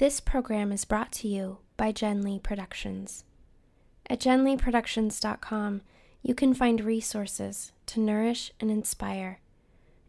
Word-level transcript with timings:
This 0.00 0.18
program 0.18 0.72
is 0.72 0.86
brought 0.86 1.12
to 1.12 1.28
you 1.28 1.58
by 1.76 1.92
Jen 1.92 2.22
Lee 2.22 2.38
Productions. 2.38 3.24
At 4.08 4.18
jenleeproductions.com, 4.20 5.82
you 6.22 6.34
can 6.34 6.54
find 6.54 6.80
resources 6.82 7.72
to 7.84 8.00
nourish 8.00 8.50
and 8.58 8.70
inspire, 8.70 9.40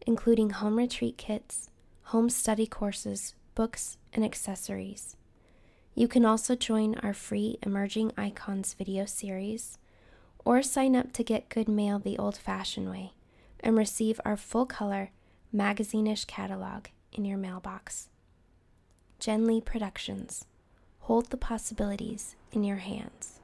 including 0.06 0.48
home 0.48 0.78
retreat 0.78 1.18
kits, 1.18 1.68
home 2.04 2.30
study 2.30 2.66
courses, 2.66 3.34
books, 3.54 3.98
and 4.14 4.24
accessories. 4.24 5.16
You 5.94 6.08
can 6.08 6.24
also 6.24 6.56
join 6.56 6.94
our 7.00 7.12
free 7.12 7.58
Emerging 7.62 8.12
Icons 8.16 8.72
video 8.72 9.04
series 9.04 9.76
or 10.42 10.62
sign 10.62 10.96
up 10.96 11.12
to 11.12 11.22
get 11.22 11.50
good 11.50 11.68
mail 11.68 11.98
the 11.98 12.16
old 12.16 12.38
fashioned 12.38 12.88
way 12.88 13.12
and 13.60 13.76
receive 13.76 14.22
our 14.24 14.38
full 14.38 14.64
color, 14.64 15.10
magazine-ish 15.52 16.24
catalog 16.24 16.86
in 17.12 17.26
your 17.26 17.36
mailbox. 17.36 18.08
Jen 19.22 19.46
Lee 19.46 19.60
Productions. 19.60 20.46
Hold 21.02 21.30
the 21.30 21.36
possibilities 21.36 22.34
in 22.50 22.64
your 22.64 22.78
hands. 22.78 23.38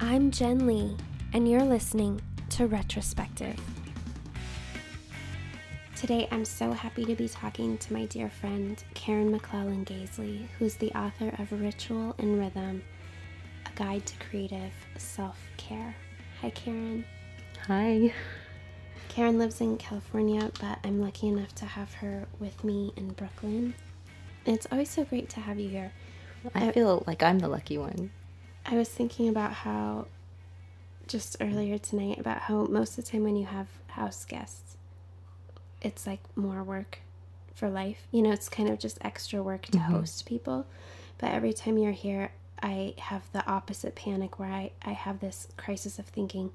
I'm 0.00 0.32
Jen 0.32 0.66
Lee, 0.66 0.96
and 1.32 1.48
you're 1.48 1.62
listening 1.62 2.20
to 2.50 2.66
Retrospective. 2.66 3.54
Today, 5.94 6.26
I'm 6.32 6.44
so 6.44 6.72
happy 6.72 7.04
to 7.04 7.14
be 7.14 7.28
talking 7.28 7.78
to 7.78 7.92
my 7.92 8.06
dear 8.06 8.28
friend 8.28 8.82
Karen 8.94 9.30
McClellan 9.30 9.84
Gaisley, 9.84 10.48
who's 10.58 10.74
the 10.74 10.90
author 10.98 11.32
of 11.38 11.52
Ritual 11.52 12.16
and 12.18 12.40
Rhythm, 12.40 12.82
a 13.66 13.78
guide 13.78 14.04
to 14.04 14.18
creative 14.18 14.72
self 14.96 15.38
care. 15.56 15.94
Hi, 16.40 16.50
Karen. 16.50 17.04
Hi. 17.68 18.12
Karen 19.08 19.38
lives 19.38 19.60
in 19.60 19.76
California, 19.78 20.50
but 20.60 20.78
I'm 20.84 21.00
lucky 21.00 21.28
enough 21.28 21.54
to 21.56 21.64
have 21.66 21.94
her 21.94 22.26
with 22.38 22.62
me 22.62 22.92
in 22.96 23.08
Brooklyn. 23.10 23.74
It's 24.44 24.66
always 24.70 24.90
so 24.90 25.04
great 25.04 25.28
to 25.30 25.40
have 25.40 25.58
you 25.58 25.68
here. 25.68 25.92
I 26.54 26.70
feel 26.72 27.02
like 27.06 27.22
I'm 27.22 27.38
the 27.40 27.48
lucky 27.48 27.78
one. 27.78 28.10
I 28.64 28.76
was 28.76 28.88
thinking 28.88 29.28
about 29.28 29.52
how, 29.52 30.06
just 31.06 31.36
earlier 31.40 31.78
tonight, 31.78 32.18
about 32.18 32.38
how 32.42 32.64
most 32.66 32.98
of 32.98 33.04
the 33.04 33.10
time 33.10 33.24
when 33.24 33.36
you 33.36 33.46
have 33.46 33.66
house 33.88 34.24
guests, 34.24 34.76
it's 35.82 36.06
like 36.06 36.20
more 36.36 36.62
work 36.62 37.00
for 37.54 37.68
life. 37.68 38.06
You 38.12 38.22
know, 38.22 38.30
it's 38.32 38.48
kind 38.48 38.68
of 38.68 38.78
just 38.78 38.98
extra 39.00 39.42
work 39.42 39.62
to 39.66 39.78
Mhm. 39.78 39.90
host 39.92 40.26
people. 40.26 40.66
But 41.18 41.32
every 41.32 41.52
time 41.52 41.78
you're 41.78 41.92
here, 41.92 42.30
I 42.62 42.94
have 42.98 43.22
the 43.32 43.44
opposite 43.50 43.94
panic 43.96 44.38
where 44.38 44.50
I, 44.52 44.70
I 44.82 44.92
have 44.92 45.20
this 45.20 45.48
crisis 45.56 45.98
of 45.98 46.06
thinking, 46.06 46.52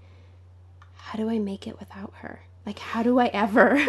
how 0.95 1.17
do 1.17 1.29
I 1.29 1.39
make 1.39 1.67
it 1.67 1.79
without 1.79 2.13
her? 2.17 2.41
Like, 2.65 2.79
how 2.79 3.03
do 3.03 3.19
I 3.19 3.27
ever 3.27 3.83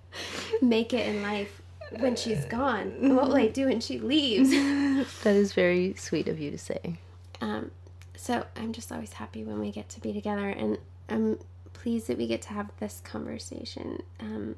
make 0.62 0.92
it 0.92 1.06
in 1.08 1.22
life 1.22 1.60
when 1.98 2.16
she's 2.16 2.44
gone? 2.44 3.14
What 3.16 3.28
will 3.28 3.36
I 3.36 3.48
do 3.48 3.66
when 3.66 3.80
she 3.80 3.98
leaves? 3.98 4.50
That 5.24 5.34
is 5.34 5.52
very 5.52 5.94
sweet 5.94 6.28
of 6.28 6.38
you 6.38 6.50
to 6.52 6.58
say. 6.58 6.98
Um, 7.40 7.70
so 8.16 8.46
I'm 8.56 8.72
just 8.72 8.92
always 8.92 9.14
happy 9.14 9.42
when 9.42 9.58
we 9.58 9.72
get 9.72 9.88
to 9.90 10.00
be 10.00 10.12
together, 10.12 10.48
and 10.48 10.78
I'm 11.08 11.38
pleased 11.72 12.06
that 12.06 12.18
we 12.18 12.26
get 12.28 12.42
to 12.42 12.50
have 12.50 12.70
this 12.78 13.00
conversation 13.04 14.02
um, 14.20 14.54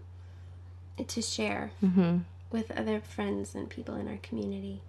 to 1.06 1.22
share 1.22 1.72
Mm-hmm. 1.82 2.18
with 2.50 2.70
other 2.72 3.00
friends 3.00 3.54
and 3.54 3.70
people 3.70 3.94
in 3.94 4.06
our 4.06 4.18
community. 4.22 4.82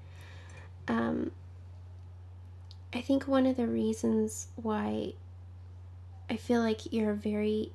Um, 0.90 1.32
I 2.94 3.00
think 3.02 3.28
one 3.28 3.46
of 3.46 3.56
the 3.56 3.68
reasons 3.68 4.48
why 4.56 5.14
I 6.30 6.36
feel 6.38 6.62
like 6.62 6.92
you're 6.92 7.12
a 7.12 7.16
very 7.16 7.72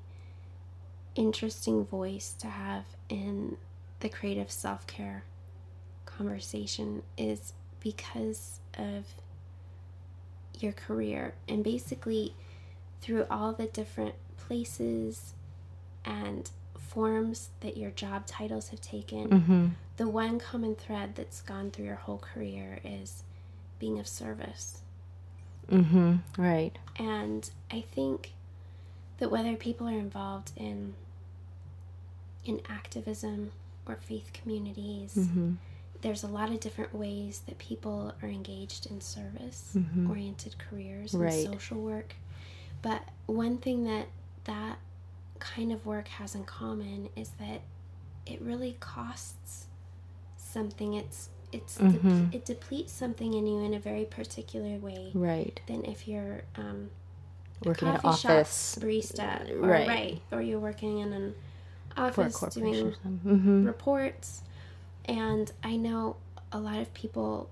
interesting 1.14 1.84
voice 1.84 2.34
to 2.38 2.46
have 2.48 2.84
in 3.08 3.56
the 4.00 4.08
creative 4.08 4.50
self 4.50 4.86
care 4.86 5.24
conversation 6.06 7.02
is 7.16 7.52
because 7.80 8.60
of 8.78 9.06
your 10.58 10.72
career 10.72 11.34
and 11.48 11.64
basically 11.64 12.34
through 13.00 13.26
all 13.30 13.52
the 13.52 13.66
different 13.66 14.14
places 14.36 15.32
and 16.04 16.50
forms 16.78 17.50
that 17.60 17.76
your 17.76 17.90
job 17.90 18.26
titles 18.26 18.68
have 18.70 18.80
taken 18.80 19.28
Mm-hmm. 19.28 19.66
the 19.96 20.08
one 20.08 20.38
common 20.38 20.74
thread 20.74 21.14
that's 21.14 21.40
gone 21.40 21.70
through 21.70 21.84
your 21.86 21.94
whole 21.94 22.18
career 22.18 22.80
is 22.84 23.22
being 23.78 23.98
of 23.98 24.06
service. 24.08 24.82
Mm-hmm. 25.70 26.16
Right. 26.36 26.72
And 26.98 27.48
I 27.70 27.80
think 27.82 28.32
that 29.20 29.30
whether 29.30 29.54
people 29.56 29.86
are 29.88 29.98
involved 29.98 30.50
in 30.56 30.94
in 32.44 32.60
activism 32.68 33.52
or 33.86 33.96
faith 33.96 34.30
communities, 34.32 35.14
Mm-hmm. 35.16 35.52
there's 36.00 36.22
a 36.22 36.26
lot 36.28 36.50
of 36.50 36.58
different 36.60 36.94
ways 36.94 37.42
that 37.46 37.58
people 37.58 38.14
are 38.22 38.28
engaged 38.28 38.86
in 38.86 39.00
service 39.00 39.72
Mhm. 39.76 40.08
oriented 40.08 40.56
careers 40.58 41.12
and 41.14 41.22
Right. 41.22 41.44
social 41.46 41.78
work. 41.80 42.14
But 42.82 43.02
one 43.26 43.58
thing 43.58 43.84
that 43.84 44.08
that 44.44 44.78
kind 45.38 45.70
of 45.70 45.84
work 45.86 46.08
has 46.08 46.34
in 46.34 46.44
common 46.44 47.10
is 47.14 47.30
that 47.38 47.60
it 48.26 48.40
really 48.40 48.72
costs 48.80 49.66
something. 50.38 50.94
It's 50.94 51.28
it's 51.52 51.76
dep- 51.76 51.90
Mhm. 52.02 52.32
it 52.32 52.44
depletes 52.44 52.92
something 52.92 53.34
in 53.34 53.44
you 53.46 53.58
in 53.60 53.74
a 53.74 53.80
very 53.80 54.04
particular 54.04 54.78
way 54.78 55.10
Right. 55.14 55.60
than 55.66 55.84
if 55.84 56.06
you're 56.06 56.44
um, 56.54 56.90
Working 57.64 57.88
in 57.88 57.94
an 57.94 58.00
office 58.04 58.78
barista, 58.80 59.50
or, 59.50 59.58
Right. 59.60 59.88
right. 59.88 60.22
or 60.32 60.40
you're 60.40 60.60
working 60.60 60.98
in 61.00 61.12
an 61.12 61.34
office 61.96 62.40
doing. 62.54 62.94
Mm-hmm. 63.06 63.64
reports. 63.66 64.42
And 65.04 65.50
I 65.62 65.76
know 65.76 66.16
a 66.52 66.58
lot 66.58 66.78
of 66.80 66.92
people 66.94 67.50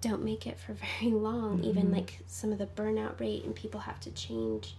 don't 0.00 0.22
make 0.22 0.46
it 0.46 0.58
for 0.58 0.74
very 1.00 1.12
long, 1.12 1.62
even 1.64 1.86
Mhm. 1.88 1.92
like 1.92 2.20
some 2.26 2.52
of 2.52 2.58
the 2.58 2.66
burnout 2.66 3.18
rate, 3.20 3.44
and 3.44 3.54
people 3.54 3.80
have 3.80 3.98
to 4.00 4.10
change 4.10 4.76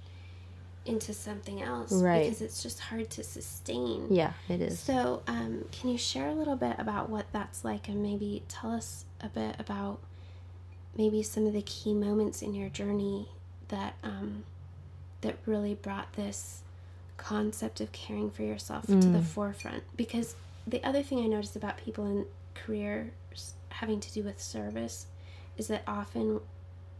into 0.86 1.14
something 1.14 1.62
else 1.62 1.92
Right. 1.92 2.24
because 2.24 2.42
it's 2.42 2.64
just 2.64 2.80
hard 2.80 3.10
to 3.10 3.24
sustain. 3.24 4.08
Yeah, 4.14 4.34
it 4.48 4.62
is. 4.62 4.80
So, 4.80 5.22
um, 5.28 5.66
can 5.72 5.90
you 5.90 5.98
share 5.98 6.30
a 6.30 6.34
little 6.34 6.56
bit 6.56 6.76
about 6.80 7.10
what 7.10 7.26
that's 7.34 7.66
like 7.66 7.90
and 7.90 8.02
maybe 8.02 8.44
tell 8.48 8.72
us 8.72 9.04
a 9.20 9.28
bit 9.28 9.56
about 9.60 10.00
maybe 10.96 11.22
some 11.24 11.46
of 11.46 11.52
the 11.54 11.62
key 11.64 11.94
moments 11.94 12.42
in 12.42 12.54
your 12.54 12.70
journey 12.70 13.28
that 13.68 13.96
um, 14.02 14.44
that 15.22 15.38
really 15.46 15.74
brought 15.76 16.14
this 16.14 16.62
concept 17.18 17.82
of 17.82 17.92
caring 17.92 18.30
for 18.30 18.44
yourself 18.44 18.86
to 18.88 18.96
the 18.96 19.20
Mm. 19.20 19.24
forefront? 19.24 19.84
Because 19.96 20.36
the 20.66 20.84
other 20.84 21.02
thing 21.02 21.20
I 21.20 21.28
notice 21.28 21.56
about 21.56 21.78
people 21.78 22.06
in 22.06 22.26
careers 22.54 23.54
having 23.70 24.00
to 24.00 24.12
do 24.14 24.24
with 24.24 24.42
service 24.42 25.08
is 25.58 25.68
that 25.68 25.84
often 25.88 26.42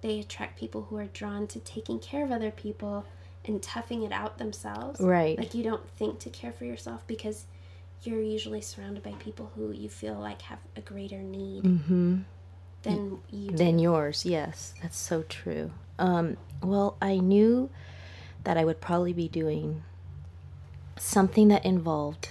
they 0.02 0.20
attract 0.20 0.60
people 0.60 0.84
who 0.84 0.98
are 0.98 1.06
drawn 1.06 1.48
to 1.48 1.60
taking 1.60 2.00
care 2.00 2.24
of 2.24 2.32
other 2.32 2.52
people 2.52 3.06
and 3.46 3.62
toughing 3.62 4.04
it 4.04 4.12
out 4.12 4.38
themselves. 4.38 5.00
Right. 5.00 5.38
Like 5.38 5.54
you 5.54 5.64
don't 5.64 5.88
think 5.92 6.20
to 6.20 6.30
care 6.30 6.52
for 6.52 6.66
yourself 6.66 7.06
because 7.08 7.46
you're 8.04 8.22
usually 8.22 8.62
surrounded 8.62 9.04
by 9.04 9.14
people 9.14 9.52
who 9.56 9.72
you 9.72 9.90
feel 9.90 10.16
like 10.16 10.42
have 10.44 10.60
a 10.76 10.82
greater 10.82 11.18
need 11.18 11.64
mm-hmm. 11.64 12.20
than 12.84 13.20
you 13.32 13.50
do. 13.50 13.58
Than 13.58 13.80
yours, 13.80 14.26
yes, 14.26 14.74
that's 14.82 14.98
so 14.98 15.24
true. 15.24 15.72
Um, 15.98 16.38
well, 16.62 16.96
I 17.02 17.18
knew 17.18 17.70
that 18.48 18.56
I 18.56 18.64
would 18.64 18.80
probably 18.80 19.12
be 19.12 19.28
doing 19.28 19.84
something 20.96 21.50
that 21.50 21.66
involved 21.66 22.30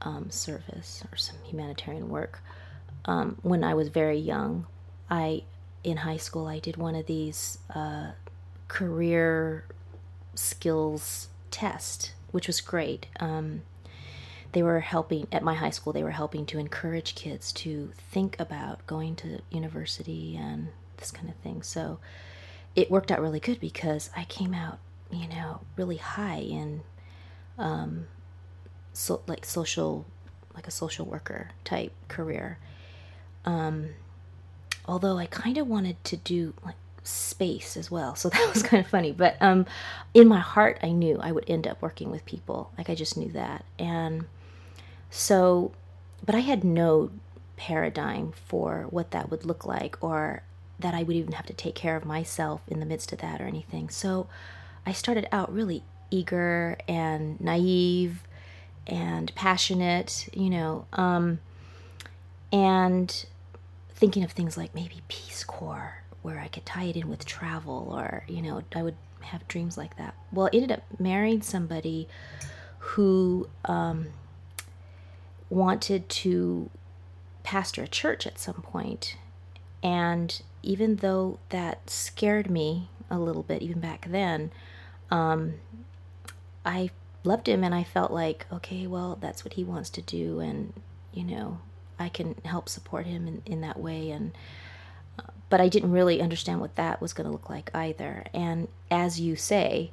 um, 0.00 0.30
service 0.30 1.04
or 1.12 1.18
some 1.18 1.36
humanitarian 1.44 2.08
work 2.08 2.40
um, 3.04 3.36
when 3.42 3.62
I 3.62 3.74
was 3.74 3.88
very 3.88 4.16
young. 4.16 4.66
I 5.10 5.42
in 5.84 5.98
high 5.98 6.16
school 6.16 6.46
I 6.46 6.58
did 6.58 6.78
one 6.78 6.94
of 6.94 7.04
these 7.04 7.58
uh, 7.74 8.12
career 8.68 9.66
skills 10.34 11.28
test, 11.50 12.12
which 12.30 12.46
was 12.46 12.62
great. 12.62 13.08
Um, 13.20 13.60
they 14.52 14.62
were 14.62 14.80
helping 14.80 15.28
at 15.30 15.42
my 15.42 15.52
high 15.52 15.68
school. 15.68 15.92
They 15.92 16.02
were 16.02 16.12
helping 16.12 16.46
to 16.46 16.58
encourage 16.58 17.14
kids 17.14 17.52
to 17.52 17.92
think 18.10 18.40
about 18.40 18.86
going 18.86 19.16
to 19.16 19.40
university 19.50 20.34
and 20.34 20.68
this 20.96 21.10
kind 21.10 21.28
of 21.28 21.34
thing. 21.36 21.62
So 21.62 21.98
it 22.74 22.90
worked 22.90 23.10
out 23.10 23.20
really 23.20 23.38
good 23.38 23.60
because 23.60 24.08
I 24.16 24.24
came 24.24 24.54
out, 24.54 24.78
you 25.10 25.28
know, 25.28 25.60
really 25.76 25.96
high 25.96 26.38
in, 26.38 26.82
um, 27.58 28.06
so 28.92 29.22
like 29.26 29.44
social, 29.44 30.06
like 30.54 30.66
a 30.66 30.70
social 30.70 31.06
worker 31.06 31.50
type 31.64 31.92
career. 32.08 32.58
Um, 33.44 33.90
although 34.86 35.18
I 35.18 35.26
kind 35.26 35.58
of 35.58 35.66
wanted 35.66 36.02
to 36.04 36.16
do 36.16 36.54
like 36.64 36.76
space 37.02 37.76
as 37.76 37.90
well, 37.90 38.14
so 38.14 38.28
that 38.30 38.52
was 38.52 38.62
kind 38.62 38.84
of 38.84 38.90
funny. 38.90 39.12
But 39.12 39.36
um, 39.40 39.66
in 40.14 40.28
my 40.28 40.40
heart, 40.40 40.78
I 40.82 40.90
knew 40.90 41.18
I 41.20 41.32
would 41.32 41.48
end 41.48 41.66
up 41.66 41.80
working 41.80 42.10
with 42.10 42.24
people. 42.24 42.72
Like 42.76 42.90
I 42.90 42.94
just 42.94 43.16
knew 43.16 43.30
that, 43.32 43.64
and 43.78 44.24
so, 45.10 45.72
but 46.24 46.34
I 46.34 46.40
had 46.40 46.64
no 46.64 47.10
paradigm 47.56 48.32
for 48.46 48.86
what 48.90 49.10
that 49.12 49.30
would 49.30 49.44
look 49.44 49.64
like, 49.64 49.96
or 50.00 50.42
that 50.78 50.94
I 50.94 51.02
would 51.02 51.16
even 51.16 51.32
have 51.32 51.46
to 51.46 51.52
take 51.52 51.74
care 51.74 51.96
of 51.96 52.04
myself 52.04 52.62
in 52.68 52.80
the 52.80 52.86
midst 52.86 53.12
of 53.12 53.18
that 53.18 53.40
or 53.40 53.46
anything. 53.46 53.88
So, 53.88 54.28
I 54.88 54.92
started 54.92 55.28
out 55.30 55.52
really 55.52 55.82
eager 56.10 56.78
and 56.88 57.38
naive 57.42 58.22
and 58.86 59.30
passionate, 59.34 60.30
you 60.32 60.48
know. 60.48 60.86
Um, 60.94 61.40
and 62.50 63.26
thinking 63.90 64.24
of 64.24 64.32
things 64.32 64.56
like 64.56 64.74
maybe 64.74 65.02
Peace 65.08 65.44
Corps, 65.44 66.02
where 66.22 66.38
I 66.38 66.48
could 66.48 66.64
tie 66.64 66.84
it 66.84 66.96
in 66.96 67.06
with 67.06 67.26
travel, 67.26 67.92
or, 67.94 68.24
you 68.28 68.40
know, 68.40 68.62
I 68.74 68.82
would 68.82 68.96
have 69.20 69.46
dreams 69.46 69.76
like 69.76 69.98
that. 69.98 70.14
Well, 70.32 70.46
I 70.46 70.56
ended 70.56 70.72
up 70.72 70.84
marrying 70.98 71.42
somebody 71.42 72.08
who 72.78 73.46
um, 73.66 74.06
wanted 75.50 76.08
to 76.08 76.70
pastor 77.42 77.82
a 77.82 77.88
church 77.88 78.26
at 78.26 78.38
some 78.38 78.62
point. 78.62 79.16
And 79.82 80.40
even 80.62 80.96
though 80.96 81.40
that 81.50 81.90
scared 81.90 82.50
me 82.50 82.88
a 83.10 83.18
little 83.18 83.42
bit, 83.42 83.60
even 83.60 83.80
back 83.80 84.06
then, 84.08 84.50
um, 85.10 85.54
I 86.64 86.90
loved 87.24 87.48
him 87.48 87.64
and 87.64 87.74
I 87.74 87.84
felt 87.84 88.10
like, 88.10 88.46
okay, 88.52 88.86
well, 88.86 89.18
that's 89.20 89.44
what 89.44 89.54
he 89.54 89.64
wants 89.64 89.90
to 89.90 90.02
do. 90.02 90.40
And, 90.40 90.72
you 91.12 91.24
know, 91.24 91.60
I 91.98 92.08
can 92.08 92.36
help 92.44 92.68
support 92.68 93.06
him 93.06 93.26
in, 93.26 93.42
in 93.44 93.60
that 93.62 93.78
way. 93.78 94.10
And, 94.10 94.32
uh, 95.18 95.30
but 95.48 95.60
I 95.60 95.68
didn't 95.68 95.92
really 95.92 96.20
understand 96.20 96.60
what 96.60 96.76
that 96.76 97.00
was 97.00 97.12
going 97.12 97.26
to 97.26 97.32
look 97.32 97.50
like 97.50 97.70
either. 97.74 98.24
And 98.32 98.68
as 98.90 99.20
you 99.20 99.36
say, 99.36 99.90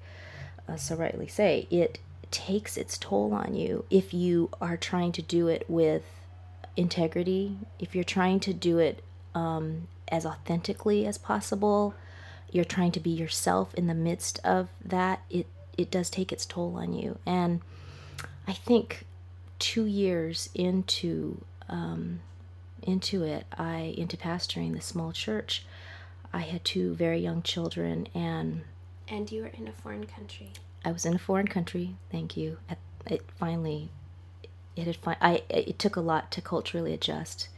uh, 0.68 0.76
so 0.76 0.96
rightly 0.96 1.28
say, 1.28 1.68
it 1.70 2.00
takes 2.32 2.76
its 2.76 2.98
toll 2.98 3.34
on 3.34 3.54
you 3.54 3.86
if 3.90 4.14
you 4.14 4.50
are 4.60 4.78
trying 4.78 5.12
to 5.14 5.22
do 5.22 5.48
it 5.48 5.64
with 5.70 6.04
integrity, 6.76 7.58
if 7.80 7.96
you're 7.96 8.04
trying 8.04 8.40
to 8.42 8.54
do 8.54 8.80
it 8.80 9.04
um, 9.34 9.88
as 10.10 10.26
authentically 10.26 11.06
as 11.06 11.18
possible, 11.18 11.94
you're 12.56 12.64
trying 12.64 12.94
to 12.94 13.02
be 13.02 13.10
yourself 13.10 13.74
in 13.74 13.88
the 13.88 13.94
midst 13.94 14.40
of 14.46 14.70
that, 14.84 15.22
it, 15.30 15.46
it 15.78 15.92
does 15.92 16.10
take 16.10 16.32
its 16.32 16.46
toll 16.46 16.78
on 16.78 16.94
you. 16.94 17.20
And 17.26 17.60
I 18.48 18.54
think 18.54 19.06
two 19.60 19.86
years 19.86 20.50
into 20.56 21.44
um, 21.68 22.22
into 22.82 23.24
it, 23.24 23.46
I 23.58 23.94
into 23.98 24.16
pastoring 24.16 24.74
the 24.74 24.82
small 24.82 25.12
church, 25.12 25.66
I 26.32 26.40
had 26.40 26.64
two 26.64 26.94
very 26.94 27.20
young 27.20 27.42
children, 27.42 28.08
and 28.16 28.62
and 29.10 29.30
you 29.30 29.42
were 29.42 29.48
in 29.48 29.68
a 29.68 29.74
foreign 29.74 30.06
country. 30.06 30.52
I 30.86 30.94
was 30.94 31.06
in 31.06 31.14
a 31.14 31.20
foreign 31.20 31.48
country. 31.50 31.96
Thank 32.10 32.38
you. 32.38 32.58
It 33.06 33.24
finally, 33.38 33.90
it 34.78 34.88
had. 34.88 34.96
Fi- 34.96 35.18
I. 35.20 35.44
It 35.50 35.78
took 35.78 35.98
a 35.98 36.02
lot 36.02 36.32
to 36.32 36.42
culturally 36.42 36.94
adjust. 36.94 37.50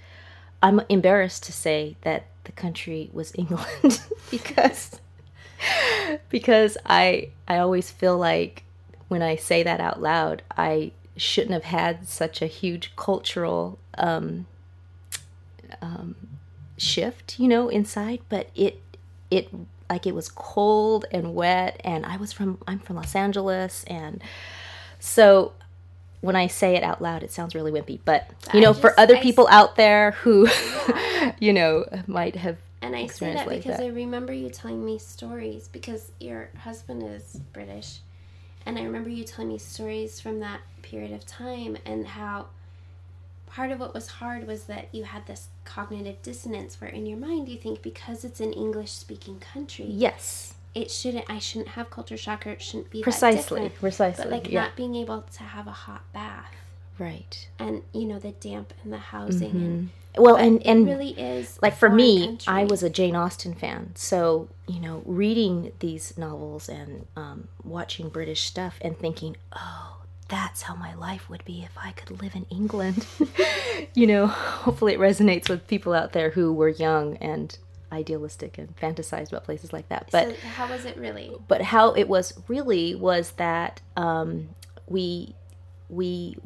I'm 0.61 0.81
embarrassed 0.89 1.43
to 1.43 1.53
say 1.53 1.97
that 2.01 2.25
the 2.43 2.51
country 2.51 3.09
was 3.13 3.33
England 3.37 4.01
because 4.31 4.99
because 6.29 6.77
I 6.85 7.29
I 7.47 7.57
always 7.57 7.91
feel 7.91 8.17
like 8.17 8.63
when 9.07 9.21
I 9.21 9.35
say 9.35 9.63
that 9.63 9.79
out 9.79 10.01
loud, 10.01 10.41
I 10.57 10.91
shouldn't 11.15 11.53
have 11.53 11.63
had 11.63 12.07
such 12.07 12.41
a 12.41 12.47
huge 12.47 12.95
cultural 12.95 13.79
um, 13.97 14.45
um, 15.81 16.15
shift, 16.77 17.39
you 17.39 17.47
know, 17.47 17.69
inside. 17.69 18.19
But 18.29 18.49
it 18.53 18.81
it 19.31 19.49
like 19.89 20.05
it 20.05 20.13
was 20.13 20.29
cold 20.29 21.05
and 21.11 21.33
wet 21.33 21.79
and 21.83 22.05
i 22.05 22.17
was 22.17 22.33
from 22.33 22.57
i'm 22.67 22.79
from 22.79 22.95
los 22.95 23.15
angeles 23.15 23.83
and 23.87 24.21
so 24.99 25.53
when 26.21 26.35
i 26.35 26.47
say 26.47 26.75
it 26.75 26.83
out 26.83 27.01
loud 27.01 27.23
it 27.23 27.31
sounds 27.31 27.55
really 27.55 27.71
wimpy 27.71 27.99
but 28.05 28.29
you 28.53 28.61
know 28.61 28.69
just, 28.71 28.81
for 28.81 28.99
other 28.99 29.15
I, 29.15 29.21
people 29.21 29.47
out 29.49 29.75
there 29.75 30.11
who 30.11 30.47
you 31.39 31.53
know 31.53 31.85
might 32.07 32.35
have 32.35 32.57
and 32.81 32.95
i 32.95 33.07
say 33.07 33.33
that 33.33 33.47
like 33.47 33.63
because 33.63 33.77
that. 33.77 33.85
i 33.85 33.89
remember 33.89 34.33
you 34.33 34.49
telling 34.49 34.83
me 34.83 34.97
stories 34.97 35.67
because 35.67 36.11
your 36.19 36.49
husband 36.59 37.03
is 37.03 37.39
british 37.53 37.99
and 38.65 38.77
i 38.77 38.83
remember 38.83 39.09
you 39.09 39.23
telling 39.23 39.49
me 39.49 39.57
stories 39.57 40.19
from 40.19 40.39
that 40.39 40.61
period 40.81 41.11
of 41.11 41.25
time 41.25 41.77
and 41.85 42.07
how 42.07 42.47
part 43.47 43.71
of 43.71 43.79
what 43.79 43.93
was 43.93 44.07
hard 44.07 44.45
was 44.45 44.65
that 44.65 44.87
you 44.93 45.03
had 45.03 45.25
this 45.25 45.47
cognitive 45.65 46.21
dissonance 46.21 46.79
where 46.79 46.89
in 46.89 47.05
your 47.05 47.17
mind 47.17 47.49
you 47.49 47.57
think 47.57 47.81
because 47.81 48.23
it's 48.23 48.39
an 48.39 48.53
English 48.53 48.91
speaking 48.91 49.39
country. 49.39 49.85
Yes. 49.87 50.53
It 50.73 50.91
shouldn't 50.91 51.25
I 51.29 51.39
shouldn't 51.39 51.69
have 51.69 51.89
culture 51.89 52.17
shock 52.17 52.45
or 52.45 52.51
it 52.51 52.61
shouldn't 52.61 52.89
be 52.89 53.01
precisely 53.01 53.69
precisely. 53.69 54.23
But 54.23 54.31
like 54.31 54.51
yeah. 54.51 54.61
not 54.61 54.75
being 54.75 54.95
able 54.95 55.21
to 55.21 55.43
have 55.43 55.67
a 55.67 55.71
hot 55.71 56.03
bath. 56.13 56.53
Right. 56.99 57.47
And 57.59 57.83
you 57.93 58.05
know, 58.05 58.19
the 58.19 58.31
damp 58.31 58.73
and 58.83 58.91
the 58.91 58.97
housing 58.97 59.49
mm-hmm. 59.49 59.65
and 59.65 59.89
well 60.17 60.35
and 60.35 60.65
and 60.65 60.87
really 60.87 61.11
is 61.11 61.59
like 61.61 61.75
for 61.75 61.89
me 61.89 62.25
country. 62.25 62.51
i 62.51 62.63
was 62.63 62.81
a 62.81 62.89
jane 62.89 63.15
austen 63.15 63.53
fan 63.53 63.91
so 63.93 64.49
you 64.67 64.79
know 64.79 65.03
reading 65.05 65.71
these 65.77 66.17
novels 66.17 66.67
and 66.67 67.05
um, 67.15 67.47
watching 67.63 68.09
british 68.09 68.41
stuff 68.47 68.79
and 68.81 68.97
thinking 68.97 69.37
oh 69.53 69.97
that's 70.29 70.63
how 70.63 70.75
my 70.75 70.93
life 70.95 71.29
would 71.29 71.43
be 71.45 71.63
if 71.63 71.71
I 71.77 71.91
could 71.91 72.21
live 72.21 72.35
in 72.35 72.45
England. 72.49 73.05
you 73.93 74.07
know, 74.07 74.27
hopefully 74.65 74.93
it 74.93 74.99
resonates 74.99 75.49
with 75.49 75.67
people 75.67 75.93
out 75.93 76.13
there 76.13 76.31
who 76.31 76.51
were 76.53 76.69
young 76.69 77.17
and 77.17 77.57
idealistic 77.91 78.57
and 78.57 78.75
fantasized 78.75 79.29
about 79.29 79.43
places 79.43 79.73
like 79.73 79.89
that. 79.89 80.09
But 80.11 80.29
so 80.29 80.47
how 80.47 80.69
was 80.69 80.85
it 80.85 80.97
really? 80.97 81.35
But 81.47 81.61
how 81.61 81.93
it 81.93 82.07
was 82.07 82.33
really 82.47 82.95
was 82.95 83.31
that 83.33 83.81
um, 83.95 84.49
we 84.87 85.35
we 85.89 86.37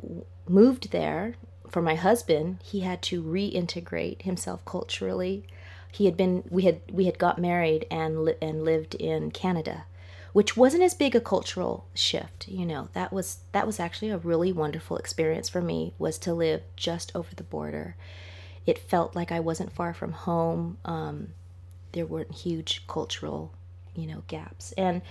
moved 0.47 0.91
there 0.91 1.35
for 1.69 1.81
my 1.81 1.95
husband. 1.95 2.59
He 2.63 2.81
had 2.81 3.01
to 3.03 3.23
reintegrate 3.23 4.23
himself 4.23 4.63
culturally. 4.65 5.45
He 5.91 6.05
had 6.05 6.15
been 6.15 6.43
we 6.49 6.63
had 6.63 6.81
we 6.91 7.05
had 7.05 7.17
got 7.17 7.39
married 7.39 7.85
and 7.91 8.23
li- 8.23 8.35
and 8.41 8.63
lived 8.63 8.95
in 8.95 9.31
Canada 9.31 9.85
which 10.33 10.55
wasn't 10.55 10.83
as 10.83 10.93
big 10.93 11.15
a 11.15 11.19
cultural 11.19 11.85
shift 11.93 12.47
you 12.47 12.65
know 12.65 12.89
that 12.93 13.11
was 13.11 13.39
that 13.51 13.65
was 13.65 13.79
actually 13.79 14.09
a 14.09 14.17
really 14.17 14.51
wonderful 14.51 14.97
experience 14.97 15.49
for 15.49 15.61
me 15.61 15.93
was 15.97 16.17
to 16.17 16.33
live 16.33 16.61
just 16.75 17.11
over 17.15 17.35
the 17.35 17.43
border 17.43 17.95
it 18.65 18.77
felt 18.77 19.15
like 19.15 19.31
i 19.31 19.39
wasn't 19.39 19.71
far 19.71 19.93
from 19.93 20.11
home. 20.11 20.77
Um, 20.85 21.29
there 21.93 22.05
weren't 22.05 22.33
huge 22.33 22.85
cultural 22.87 23.53
you 23.95 24.07
know 24.07 24.23
gaps. 24.27 24.71
And 24.73 25.01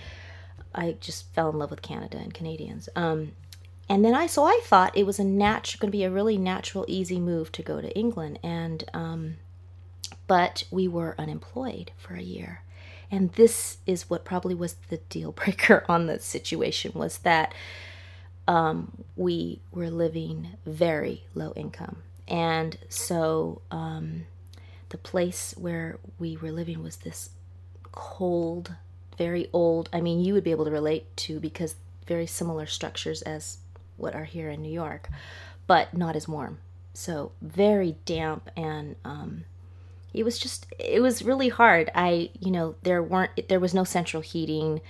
i 0.73 0.95
just 0.99 1.31
fell 1.33 1.49
in 1.49 1.59
love 1.59 1.71
with 1.71 1.81
canada 1.81 2.17
and 2.17 2.33
canadians. 2.33 2.89
Um, 2.95 3.33
and 3.89 4.05
then 4.05 4.13
i 4.13 4.27
so 4.27 4.43
i 4.43 4.59
thought 4.63 4.97
it 4.97 5.05
was 5.05 5.19
a 5.19 5.23
natural 5.23 5.79
going 5.81 5.91
to 5.91 5.97
be 5.97 6.03
a 6.03 6.11
really 6.11 6.37
natural 6.37 6.85
easy 6.87 7.19
move 7.19 7.51
to 7.53 7.61
go 7.63 7.81
to 7.81 7.95
england. 7.97 8.39
And 8.43 8.83
um, 8.93 9.35
but 10.27 10.63
we 10.71 10.87
were 10.87 11.15
unemployed 11.17 11.91
for 11.97 12.15
a 12.15 12.21
year. 12.21 12.63
And 13.11 13.33
this 13.33 13.79
is 13.85 14.09
what 14.09 14.23
probably 14.23 14.55
was 14.55 14.75
the 14.87 14.97
deal 14.97 15.33
breaker 15.33 15.83
on 15.89 16.07
the 16.07 16.19
situation 16.19 16.93
was 16.95 17.17
that 17.19 17.53
um, 18.47 19.03
we 19.15 19.61
were 19.71 19.89
living 19.89 20.55
very 20.65 21.25
low 21.35 21.51
income 21.55 21.97
and 22.27 22.77
so 22.89 23.61
um, 23.71 24.25
the 24.89 24.97
place 24.97 25.53
where 25.57 25.99
we 26.19 26.37
were 26.37 26.51
living 26.51 26.81
was 26.83 26.97
this 26.97 27.29
cold 27.91 28.75
very 29.17 29.49
old 29.51 29.89
i 29.91 29.99
mean 29.99 30.23
you 30.23 30.33
would 30.33 30.43
be 30.43 30.51
able 30.51 30.65
to 30.65 30.71
relate 30.71 31.15
to 31.17 31.39
because 31.39 31.75
very 32.07 32.25
similar 32.25 32.65
structures 32.65 33.21
as 33.23 33.57
what 33.97 34.15
are 34.15 34.23
here 34.23 34.49
in 34.49 34.61
new 34.61 34.71
york 34.71 35.09
but 35.71 35.93
not 35.93 36.17
as 36.17 36.27
warm. 36.27 36.59
So 36.93 37.31
very 37.41 37.95
damp 38.03 38.49
and 38.57 38.97
um, 39.05 39.45
it 40.13 40.23
was 40.23 40.37
just 40.37 40.67
it 40.77 41.01
was 41.01 41.21
really 41.21 41.47
hard. 41.47 41.89
I 41.95 42.29
you 42.41 42.51
know 42.51 42.75
there 42.83 43.01
weren't 43.01 43.47
there 43.47 43.61
was 43.61 43.73
no 43.73 43.85
central 43.85 44.21
heating 44.21 44.81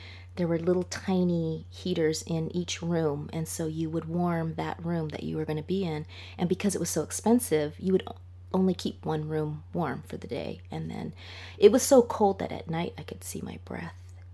there 0.41 0.47
were 0.47 0.57
little 0.57 0.81
tiny 0.81 1.67
heaters 1.69 2.23
in 2.25 2.49
each 2.55 2.81
room 2.81 3.29
and 3.31 3.47
so 3.47 3.67
you 3.67 3.91
would 3.91 4.05
warm 4.05 4.55
that 4.55 4.83
room 4.83 5.09
that 5.09 5.21
you 5.21 5.37
were 5.37 5.45
going 5.45 5.55
to 5.55 5.61
be 5.61 5.83
in 5.83 6.03
and 6.35 6.49
because 6.49 6.73
it 6.73 6.79
was 6.79 6.89
so 6.89 7.03
expensive 7.03 7.75
you 7.77 7.91
would 7.91 8.01
only 8.51 8.73
keep 8.73 9.05
one 9.05 9.29
room 9.29 9.61
warm 9.71 10.01
for 10.07 10.17
the 10.17 10.25
day 10.25 10.59
and 10.71 10.89
then 10.89 11.13
it 11.59 11.71
was 11.71 11.83
so 11.83 12.01
cold 12.01 12.39
that 12.39 12.51
at 12.51 12.67
night 12.67 12.91
i 12.97 13.03
could 13.03 13.23
see 13.23 13.39
my 13.43 13.59
breath 13.65 13.93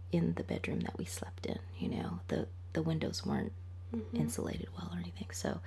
in 0.10 0.34
the 0.36 0.44
bedroom 0.44 0.80
that 0.80 0.98
we 0.98 1.04
slept 1.04 1.46
in 1.46 1.60
you 1.78 1.90
know 1.90 2.22
the 2.30 2.48
the 2.72 2.82
windows 2.82 3.26
weren't 3.26 3.52
mm-hmm. 3.94 4.16
insulated 4.16 4.68
well 4.78 4.90
or 4.94 5.00
anything. 5.00 5.28
So 5.32 5.60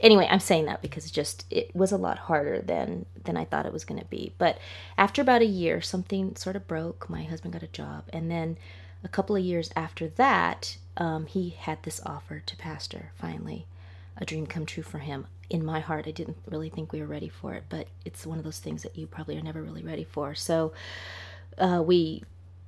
anyway, 0.00 0.26
I'm 0.30 0.40
saying 0.40 0.66
that 0.66 0.82
because 0.82 1.10
just 1.10 1.44
it 1.50 1.74
was 1.74 1.92
a 1.92 1.96
lot 1.96 2.18
harder 2.18 2.60
than 2.60 3.06
than 3.24 3.36
I 3.36 3.44
thought 3.44 3.66
it 3.66 3.72
was 3.72 3.84
going 3.84 4.00
to 4.00 4.06
be. 4.06 4.34
But 4.38 4.58
after 4.96 5.22
about 5.22 5.42
a 5.42 5.46
year, 5.46 5.80
something 5.80 6.36
sort 6.36 6.56
of 6.56 6.66
broke. 6.66 7.08
My 7.08 7.22
husband 7.22 7.52
got 7.52 7.62
a 7.62 7.68
job, 7.68 8.04
and 8.12 8.30
then 8.30 8.58
a 9.04 9.08
couple 9.08 9.36
of 9.36 9.44
years 9.44 9.70
after 9.76 10.08
that, 10.08 10.76
um, 10.96 11.26
he 11.26 11.50
had 11.50 11.82
this 11.82 12.00
offer 12.04 12.40
to 12.44 12.56
pastor. 12.56 13.12
Finally, 13.16 13.66
a 14.16 14.24
dream 14.24 14.46
come 14.46 14.66
true 14.66 14.82
for 14.82 14.98
him. 14.98 15.26
In 15.48 15.64
my 15.64 15.80
heart, 15.80 16.06
I 16.06 16.10
didn't 16.10 16.38
really 16.46 16.68
think 16.68 16.92
we 16.92 17.00
were 17.00 17.06
ready 17.06 17.28
for 17.28 17.54
it, 17.54 17.64
but 17.68 17.86
it's 18.04 18.26
one 18.26 18.38
of 18.38 18.44
those 18.44 18.58
things 18.58 18.82
that 18.82 18.96
you 18.98 19.06
probably 19.06 19.38
are 19.38 19.42
never 19.42 19.62
really 19.62 19.82
ready 19.82 20.04
for. 20.04 20.34
So 20.34 20.72
uh, 21.56 21.82
we 21.84 22.24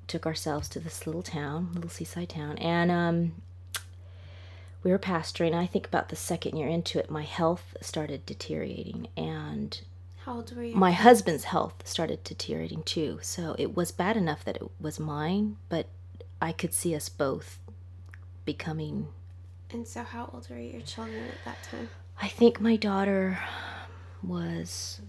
took 0.07 0.27
ourselves 0.27 0.69
to 0.71 0.81
this 0.81 1.07
little 1.07 1.23
town, 1.23 1.71
little 1.75 1.91
seaside 1.91 2.31
town, 2.31 2.57
and 2.59 2.91
um, 2.91 3.33
we 4.83 4.91
were 4.91 4.99
pastoring. 4.99 5.55
I 5.55 5.67
think 5.67 5.87
about 5.87 6.09
the 6.09 6.17
second 6.17 6.57
year 6.57 6.69
into 6.69 6.99
it, 6.99 7.11
my 7.11 7.23
health 7.23 7.77
started 7.81 8.25
deteriorating, 8.25 9.09
and 9.17 9.81
how 10.25 10.37
old 10.37 10.55
were 10.55 10.65
you? 10.65 10.77
My 10.77 10.93
husband's 10.93 11.45
health 11.45 11.87
started 11.87 12.25
deteriorating 12.25 12.83
too. 12.83 13.19
So 13.23 13.57
it 13.59 13.77
was 13.77 13.91
bad 13.91 14.17
enough 14.17 14.45
that 14.45 14.57
it 14.57 14.71
was 14.81 15.01
mine, 15.01 15.57
but 15.69 15.87
I 16.41 16.53
could 16.53 16.73
see 16.73 16.95
us 16.95 17.09
both 17.09 17.59
becoming. 18.45 19.09
And 19.73 19.87
so, 19.87 20.03
how 20.03 20.31
old 20.33 20.49
were 20.51 20.59
your 20.59 20.81
children 20.83 21.25
at 21.29 21.45
that 21.45 21.63
time? 21.71 21.91
I 22.21 22.29
think 22.29 22.61
my 22.61 22.77
daughter 22.77 23.39
was 24.23 25.01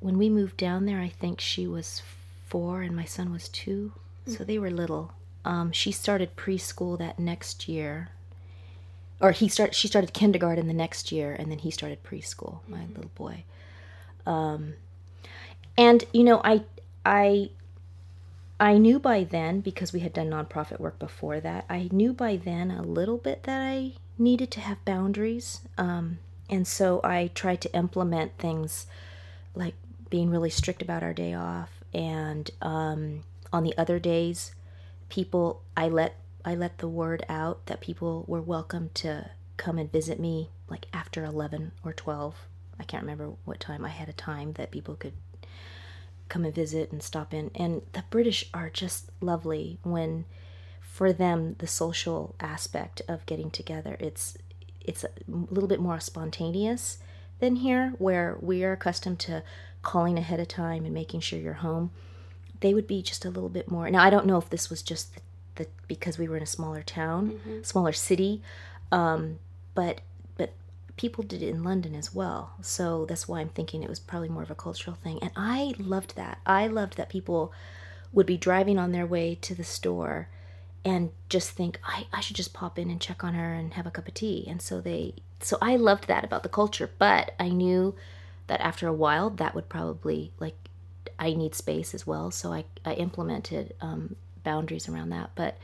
when 0.00 0.18
we 0.18 0.28
moved 0.28 0.56
down 0.56 0.86
there, 0.86 1.00
I 1.00 1.08
think 1.08 1.40
she 1.40 1.66
was 1.66 2.02
four 2.46 2.82
and 2.82 2.96
my 2.96 3.04
son 3.04 3.32
was 3.32 3.48
2 3.48 3.92
mm-hmm. 3.92 4.32
so 4.32 4.44
they 4.44 4.58
were 4.58 4.70
little. 4.70 5.12
Um, 5.44 5.72
she 5.72 5.92
started 5.92 6.36
preschool 6.36 6.98
that 6.98 7.18
next 7.18 7.68
year, 7.68 8.10
or 9.20 9.32
he 9.32 9.48
started. 9.48 9.74
She 9.74 9.88
started 9.88 10.12
kindergarten 10.12 10.66
the 10.66 10.74
next 10.74 11.12
year, 11.12 11.32
and 11.32 11.50
then 11.50 11.58
he 11.58 11.70
started 11.70 12.02
preschool. 12.02 12.60
Mm-hmm. 12.60 12.72
My 12.72 12.86
little 12.94 13.10
boy. 13.14 13.44
Um, 14.26 14.74
and 15.78 16.04
you 16.12 16.24
know, 16.24 16.42
I 16.44 16.64
I 17.06 17.50
I 18.60 18.76
knew 18.76 18.98
by 18.98 19.24
then 19.24 19.60
because 19.60 19.94
we 19.94 20.00
had 20.00 20.12
done 20.12 20.28
nonprofit 20.28 20.78
work 20.78 20.98
before 20.98 21.40
that. 21.40 21.64
I 21.70 21.88
knew 21.90 22.12
by 22.12 22.36
then 22.36 22.70
a 22.70 22.82
little 22.82 23.16
bit 23.16 23.44
that 23.44 23.62
I 23.62 23.92
needed 24.18 24.50
to 24.50 24.60
have 24.60 24.84
boundaries, 24.84 25.62
um, 25.78 26.18
and 26.50 26.66
so 26.66 27.00
I 27.02 27.30
tried 27.34 27.62
to 27.62 27.74
implement 27.74 28.36
things 28.36 28.86
like 29.54 29.74
being 30.10 30.28
really 30.28 30.50
strict 30.50 30.82
about 30.82 31.02
our 31.02 31.14
day 31.14 31.32
off, 31.32 31.70
and 31.94 32.50
um, 32.60 33.22
on 33.50 33.64
the 33.64 33.76
other 33.78 33.98
days, 33.98 34.54
people 35.08 35.62
I 35.74 35.88
let 35.88 36.16
I 36.44 36.54
let 36.54 36.78
the 36.78 36.88
word 36.88 37.24
out 37.30 37.64
that 37.64 37.80
people 37.80 38.24
were 38.28 38.42
welcome 38.42 38.90
to 38.94 39.30
come 39.56 39.78
and 39.78 39.90
visit 39.90 40.20
me 40.20 40.50
like 40.68 40.84
after 40.92 41.24
eleven 41.24 41.72
or 41.82 41.94
twelve. 41.94 42.34
I 42.78 42.84
can't 42.84 43.02
remember 43.02 43.32
what 43.46 43.58
time. 43.58 43.86
I 43.86 43.90
had 43.90 44.10
a 44.10 44.12
time 44.12 44.52
that 44.54 44.70
people 44.70 44.96
could 44.96 45.14
come 46.30 46.44
and 46.46 46.54
visit 46.54 46.90
and 46.90 47.02
stop 47.02 47.34
in. 47.34 47.50
And 47.54 47.82
the 47.92 48.04
British 48.08 48.48
are 48.54 48.70
just 48.70 49.10
lovely 49.20 49.78
when 49.82 50.24
for 51.00 51.12
them 51.14 51.54
the 51.60 51.66
social 51.66 52.34
aspect 52.40 53.00
of 53.08 53.24
getting 53.24 53.50
together 53.50 53.96
it's 54.00 54.36
it's 54.80 55.04
a 55.04 55.08
little 55.28 55.68
bit 55.68 55.80
more 55.80 56.00
spontaneous 56.00 56.98
than 57.38 57.56
here 57.56 57.94
where 57.96 58.36
we 58.40 58.64
are 58.64 58.72
accustomed 58.72 59.18
to 59.18 59.42
calling 59.82 60.18
ahead 60.18 60.40
of 60.40 60.48
time 60.48 60.84
and 60.84 60.92
making 60.92 61.20
sure 61.20 61.38
you're 61.38 61.54
home 61.54 61.90
they 62.60 62.74
would 62.74 62.86
be 62.86 63.00
just 63.00 63.24
a 63.24 63.30
little 63.30 63.48
bit 63.48 63.70
more 63.70 63.88
now 63.88 64.02
i 64.02 64.10
don't 64.10 64.26
know 64.26 64.36
if 64.36 64.50
this 64.50 64.68
was 64.68 64.82
just 64.82 65.14
the, 65.14 65.20
the 65.54 65.66
because 65.86 66.18
we 66.18 66.28
were 66.28 66.36
in 66.36 66.42
a 66.42 66.46
smaller 66.46 66.82
town 66.82 67.30
mm-hmm. 67.30 67.62
smaller 67.62 67.92
city 67.92 68.42
um, 68.92 69.38
but 69.74 70.00
people 71.00 71.24
did 71.24 71.42
it 71.42 71.48
in 71.48 71.64
London 71.64 71.94
as 71.94 72.14
well. 72.14 72.52
So 72.60 73.06
that's 73.06 73.26
why 73.26 73.40
I'm 73.40 73.48
thinking 73.48 73.82
it 73.82 73.88
was 73.88 73.98
probably 73.98 74.28
more 74.28 74.42
of 74.42 74.50
a 74.50 74.54
cultural 74.66 74.94
thing. 75.02 75.18
And 75.22 75.30
I 75.34 75.72
loved 75.78 76.14
that. 76.16 76.40
I 76.44 76.66
loved 76.66 76.98
that 76.98 77.08
people 77.08 77.54
would 78.12 78.26
be 78.26 78.36
driving 78.36 78.78
on 78.78 78.92
their 78.92 79.06
way 79.06 79.34
to 79.40 79.54
the 79.54 79.64
store 79.64 80.28
and 80.84 81.10
just 81.30 81.52
think, 81.52 81.80
I, 81.82 82.06
I 82.12 82.20
should 82.20 82.36
just 82.36 82.52
pop 82.52 82.78
in 82.78 82.90
and 82.90 83.00
check 83.00 83.24
on 83.24 83.32
her 83.32 83.54
and 83.54 83.72
have 83.74 83.86
a 83.86 83.90
cup 83.90 84.08
of 84.08 84.14
tea. 84.14 84.44
And 84.46 84.60
so 84.60 84.82
they, 84.82 85.14
so 85.40 85.56
I 85.62 85.76
loved 85.76 86.06
that 86.08 86.24
about 86.24 86.42
the 86.42 86.50
culture. 86.50 86.90
But 86.98 87.34
I 87.40 87.48
knew 87.48 87.94
that 88.48 88.60
after 88.60 88.86
a 88.86 88.92
while, 88.92 89.30
that 89.30 89.54
would 89.54 89.70
probably, 89.70 90.32
like, 90.38 90.56
I 91.18 91.32
need 91.32 91.54
space 91.54 91.94
as 91.94 92.06
well. 92.06 92.30
So 92.30 92.52
I, 92.52 92.64
I 92.84 92.92
implemented 92.94 93.74
um, 93.80 94.16
boundaries 94.44 94.86
around 94.86 95.08
that. 95.10 95.30
But, 95.34 95.56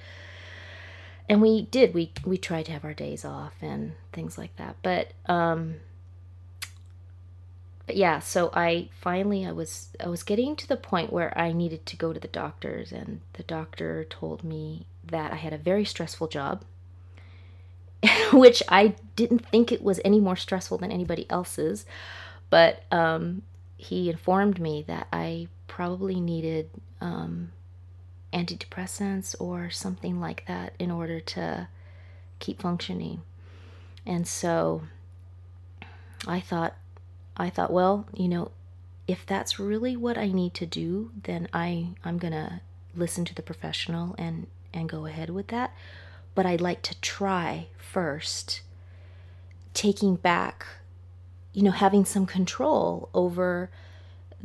and 1.29 1.43
we 1.43 1.63
did 1.63 1.95
we 1.95 2.13
we 2.25 2.37
tried 2.37 2.65
to 2.67 2.73
have 2.73 2.85
our 2.85 2.95
days 2.95 3.25
off 3.25 3.55
and 3.61 3.93
things 4.13 4.39
like 4.39 4.55
that 4.57 4.77
but 4.83 5.13
um 5.27 5.77
but 7.87 7.97
yeah 7.97 8.19
so 8.19 8.51
i 8.55 8.89
finally 9.01 9.47
i 9.47 9.53
was 9.53 9.89
i 10.05 10.09
was 10.09 10.23
getting 10.23 10.55
to 10.57 10.67
the 10.69 10.77
point 10.77 11.13
where 11.13 11.37
i 11.39 11.53
needed 11.53 11.85
to 11.87 11.97
go 11.97 12.13
to 12.13 12.21
the 12.21 12.29
doctors 12.29 12.93
and 12.93 13.21
the 13.35 13.43
doctor 13.43 14.05
told 14.05 14.45
me 14.45 14.87
that 15.05 15.33
i 15.33 15.37
had 15.37 15.53
a 15.53 15.59
very 15.59 15.85
stressful 15.85 16.29
job 16.29 16.65
which 18.33 18.63
i 18.69 18.95
didn't 19.17 19.47
think 19.47 19.73
it 19.73 19.83
was 19.83 20.01
any 20.05 20.21
more 20.21 20.37
stressful 20.37 20.79
than 20.79 20.93
anybody 20.93 21.29
else's 21.31 21.87
but 22.51 22.85
um 22.93 23.43
he 23.77 24.09
informed 24.09 24.61
me 24.61 24.83
that 24.87 25.07
i 25.13 25.47
probably 25.67 26.21
needed 26.21 26.71
um 27.01 27.51
antidepressants 28.33 29.35
or 29.41 29.71
something 29.71 30.21
like 30.21 30.47
that 30.47 30.75
in 30.79 30.91
order 30.91 31.21
to 31.21 31.69
keep 32.39 32.61
functioning. 32.61 33.23
And 34.05 34.27
so 34.27 34.83
I 36.27 36.41
thought 36.41 36.75
I 37.37 37.51
thought, 37.51 37.73
well, 37.73 38.07
you 38.15 38.29
know, 38.29 38.51
if 39.07 39.27
that's 39.27 39.59
really 39.59 39.97
what 39.97 40.17
I 40.17 40.29
need 40.29 40.55
to 40.55 40.67
do, 40.67 41.11
then 41.25 41.49
I 41.53 41.89
I'm 42.05 42.19
going 42.19 42.33
to 42.33 42.61
listen 42.95 43.25
to 43.27 43.35
the 43.35 43.43
professional 43.43 44.15
and 44.19 44.47
and 44.73 44.89
go 44.89 45.07
ahead 45.07 45.31
with 45.31 45.49
that. 45.49 45.75
But 46.35 46.47
I'd 46.47 46.61
like 46.61 46.83
to 46.83 47.01
try 47.01 47.69
first 47.79 48.63
taking 49.73 50.17
back 50.17 50.67
you 51.57 51.63
know 51.63 51.71
having 51.71 52.05
some 52.05 52.27
control 52.27 53.09
over 53.15 53.71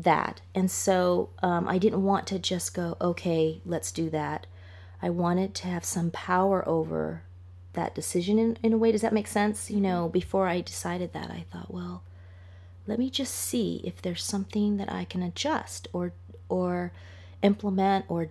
that. 0.03 0.41
And 0.53 0.69
so 0.69 1.29
um, 1.41 1.67
I 1.67 1.77
didn't 1.77 2.03
want 2.03 2.27
to 2.27 2.39
just 2.39 2.73
go, 2.73 2.97
okay, 3.01 3.61
let's 3.65 3.91
do 3.91 4.09
that. 4.09 4.47
I 5.01 5.09
wanted 5.09 5.55
to 5.55 5.67
have 5.67 5.83
some 5.83 6.11
power 6.11 6.67
over 6.67 7.23
that 7.73 7.95
decision 7.95 8.37
in, 8.37 8.57
in 8.61 8.73
a 8.73 8.77
way. 8.77 8.91
Does 8.91 9.01
that 9.01 9.13
make 9.13 9.27
sense? 9.27 9.71
You 9.71 9.79
know, 9.79 10.09
before 10.09 10.47
I 10.47 10.61
decided 10.61 11.13
that, 11.13 11.31
I 11.31 11.45
thought, 11.51 11.73
well, 11.73 12.03
let 12.87 12.99
me 12.99 13.09
just 13.09 13.33
see 13.33 13.81
if 13.83 14.01
there's 14.01 14.23
something 14.23 14.77
that 14.77 14.91
I 14.91 15.05
can 15.05 15.21
adjust 15.21 15.87
or 15.93 16.13
or 16.49 16.91
implement 17.41 18.05
or 18.09 18.29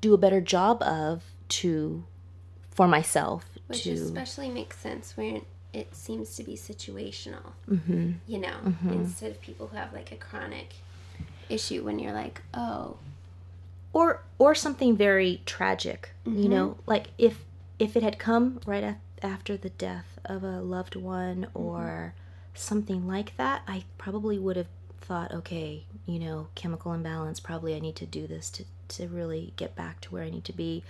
do 0.00 0.14
a 0.14 0.18
better 0.18 0.40
job 0.40 0.82
of 0.82 1.22
to 1.48 2.04
for 2.70 2.88
myself 2.88 3.44
which 3.66 3.84
to 3.84 3.92
especially 3.92 4.48
makes 4.48 4.78
sense 4.78 5.16
when 5.16 5.44
it 5.72 5.94
seems 5.94 6.34
to 6.36 6.42
be 6.42 6.56
situational 6.56 7.52
mm-hmm. 7.68 8.12
you 8.26 8.38
know 8.38 8.56
mm-hmm. 8.64 8.90
instead 8.90 9.30
of 9.30 9.40
people 9.40 9.66
who 9.66 9.76
have 9.76 9.92
like 9.92 10.10
a 10.10 10.16
chronic 10.16 10.74
issue 11.50 11.84
when 11.84 11.98
you're 11.98 12.12
like, 12.12 12.42
oh, 12.54 12.96
or 13.92 14.22
or 14.38 14.54
something 14.54 14.96
very 14.96 15.42
tragic, 15.46 16.10
mm-hmm. 16.26 16.42
you 16.42 16.48
know, 16.48 16.76
like 16.86 17.08
if 17.18 17.44
if 17.78 17.96
it 17.96 18.02
had 18.02 18.18
come 18.18 18.60
right 18.66 18.84
af- 18.84 18.96
after 19.22 19.56
the 19.56 19.70
death 19.70 20.18
of 20.24 20.42
a 20.42 20.60
loved 20.60 20.96
one 20.96 21.46
mm-hmm. 21.46 21.58
or 21.58 22.14
something 22.54 23.06
like 23.06 23.36
that, 23.36 23.62
I 23.66 23.84
probably 23.98 24.38
would 24.38 24.56
have 24.56 24.68
thought, 25.00 25.32
okay, 25.32 25.84
you 26.06 26.18
know, 26.18 26.48
chemical 26.54 26.92
imbalance, 26.92 27.40
probably 27.40 27.74
I 27.74 27.80
need 27.80 27.96
to 27.96 28.06
do 28.06 28.26
this 28.26 28.50
to 28.50 28.64
to 28.88 29.08
really 29.08 29.52
get 29.56 29.76
back 29.76 30.00
to 30.02 30.10
where 30.10 30.22
I 30.22 30.30
need 30.30 30.44
to 30.44 30.52
be. 30.52 30.84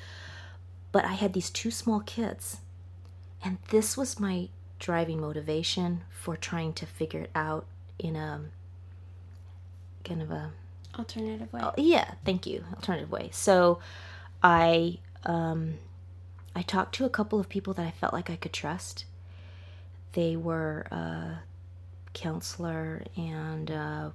But 0.93 1.05
I 1.05 1.15
had 1.15 1.33
these 1.33 1.51
two 1.51 1.71
small 1.71 2.01
kids, 2.01 2.59
and 3.45 3.59
this 3.69 3.97
was 3.97 4.19
my 4.19 4.49
driving 4.79 5.21
motivation 5.21 6.01
for 6.11 6.37
trying 6.37 6.73
to 6.73 6.87
figure 6.87 7.21
it 7.21 7.31
out 7.35 7.67
in 7.99 8.17
a 8.17 8.41
kind 10.05 10.23
of 10.23 10.31
a 10.31 10.51
alternative 10.99 11.53
way. 11.53 11.61
Oh, 11.63 11.73
yeah, 11.77 12.13
thank 12.25 12.47
you. 12.47 12.65
Alternative 12.75 13.11
way. 13.11 13.31
So 13.33 13.81
I 14.43 14.99
um 15.25 15.75
I 16.55 16.63
talked 16.63 16.95
to 16.97 17.05
a 17.05 17.11
couple 17.11 17.39
of 17.39 17.49
people 17.49 17.75
that 17.75 17.87
I 17.87 17.91
felt 17.91 18.13
like 18.13 18.29
I 18.31 18.37
could 18.37 18.53
trust. 18.53 19.05
They 20.13 20.37
were 20.37 20.87
a 20.91 21.41
counselor 22.13 23.05
and 23.17 23.71
uh, 23.71 24.11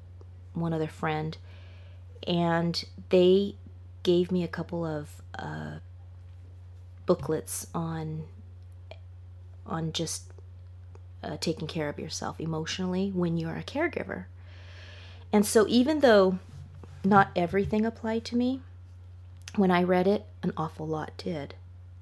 one 0.54 0.74
other 0.74 0.88
friend, 0.88 1.38
and 2.28 2.84
they 3.10 3.56
gave 4.04 4.32
me 4.32 4.44
a 4.44 4.48
couple 4.48 4.86
of 4.86 5.22
uh, 5.40 5.80
booklets 7.06 7.68
on 7.74 8.26
on 9.66 9.92
just 9.94 10.32
uh, 11.24 11.38
taking 11.40 11.68
care 11.68 11.90
of 11.90 11.98
yourself 11.98 12.40
emotionally 12.40 13.12
when 13.16 13.38
you're 13.38 13.56
a 13.56 13.64
caregiver. 13.64 14.26
And 15.36 15.46
so, 15.46 15.66
even 15.68 16.00
though 16.00 16.40
not 17.04 17.30
everything 17.36 17.86
applied 17.86 18.24
to 18.24 18.38
me, 18.38 18.62
when 19.58 19.70
I 19.70 19.84
read 19.84 20.08
it, 20.08 20.26
an 20.42 20.54
awful 20.56 20.88
lot 20.88 21.12
did. 21.18 21.56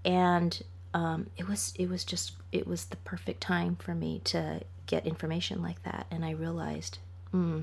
And 0.06 0.62
um, 0.94 1.32
it 1.36 1.48
was 1.48 1.74
it 1.80 1.90
was 1.90 2.06
just 2.06 2.34
it 2.52 2.68
was 2.68 2.86
the 2.86 2.98
perfect 2.98 3.42
time 3.42 3.76
for 3.78 3.96
me 3.96 4.22
to 4.26 4.62
get 4.86 5.08
information 5.08 5.64
like 5.64 5.82
that. 5.82 6.06
And 6.12 6.24
I 6.24 6.30
realized, 6.30 7.00
hmm, 7.32 7.62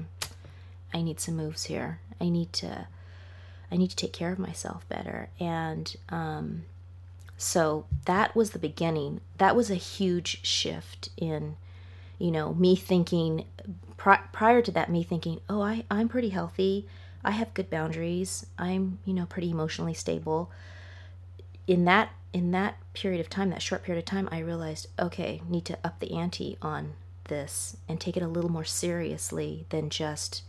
I 0.92 1.02
need 1.02 1.20
some 1.20 1.36
moves 1.36 1.66
here. 1.66 2.00
I 2.20 2.30
need 2.30 2.52
to 2.54 2.88
I 3.70 3.76
need 3.76 3.90
to 3.90 3.96
take 3.96 4.12
care 4.12 4.32
of 4.32 4.40
myself 4.40 4.88
better. 4.88 5.28
And 5.38 5.94
um, 6.08 6.64
so 7.36 7.86
that 8.06 8.34
was 8.34 8.50
the 8.50 8.58
beginning. 8.58 9.20
That 9.38 9.54
was 9.54 9.70
a 9.70 9.76
huge 9.76 10.44
shift 10.44 11.10
in 11.16 11.54
you 12.20 12.30
know, 12.30 12.54
me 12.54 12.76
thinking 12.76 13.46
pri- 13.96 14.22
prior 14.32 14.62
to 14.62 14.70
that, 14.72 14.90
me 14.90 15.02
thinking, 15.02 15.40
oh, 15.48 15.62
I, 15.62 15.84
I'm 15.90 16.08
pretty 16.08 16.28
healthy. 16.28 16.86
I 17.24 17.32
have 17.32 17.54
good 17.54 17.70
boundaries. 17.70 18.46
I'm, 18.58 18.98
you 19.04 19.14
know, 19.14 19.26
pretty 19.26 19.50
emotionally 19.50 19.94
stable. 19.94 20.52
In 21.66 21.84
that 21.86 22.10
in 22.32 22.52
that 22.52 22.76
period 22.92 23.20
of 23.20 23.28
time, 23.28 23.50
that 23.50 23.62
short 23.62 23.82
period 23.82 23.98
of 23.98 24.04
time, 24.04 24.28
I 24.30 24.38
realized, 24.38 24.86
okay, 25.00 25.42
need 25.48 25.64
to 25.64 25.78
up 25.82 25.98
the 25.98 26.12
ante 26.12 26.56
on 26.62 26.92
this 27.24 27.76
and 27.88 28.00
take 28.00 28.16
it 28.16 28.22
a 28.22 28.28
little 28.28 28.50
more 28.52 28.64
seriously 28.64 29.66
than 29.70 29.90
just 29.90 30.42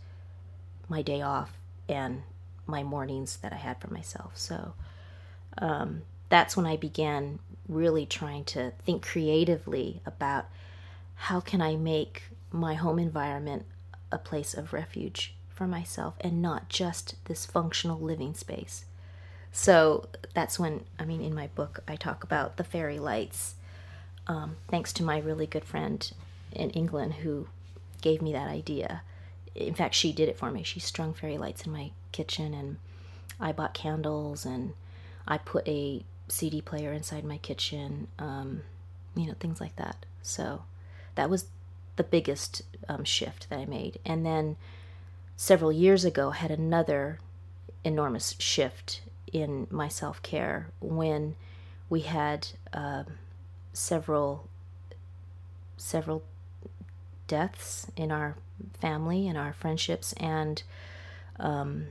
my 0.88 1.02
day 1.02 1.20
off 1.20 1.58
and 1.88 2.22
my 2.66 2.84
mornings 2.84 3.38
that 3.38 3.52
I 3.52 3.56
had 3.56 3.80
for 3.80 3.92
myself. 3.92 4.32
So 4.36 4.74
um, 5.58 6.02
that's 6.28 6.56
when 6.56 6.66
I 6.66 6.76
began 6.76 7.40
really 7.68 8.06
trying 8.06 8.44
to 8.44 8.72
think 8.84 9.04
creatively 9.04 10.02
about 10.06 10.46
how 11.26 11.38
can 11.38 11.62
I 11.62 11.76
make 11.76 12.24
my 12.50 12.74
home 12.74 12.98
environment 12.98 13.64
a 14.10 14.18
place 14.18 14.54
of 14.54 14.72
refuge 14.72 15.34
for 15.48 15.68
myself 15.68 16.14
and 16.20 16.42
not 16.42 16.68
just 16.68 17.14
this 17.26 17.46
functional 17.46 18.00
living 18.00 18.34
space. 18.34 18.86
So 19.52 20.08
that's 20.34 20.58
when, 20.58 20.84
I 20.98 21.04
mean, 21.04 21.20
in 21.20 21.32
my 21.32 21.46
book, 21.46 21.78
I 21.86 21.94
talk 21.94 22.24
about 22.24 22.56
the 22.56 22.64
fairy 22.64 22.98
lights, 22.98 23.54
um, 24.26 24.56
thanks 24.68 24.92
to 24.94 25.04
my 25.04 25.18
really 25.18 25.46
good 25.46 25.64
friend 25.64 26.10
in 26.50 26.70
England 26.70 27.14
who 27.14 27.46
gave 28.00 28.20
me 28.20 28.32
that 28.32 28.48
idea. 28.48 29.02
In 29.54 29.74
fact, 29.74 29.94
she 29.94 30.12
did 30.12 30.28
it 30.28 30.36
for 30.36 30.50
me. 30.50 30.64
She 30.64 30.80
strung 30.80 31.14
fairy 31.14 31.38
lights 31.38 31.64
in 31.64 31.70
my 31.70 31.92
kitchen, 32.10 32.52
and 32.52 32.78
I 33.38 33.52
bought 33.52 33.74
candles, 33.74 34.44
and 34.44 34.72
I 35.28 35.38
put 35.38 35.68
a 35.68 36.02
CD 36.26 36.60
player 36.60 36.92
inside 36.92 37.22
my 37.22 37.38
kitchen, 37.38 38.08
um, 38.18 38.62
you 39.14 39.26
know, 39.28 39.34
things 39.38 39.60
like 39.60 39.76
that. 39.76 40.04
So 40.22 40.62
that 41.14 41.30
was 41.30 41.46
the 41.96 42.04
biggest 42.04 42.62
um, 42.88 43.04
shift 43.04 43.48
that 43.50 43.58
I 43.58 43.66
made. 43.66 43.98
And 44.04 44.24
then 44.24 44.56
several 45.36 45.72
years 45.72 46.04
ago, 46.04 46.30
had 46.30 46.50
another 46.50 47.18
enormous 47.84 48.34
shift 48.38 49.02
in 49.32 49.66
my 49.70 49.88
self 49.88 50.22
care 50.22 50.68
when 50.80 51.34
we 51.88 52.00
had 52.00 52.48
uh, 52.72 53.04
several 53.72 54.48
several 55.76 56.22
deaths 57.26 57.86
in 57.96 58.12
our 58.12 58.36
family 58.74 59.26
and 59.26 59.36
our 59.36 59.52
friendships 59.52 60.12
and 60.14 60.62
um, 61.38 61.86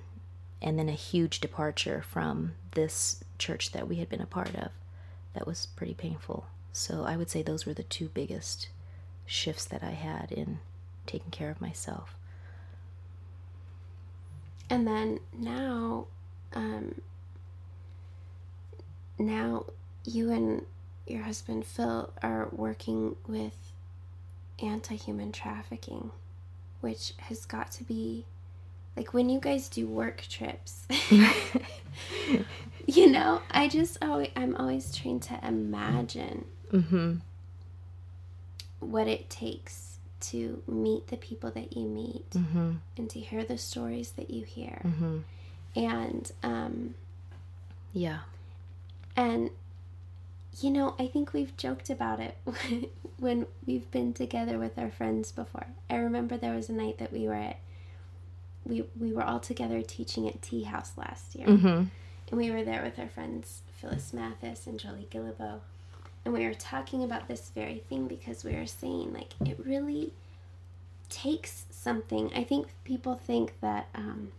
and 0.62 0.78
then 0.78 0.88
a 0.88 0.94
huge 0.94 1.40
departure 1.42 2.04
from 2.08 2.54
this 2.72 3.24
church 3.38 3.72
that 3.72 3.88
we 3.88 3.98
had 3.98 4.08
been 4.08 4.22
a 4.22 4.26
part 4.26 4.54
of 4.56 4.70
that 5.34 5.48
was 5.48 5.66
pretty 5.76 5.94
painful 5.94 6.46
so 6.72 7.04
i 7.04 7.18
would 7.18 7.30
say 7.30 7.42
those 7.42 7.66
were 7.66 7.74
the 7.74 7.84
two 7.84 8.08
biggest 8.10 8.70
shifts 9.32 9.66
that 9.66 9.84
i 9.84 9.92
had 9.92 10.32
in 10.32 10.60
taking 11.06 11.32
care 11.32 11.50
of 11.50 11.60
myself 11.62 12.16
and 14.70 14.88
then 14.88 15.20
now 15.38 16.06
um, 16.54 17.02
now 19.18 19.66
you 20.06 20.32
and 20.32 20.66
your 21.08 21.24
husband 21.24 21.66
Phil 21.66 22.12
are 22.22 22.50
working 22.52 23.16
with 23.28 23.74
anti 24.62 24.96
human 24.96 25.32
trafficking, 25.32 26.12
which 26.82 27.14
has 27.18 27.46
got 27.46 27.72
to 27.74 27.84
be 27.84 28.26
like 28.96 29.14
when 29.14 29.30
you 29.30 29.40
guys 29.40 29.70
do 29.70 29.88
work 29.88 30.24
trips. 30.30 30.86
you 32.86 33.10
know, 33.10 33.42
I 33.52 33.68
just 33.68 34.04
always, 34.04 34.30
I'm 34.36 34.56
always 34.56 34.96
trying 34.96 35.20
to 35.22 35.40
imagine 35.46 36.46
mm-hmm. 36.72 37.16
What 38.82 39.08
it 39.08 39.30
takes 39.30 39.98
to 40.20 40.62
meet 40.68 41.08
the 41.08 41.18
people 41.18 41.50
that 41.52 41.76
you 41.76 41.88
meet 41.88 42.30
mm-hmm. 42.32 42.74
and 42.98 43.10
to 43.10 43.20
hear 43.20 43.44
the 43.44 43.58
stories 43.58 44.12
that 44.12 44.30
you 44.30 44.44
hear. 44.44 44.82
Mm-hmm. 44.86 45.18
And, 45.76 46.32
um, 46.44 46.96
yeah 47.94 48.20
and, 49.16 49.50
you 50.60 50.72
know, 50.72 50.96
I 51.00 51.08
think 51.08 51.34
we've 51.34 51.56
joked 51.58 51.90
about 51.90 52.20
it 52.20 52.38
when 53.18 53.46
we've 53.66 53.90
been 53.92 54.14
together 54.14 54.58
with 54.58 54.78
our 54.78 54.90
friends 54.90 55.32
before. 55.32 55.68
I 55.90 55.96
remember 55.96 56.38
there 56.38 56.56
was 56.56 56.70
a 56.70 56.74
night 56.74 56.98
that 57.00 57.12
we 57.12 57.28
were 57.28 57.36
at, 57.36 57.60
we, 58.66 58.86
we 59.00 59.12
were 59.12 59.24
all 59.24 59.40
together 59.40 59.82
teaching 59.82 60.28
at 60.28 60.42
Tea 60.42 60.64
House 60.64 60.92
last 60.98 61.36
year. 61.36 61.48
Mm-hmm. 61.48 61.68
And 61.68 62.40
we 62.40 62.52
were 62.52 62.64
there 62.64 62.84
with 62.84 62.98
our 63.00 63.10
friends 63.10 63.62
Phyllis 63.80 64.14
Mathis 64.14 64.68
and 64.68 64.80
Jolie 64.80 65.08
Guillebeau. 65.12 65.60
And 66.24 66.34
we 66.34 66.46
were 66.46 66.54
talking 66.54 67.04
about 67.04 67.28
this 67.28 67.52
very 67.54 67.84
thing 67.90 68.08
because 68.08 68.44
we 68.44 68.54
were 68.54 68.68
saying, 68.68 69.14
like, 69.14 69.34
it 69.48 69.58
really 69.66 70.14
takes 71.10 71.66
something. 71.72 72.32
I 72.36 72.44
think 72.44 72.68
people 72.84 73.16
think 73.16 73.54
that 73.62 73.88
um, 73.96 74.32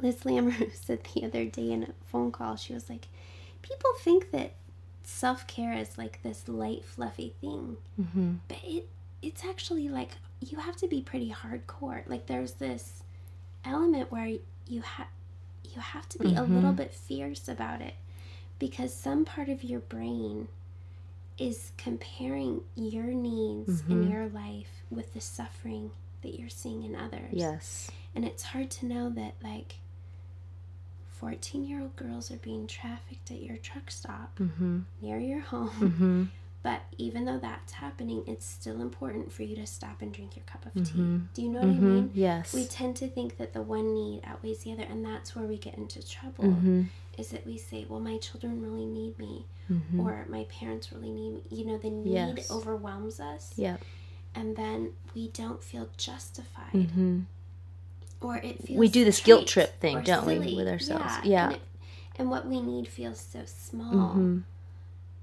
Liz 0.00 0.24
Lammer 0.24 0.72
said 0.74 1.00
the 1.14 1.24
other 1.24 1.44
day 1.44 1.70
in 1.70 1.84
a 1.84 1.88
phone 2.10 2.32
call, 2.32 2.56
she 2.56 2.74
was 2.74 2.88
like, 2.88 3.06
people 3.62 3.90
think 4.00 4.30
that 4.32 4.52
self 5.02 5.46
care 5.46 5.72
is 5.72 5.96
like 5.96 6.22
this 6.22 6.48
light, 6.48 6.84
fluffy 6.84 7.34
thing, 7.40 7.76
mm-hmm. 8.00 8.34
but 8.48 8.58
it 8.64 8.88
it's 9.22 9.44
actually 9.44 9.88
like 9.88 10.10
you 10.40 10.58
have 10.58 10.76
to 10.76 10.88
be 10.88 11.00
pretty 11.00 11.30
hardcore. 11.30 12.02
Like 12.06 12.26
there's 12.26 12.52
this 12.52 13.02
element 13.64 14.12
where 14.12 14.36
you 14.68 14.82
have 14.82 15.08
you 15.64 15.80
have 15.80 16.08
to 16.10 16.18
be 16.18 16.28
mm-hmm. 16.28 16.38
a 16.38 16.54
little 16.54 16.72
bit 16.72 16.92
fierce 16.92 17.48
about 17.48 17.80
it 17.80 17.94
because 18.58 18.94
some 18.94 19.24
part 19.24 19.48
of 19.48 19.62
your 19.62 19.80
brain 19.80 20.48
is 21.38 21.72
comparing 21.76 22.62
your 22.74 23.06
needs 23.06 23.82
mm-hmm. 23.82 23.92
in 23.92 24.10
your 24.10 24.28
life 24.28 24.82
with 24.90 25.12
the 25.12 25.20
suffering 25.20 25.90
that 26.22 26.38
you're 26.38 26.48
seeing 26.48 26.82
in 26.82 26.96
others. 26.96 27.32
Yes. 27.32 27.90
And 28.14 28.24
it's 28.24 28.42
hard 28.42 28.70
to 28.72 28.86
know 28.86 29.10
that 29.10 29.34
like 29.42 29.76
14 31.20 31.64
year 31.66 31.80
old 31.80 31.96
girls 31.96 32.30
are 32.30 32.36
being 32.36 32.66
trafficked 32.66 33.30
at 33.30 33.42
your 33.42 33.56
truck 33.56 33.90
stop 33.90 34.38
mm-hmm. 34.38 34.80
near 35.00 35.18
your 35.18 35.40
home. 35.40 35.68
Mm-hmm. 35.70 36.24
But 36.62 36.82
even 36.98 37.26
though 37.26 37.38
that's 37.38 37.74
happening, 37.74 38.24
it's 38.26 38.44
still 38.44 38.80
important 38.80 39.30
for 39.30 39.44
you 39.44 39.54
to 39.54 39.66
stop 39.68 40.02
and 40.02 40.12
drink 40.12 40.34
your 40.34 40.44
cup 40.46 40.66
of 40.66 40.74
mm-hmm. 40.74 41.18
tea. 41.18 41.22
Do 41.32 41.42
you 41.42 41.48
know 41.50 41.60
what 41.60 41.68
I 41.68 41.72
mm-hmm. 41.74 41.94
mean? 41.94 42.10
Yes. 42.12 42.52
We 42.52 42.64
tend 42.64 42.96
to 42.96 43.08
think 43.08 43.36
that 43.36 43.52
the 43.52 43.62
one 43.62 43.94
need 43.94 44.22
outweighs 44.24 44.64
the 44.64 44.72
other, 44.72 44.82
and 44.82 45.04
that's 45.04 45.36
where 45.36 45.44
we 45.44 45.58
get 45.58 45.76
into 45.76 46.04
trouble. 46.04 46.42
Mm-hmm. 46.42 46.82
Is 47.18 47.28
that 47.28 47.46
we 47.46 47.56
say, 47.56 47.86
well, 47.88 48.00
my 48.00 48.18
children 48.18 48.62
really 48.62 48.84
need 48.84 49.18
me, 49.18 49.46
mm-hmm. 49.70 50.00
or 50.00 50.26
my 50.28 50.44
parents 50.44 50.92
really 50.92 51.10
need 51.10 51.34
me. 51.34 51.42
You 51.50 51.66
know, 51.66 51.78
the 51.78 51.90
need 51.90 52.36
yes. 52.36 52.50
overwhelms 52.50 53.20
us. 53.20 53.52
Yep. 53.56 53.80
And 54.34 54.54
then 54.54 54.92
we 55.14 55.28
don't 55.28 55.64
feel 55.64 55.88
justified 55.96 56.86
or 58.20 58.36
it 58.38 58.62
feels 58.64 58.78
we 58.78 58.88
do 58.88 59.04
this 59.04 59.20
guilt 59.20 59.46
trip 59.46 59.78
thing 59.80 60.02
don't 60.02 60.24
silly. 60.24 60.38
we 60.38 60.56
with 60.56 60.68
ourselves 60.68 61.04
yeah, 61.04 61.20
yeah. 61.24 61.44
And, 61.44 61.52
it, 61.54 61.60
and, 62.18 62.30
what 62.30 62.46
we 62.46 62.60
need 62.60 62.88
feels 62.88 63.20
so 63.20 63.42
small 63.44 63.92
mm-hmm. 63.92 64.38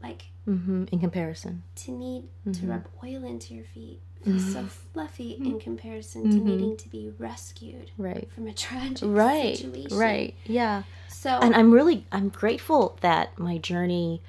like 0.02 0.26
mm-hmm. 0.48 0.86
in 0.92 1.00
comparison 1.00 1.64
to 1.76 1.92
need 1.92 2.24
mm-hmm. 2.24 2.52
to 2.52 2.68
rub 2.68 2.88
oil 3.04 3.24
into 3.24 3.54
your 3.54 3.66
feet 3.66 4.00
feels 4.24 4.54
so 4.54 4.60
mm-hmm. 4.60 4.68
fluffy 4.68 5.32
in 5.32 5.44
mm-hmm. 5.44 5.58
comparison 5.58 6.24
to 6.24 6.38
mm-hmm. 6.38 6.48
needing 6.48 6.78
to 6.78 6.88
be 6.88 7.12
rescued 7.18 7.92
right 7.98 8.32
from 8.32 8.48
a 8.48 8.54
tragic 8.54 9.02
right 9.04 9.58
situation. 9.58 9.98
right 9.98 10.36
yeah 10.46 10.84
so 11.10 11.40
and 11.42 11.54
i'm 11.56 11.72
really 11.72 12.06
i'm 12.12 12.30
grateful 12.30 12.98
that 13.02 13.38
my 13.38 13.58
journey 13.58 14.22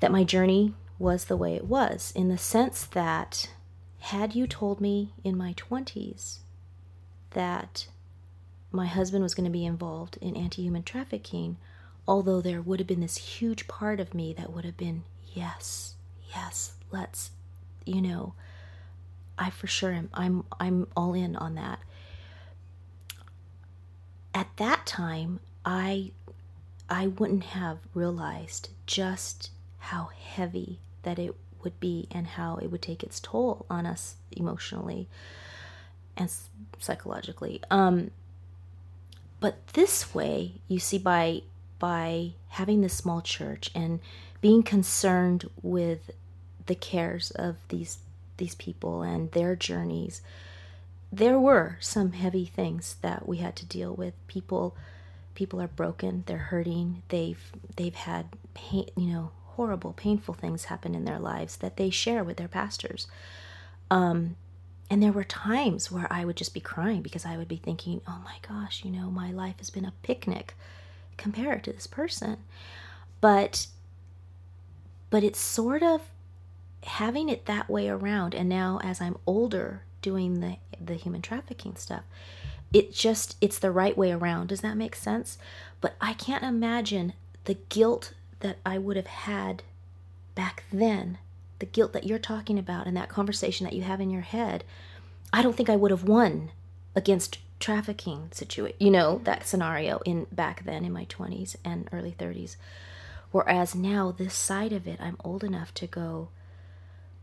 that 0.00 0.10
my 0.10 0.24
journey 0.24 0.72
was 0.98 1.26
the 1.26 1.36
way 1.36 1.54
it 1.54 1.66
was 1.66 2.12
in 2.16 2.28
the 2.28 2.38
sense 2.38 2.84
that 2.86 3.50
had 4.00 4.34
you 4.34 4.46
told 4.46 4.80
me 4.80 5.12
in 5.22 5.36
my 5.36 5.52
20s 5.54 6.38
that 7.30 7.86
my 8.72 8.86
husband 8.86 9.22
was 9.22 9.34
going 9.34 9.44
to 9.44 9.50
be 9.50 9.64
involved 9.64 10.16
in 10.20 10.36
anti 10.36 10.62
human 10.62 10.82
trafficking, 10.82 11.56
although 12.10 12.40
there 12.40 12.60
would 12.60 12.80
have 12.80 12.88
been 12.88 13.00
this 13.00 13.16
huge 13.16 13.68
part 13.68 14.00
of 14.00 14.14
me 14.14 14.32
that 14.32 14.52
would 14.52 14.64
have 14.64 14.76
been, 14.76 15.04
yes, 15.32 15.94
yes, 16.34 16.72
let's, 16.90 17.30
you 17.86 18.02
know, 18.02 18.34
I 19.38 19.50
for 19.50 19.68
sure 19.68 19.92
am. 19.92 20.10
I'm, 20.12 20.44
I'm 20.58 20.88
all 20.96 21.14
in 21.14 21.36
on 21.36 21.54
that. 21.54 21.78
At 24.34 24.48
that 24.56 24.86
time, 24.86 25.38
I, 25.64 26.10
I 26.88 27.06
wouldn't 27.06 27.44
have 27.44 27.78
realized 27.94 28.70
just 28.86 29.50
how 29.78 30.10
heavy 30.20 30.80
that 31.04 31.16
it 31.16 31.36
would 31.62 31.78
be 31.78 32.08
and 32.10 32.26
how 32.26 32.56
it 32.56 32.72
would 32.72 32.82
take 32.82 33.04
its 33.04 33.20
toll 33.20 33.66
on 33.70 33.86
us 33.86 34.16
emotionally 34.32 35.08
and 36.16 36.28
psychologically. 36.80 37.62
Um, 37.70 38.10
but 39.38 39.64
this 39.74 40.12
way, 40.12 40.54
you 40.66 40.80
see, 40.80 40.98
by 40.98 41.42
by 41.80 42.34
having 42.50 42.80
this 42.80 42.94
small 42.94 43.20
church 43.20 43.72
and 43.74 43.98
being 44.40 44.62
concerned 44.62 45.50
with 45.62 46.12
the 46.66 46.76
cares 46.76 47.32
of 47.32 47.56
these 47.68 47.98
these 48.36 48.54
people 48.54 49.02
and 49.02 49.32
their 49.32 49.54
journeys, 49.56 50.22
there 51.12 51.38
were 51.38 51.76
some 51.80 52.12
heavy 52.12 52.46
things 52.46 52.96
that 53.02 53.28
we 53.28 53.38
had 53.38 53.56
to 53.56 53.66
deal 53.66 53.92
with. 53.92 54.14
People 54.28 54.76
people 55.34 55.60
are 55.60 55.68
broken, 55.68 56.22
they're 56.26 56.38
hurting, 56.38 57.02
they've 57.08 57.52
they've 57.76 57.94
had 57.94 58.26
pain, 58.54 58.88
you 58.96 59.06
know, 59.06 59.32
horrible, 59.56 59.92
painful 59.92 60.34
things 60.34 60.66
happen 60.66 60.94
in 60.94 61.04
their 61.04 61.18
lives 61.18 61.56
that 61.56 61.76
they 61.76 61.90
share 61.90 62.22
with 62.22 62.36
their 62.36 62.48
pastors. 62.48 63.06
Um, 63.90 64.36
and 64.88 65.02
there 65.02 65.12
were 65.12 65.24
times 65.24 65.90
where 65.90 66.06
I 66.10 66.24
would 66.24 66.36
just 66.36 66.54
be 66.54 66.60
crying 66.60 67.02
because 67.02 67.24
I 67.24 67.36
would 67.36 67.48
be 67.48 67.56
thinking, 67.56 68.00
oh 68.08 68.20
my 68.24 68.36
gosh, 68.46 68.84
you 68.84 68.90
know, 68.90 69.10
my 69.10 69.30
life 69.30 69.58
has 69.58 69.70
been 69.70 69.84
a 69.84 69.92
picnic 70.02 70.54
compared 71.20 71.62
to 71.64 71.72
this 71.72 71.86
person. 71.86 72.38
But 73.20 73.66
but 75.10 75.22
it's 75.22 75.38
sort 75.38 75.82
of 75.82 76.02
having 76.84 77.28
it 77.28 77.44
that 77.44 77.68
way 77.68 77.88
around 77.88 78.34
and 78.34 78.48
now 78.48 78.80
as 78.82 79.00
I'm 79.00 79.18
older 79.26 79.82
doing 80.00 80.40
the 80.40 80.56
the 80.84 80.94
human 80.94 81.20
trafficking 81.20 81.76
stuff, 81.76 82.04
it 82.72 82.92
just 82.92 83.36
it's 83.40 83.58
the 83.58 83.70
right 83.70 83.96
way 83.96 84.10
around. 84.10 84.48
Does 84.48 84.62
that 84.62 84.76
make 84.76 84.96
sense? 84.96 85.36
But 85.80 85.94
I 86.00 86.14
can't 86.14 86.42
imagine 86.42 87.12
the 87.44 87.58
guilt 87.68 88.14
that 88.40 88.56
I 88.64 88.78
would 88.78 88.96
have 88.96 89.06
had 89.06 89.62
back 90.34 90.64
then 90.72 91.18
the 91.58 91.66
guilt 91.66 91.92
that 91.92 92.06
you're 92.06 92.18
talking 92.18 92.58
about 92.58 92.86
and 92.86 92.96
that 92.96 93.10
conversation 93.10 93.64
that 93.64 93.74
you 93.74 93.82
have 93.82 94.00
in 94.00 94.08
your 94.08 94.22
head, 94.22 94.64
I 95.32 95.42
don't 95.42 95.54
think 95.54 95.68
I 95.68 95.76
would 95.76 95.90
have 95.90 96.04
won 96.04 96.52
against 96.96 97.38
trafficking 97.60 98.28
situation 98.32 98.76
you 98.80 98.90
know 98.90 99.20
that 99.24 99.46
scenario 99.46 99.98
in 100.04 100.26
back 100.32 100.64
then 100.64 100.84
in 100.84 100.92
my 100.92 101.04
20s 101.04 101.56
and 101.64 101.88
early 101.92 102.14
30s 102.18 102.56
whereas 103.30 103.74
now 103.74 104.10
this 104.10 104.34
side 104.34 104.72
of 104.72 104.88
it 104.88 104.98
i'm 105.00 105.16
old 105.22 105.44
enough 105.44 105.72
to 105.74 105.86
go 105.86 106.28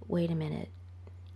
wait 0.08 0.32
a 0.32 0.36
minute 0.36 0.69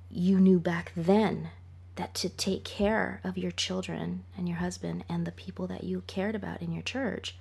you 0.09 0.39
knew 0.39 0.59
back 0.59 0.91
then 0.95 1.49
that 1.95 2.13
to 2.13 2.29
take 2.29 2.63
care 2.63 3.19
of 3.23 3.37
your 3.37 3.51
children 3.51 4.23
and 4.37 4.47
your 4.47 4.57
husband 4.57 5.03
and 5.09 5.25
the 5.25 5.31
people 5.31 5.67
that 5.67 5.83
you 5.83 6.03
cared 6.07 6.35
about 6.35 6.61
in 6.61 6.71
your 6.71 6.83
church 6.83 7.35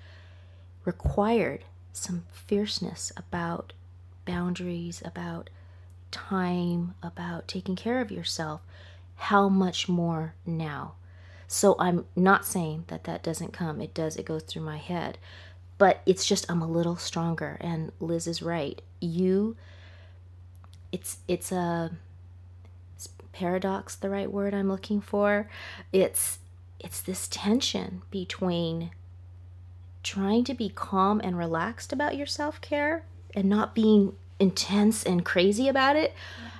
required 0.85 1.64
some 1.92 2.25
fierceness 2.33 3.12
about 3.16 3.73
boundaries, 4.25 5.03
about 5.05 5.51
time, 6.11 6.94
about 7.03 7.49
taking 7.49 7.77
care 7.77 8.01
of 8.01 8.11
yourself. 8.11 8.61
How 9.16 9.49
much 9.49 9.88
more 9.88 10.35
now? 10.46 10.94
So 11.52 11.74
I'm 11.80 12.04
not 12.14 12.46
saying 12.46 12.84
that 12.86 13.02
that 13.04 13.24
doesn't 13.24 13.52
come. 13.52 13.80
It 13.80 13.92
does, 13.92 14.14
it 14.14 14.24
goes 14.24 14.44
through 14.44 14.62
my 14.62 14.76
head. 14.76 15.18
But 15.78 16.00
it's 16.06 16.24
just 16.24 16.48
I'm 16.48 16.62
a 16.62 16.68
little 16.68 16.94
stronger 16.94 17.58
and 17.60 17.90
Liz 17.98 18.28
is 18.28 18.40
right. 18.40 18.80
You 19.00 19.56
it's 20.92 21.18
it's 21.26 21.50
a 21.50 21.90
paradox 23.32 23.96
the 23.96 24.10
right 24.10 24.30
word 24.30 24.54
I'm 24.54 24.68
looking 24.68 25.00
for. 25.00 25.48
It's 25.92 26.38
it's 26.78 27.02
this 27.02 27.26
tension 27.26 28.02
between 28.12 28.92
trying 30.04 30.44
to 30.44 30.54
be 30.54 30.68
calm 30.68 31.20
and 31.24 31.36
relaxed 31.36 31.92
about 31.92 32.16
your 32.16 32.26
self-care 32.26 33.04
and 33.34 33.48
not 33.48 33.74
being 33.74 34.14
intense 34.38 35.02
and 35.02 35.24
crazy 35.24 35.66
about 35.66 35.96
it 35.96 36.14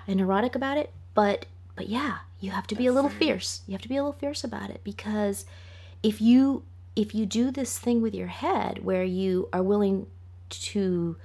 and 0.09 0.17
neurotic 0.19 0.57
about 0.57 0.79
it, 0.79 0.91
but 1.15 1.47
but 1.77 1.89
yeah, 1.89 2.19
you 2.41 2.51
have 2.51 2.67
to 2.69 2.75
be 2.75 2.87
a 2.87 2.93
little 2.93 3.11
fierce. 3.11 3.63
You 3.67 3.73
have 3.73 3.83
to 3.83 3.89
be 3.89 3.97
a 3.97 4.03
little 4.03 4.19
fierce 4.19 4.45
about 4.45 4.71
it 4.71 4.81
because 4.83 5.45
if 6.03 6.21
you 6.21 6.65
if 6.97 7.15
you 7.15 7.27
do 7.27 7.51
this 7.51 7.79
thing 7.79 8.03
with 8.03 8.15
your 8.15 8.27
head 8.27 8.85
where 8.85 9.05
you 9.05 9.49
are 9.53 9.63
willing 9.63 10.07
to 10.49 11.17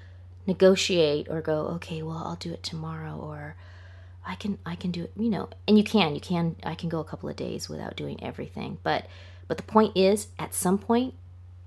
negotiate 0.46 1.28
or 1.30 1.42
go, 1.42 1.68
okay, 1.68 2.04
well, 2.04 2.22
I'll 2.24 2.36
do 2.36 2.54
it 2.54 2.62
tomorrow 2.62 3.16
or 3.16 3.56
I 4.26 4.36
can 4.36 4.58
I 4.66 4.76
can 4.76 4.92
do 4.92 5.04
it, 5.04 5.14
you 5.18 5.30
know, 5.30 5.50
and 5.68 5.78
you 5.78 5.84
can 5.84 6.16
you 6.16 6.22
can 6.22 6.56
I 6.64 6.76
can 6.76 6.90
go 6.90 7.00
a 7.00 7.06
couple 7.06 7.30
of 7.30 7.36
days 7.36 7.70
without 7.70 7.96
doing 7.96 8.22
everything, 8.24 8.78
but 8.84 9.06
but 9.48 9.58
the 9.58 9.64
point 9.64 9.96
is, 9.96 10.28
at 10.40 10.56
some 10.56 10.80
point, 10.80 11.14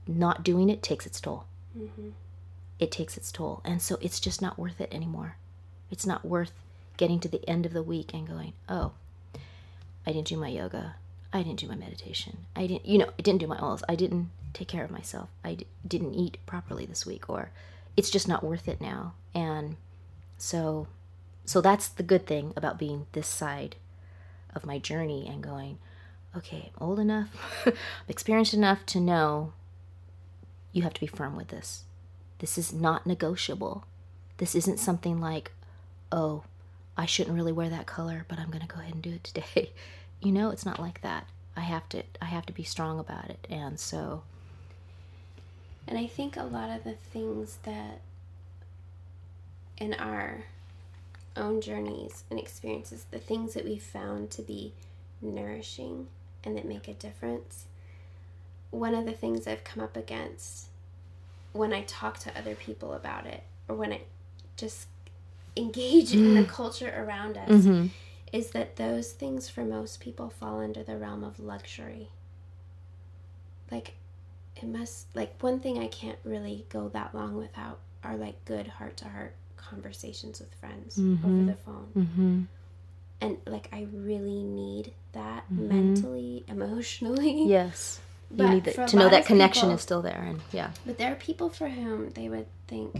not 0.06 0.42
doing 0.42 0.68
it 0.68 0.82
takes 0.82 1.06
its 1.06 1.20
toll. 1.20 1.44
Mm-hmm. 1.78 2.11
It 2.80 2.90
takes 2.90 3.16
its 3.16 3.30
toll, 3.30 3.61
and 3.64 3.80
so 3.80 3.98
it's 4.00 4.20
just 4.20 4.42
not 4.42 4.58
worth 4.58 4.80
it 4.80 4.92
anymore. 4.92 5.37
It's 5.90 6.06
not 6.06 6.24
worth 6.24 6.52
getting 6.96 7.20
to 7.20 7.28
the 7.28 7.48
end 7.48 7.66
of 7.66 7.72
the 7.72 7.82
week 7.82 8.12
and 8.12 8.26
going, 8.26 8.52
oh, 8.68 8.92
I 10.09 10.12
didn't 10.12 10.29
do 10.29 10.38
my 10.38 10.49
yoga, 10.49 10.94
I 11.35 11.42
didn't 11.42 11.61
do 11.61 11.68
my 11.68 11.75
meditation, 11.75 12.38
I 12.57 12.66
didn't, 12.66 12.87
you 12.87 12.97
know, 12.97 13.11
I 13.18 13.21
didn't 13.21 13.40
do 13.40 13.47
my 13.47 13.62
oils, 13.62 13.85
I 13.90 13.94
didn't 13.94 14.31
take 14.55 14.66
care 14.68 14.83
of 14.83 14.90
myself, 14.90 15.29
I 15.44 15.53
d- 15.55 15.66
didn't 15.87 16.14
eat 16.14 16.38
properly 16.47 16.87
this 16.87 17.05
week, 17.05 17.29
or 17.29 17.51
it's 17.94 18.09
just 18.09 18.27
not 18.27 18.42
worth 18.42 18.68
it 18.68 18.81
now, 18.81 19.12
and 19.35 19.77
so 20.38 20.88
so 21.44 21.61
that's 21.61 21.88
the 21.88 22.03
good 22.03 22.27
thing 22.27 22.55
about 22.57 22.79
being 22.79 23.07
this 23.12 23.29
side 23.29 23.77
of 24.55 24.64
my 24.64 24.79
journey 24.79 25.27
and 25.29 25.42
going, 25.42 25.79
okay, 26.35 26.71
I'm 26.81 26.88
old 26.88 26.99
enough, 26.99 27.29
experienced 28.09 28.55
enough 28.55 28.87
to 28.87 29.01
know 29.01 29.53
you 30.73 30.83
have 30.85 30.94
to 30.94 31.01
be 31.01 31.07
firm 31.07 31.37
with 31.37 31.49
this. 31.49 31.85
This 32.38 32.57
is 32.57 32.73
not 32.73 33.07
negotiable. 33.07 33.85
This 34.38 34.55
isn't 34.55 34.79
something 34.79 35.21
like, 35.21 35.53
oh, 36.11 36.44
I 36.97 37.07
shouldn't 37.07 37.37
really 37.37 37.53
wear 37.53 37.68
that 37.68 37.87
color, 37.87 38.25
but 38.29 38.38
I'm 38.38 38.51
going 38.51 38.66
to 38.66 38.75
go 38.75 38.81
ahead 38.81 38.94
and 38.94 39.03
do 39.03 39.12
it 39.12 39.25
today. 39.25 39.73
you 40.20 40.33
know, 40.33 40.50
it's 40.50 40.66
not 40.66 40.81
like 40.81 41.00
that. 41.02 41.26
I 41.57 41.61
have 41.61 41.88
to 41.90 42.02
I 42.22 42.26
have 42.26 42.46
to 42.46 42.52
be 42.52 42.62
strong 42.62 42.98
about 42.98 43.31
it. 43.31 43.46
And 43.50 43.78
so 43.78 44.22
and 45.87 45.98
I 45.98 46.07
think 46.07 46.37
a 46.37 46.44
lot 46.44 46.70
of 46.70 46.85
the 46.85 46.92
things 46.92 47.59
that 47.62 48.00
in 49.78 49.94
our 49.94 50.44
own 51.37 51.61
journeys 51.61 52.24
and 52.31 52.38
experiences, 52.38 53.07
the 53.11 53.18
things 53.18 53.54
that 53.54 53.64
we 53.64 53.78
found 53.78 54.31
to 54.33 54.42
be 54.42 54.74
nourishing 55.22 56.09
and 56.44 56.57
that 56.57 56.66
make 56.66 56.88
a 56.88 56.94
difference, 56.94 57.66
one 58.70 58.94
of 58.94 59.07
the 59.07 59.12
things 59.12 59.46
I've 59.46 59.64
come 59.64 59.83
up 59.83 59.96
against 59.96 60.66
when 61.52 61.72
I 61.72 61.83
talk 61.83 62.18
to 62.20 62.38
other 62.38 62.54
people 62.54 62.92
about 62.92 63.26
it 63.26 63.42
or 63.68 63.74
when 63.74 63.92
I 63.92 64.02
just 64.57 64.88
engage 65.57 66.12
in 66.12 66.35
the 66.35 66.44
culture 66.48 66.92
around 66.96 67.38
us 67.38 67.48
mm-hmm. 67.48 67.87
Is 68.33 68.51
that 68.51 68.77
those 68.77 69.12
things 69.12 69.49
for 69.49 69.64
most 69.64 70.01
people 70.01 70.31
fall 70.31 70.61
under 70.61 70.83
the 70.83 70.97
realm 70.97 71.25
of 71.25 71.41
luxury. 71.41 72.09
Like, 73.71 73.95
it 74.57 74.67
must, 74.67 75.07
like, 75.14 75.43
one 75.43 75.61
thing 75.61 75.79
I 75.79 75.88
can't 75.88 76.19
really 76.25 76.67
go 76.69 76.88
that 76.88 77.14
long 77.14 77.37
without 77.37 77.79
are 78.05 78.17
like 78.17 78.45
good 78.45 78.67
heart 78.67 78.97
to 78.99 79.09
heart 79.09 79.35
conversations 79.57 80.41
with 80.41 80.53
friends 80.55 80.97
mm-hmm. 80.97 81.25
over 81.25 81.51
the 81.51 81.57
phone. 81.57 81.88
Mm-hmm. 81.97 82.43
And 83.21 83.37
like 83.47 83.69
I 83.73 83.87
really 83.93 84.45
need 84.45 84.93
that 85.12 85.45
mm-hmm. 85.53 85.69
mentally, 85.69 86.45
emotionally. 86.49 87.45
Yes. 87.49 88.01
But 88.31 88.45
you 88.45 88.51
need 88.51 88.64
the, 88.64 88.87
to 88.87 88.97
know 88.97 89.09
that 89.09 89.25
connection 89.25 89.62
people, 89.62 89.75
is 89.77 89.81
still 89.81 90.03
there 90.03 90.23
and 90.23 90.41
yeah. 90.53 90.73
But 90.85 90.99
there 90.99 91.11
are 91.11 91.17
people 91.17 91.49
for 91.49 91.69
whom 91.69 92.11
they 92.11 92.29
would 92.29 92.47
think, 92.67 92.95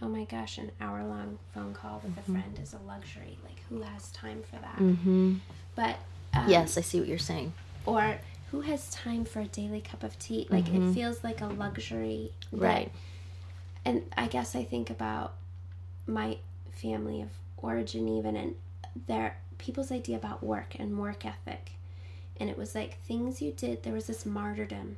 "Oh 0.00 0.08
my 0.08 0.24
gosh, 0.24 0.58
an 0.58 0.70
hour-long 0.80 1.38
phone 1.54 1.74
call 1.74 2.00
with 2.02 2.16
a 2.16 2.20
mm-hmm. 2.20 2.32
friend 2.32 2.58
is 2.62 2.74
a 2.74 2.78
luxury. 2.86 3.38
Like 3.44 3.62
who 3.68 3.82
has 3.82 4.10
time 4.12 4.42
for 4.42 4.56
that?" 4.56 4.78
Mm-hmm. 4.78 5.34
But 5.74 5.96
um, 6.34 6.48
Yes, 6.48 6.76
I 6.76 6.82
see 6.82 7.00
what 7.00 7.08
you're 7.08 7.18
saying. 7.18 7.52
Or 7.86 8.18
who 8.50 8.62
has 8.62 8.90
time 8.90 9.24
for 9.24 9.40
a 9.40 9.46
daily 9.46 9.80
cup 9.80 10.02
of 10.02 10.18
tea? 10.18 10.46
Like 10.50 10.68
it 10.68 10.94
feels 10.94 11.22
like 11.22 11.40
a 11.40 11.46
luxury. 11.46 12.32
That, 12.52 12.60
right. 12.60 12.92
And 13.84 14.02
I 14.16 14.26
guess 14.26 14.54
I 14.54 14.64
think 14.64 14.90
about 14.90 15.34
my 16.06 16.38
family 16.72 17.20
of 17.22 17.28
origin 17.58 18.08
even 18.08 18.36
and 18.36 18.54
their 19.06 19.36
people's 19.58 19.92
idea 19.92 20.16
about 20.16 20.42
work 20.42 20.76
and 20.78 20.98
work 20.98 21.26
ethic 21.26 21.72
and 22.38 22.48
it 22.48 22.56
was 22.56 22.74
like 22.74 22.98
things 23.02 23.42
you 23.42 23.52
did 23.52 23.82
there 23.82 23.92
was 23.92 24.06
this 24.06 24.24
martyrdom 24.24 24.96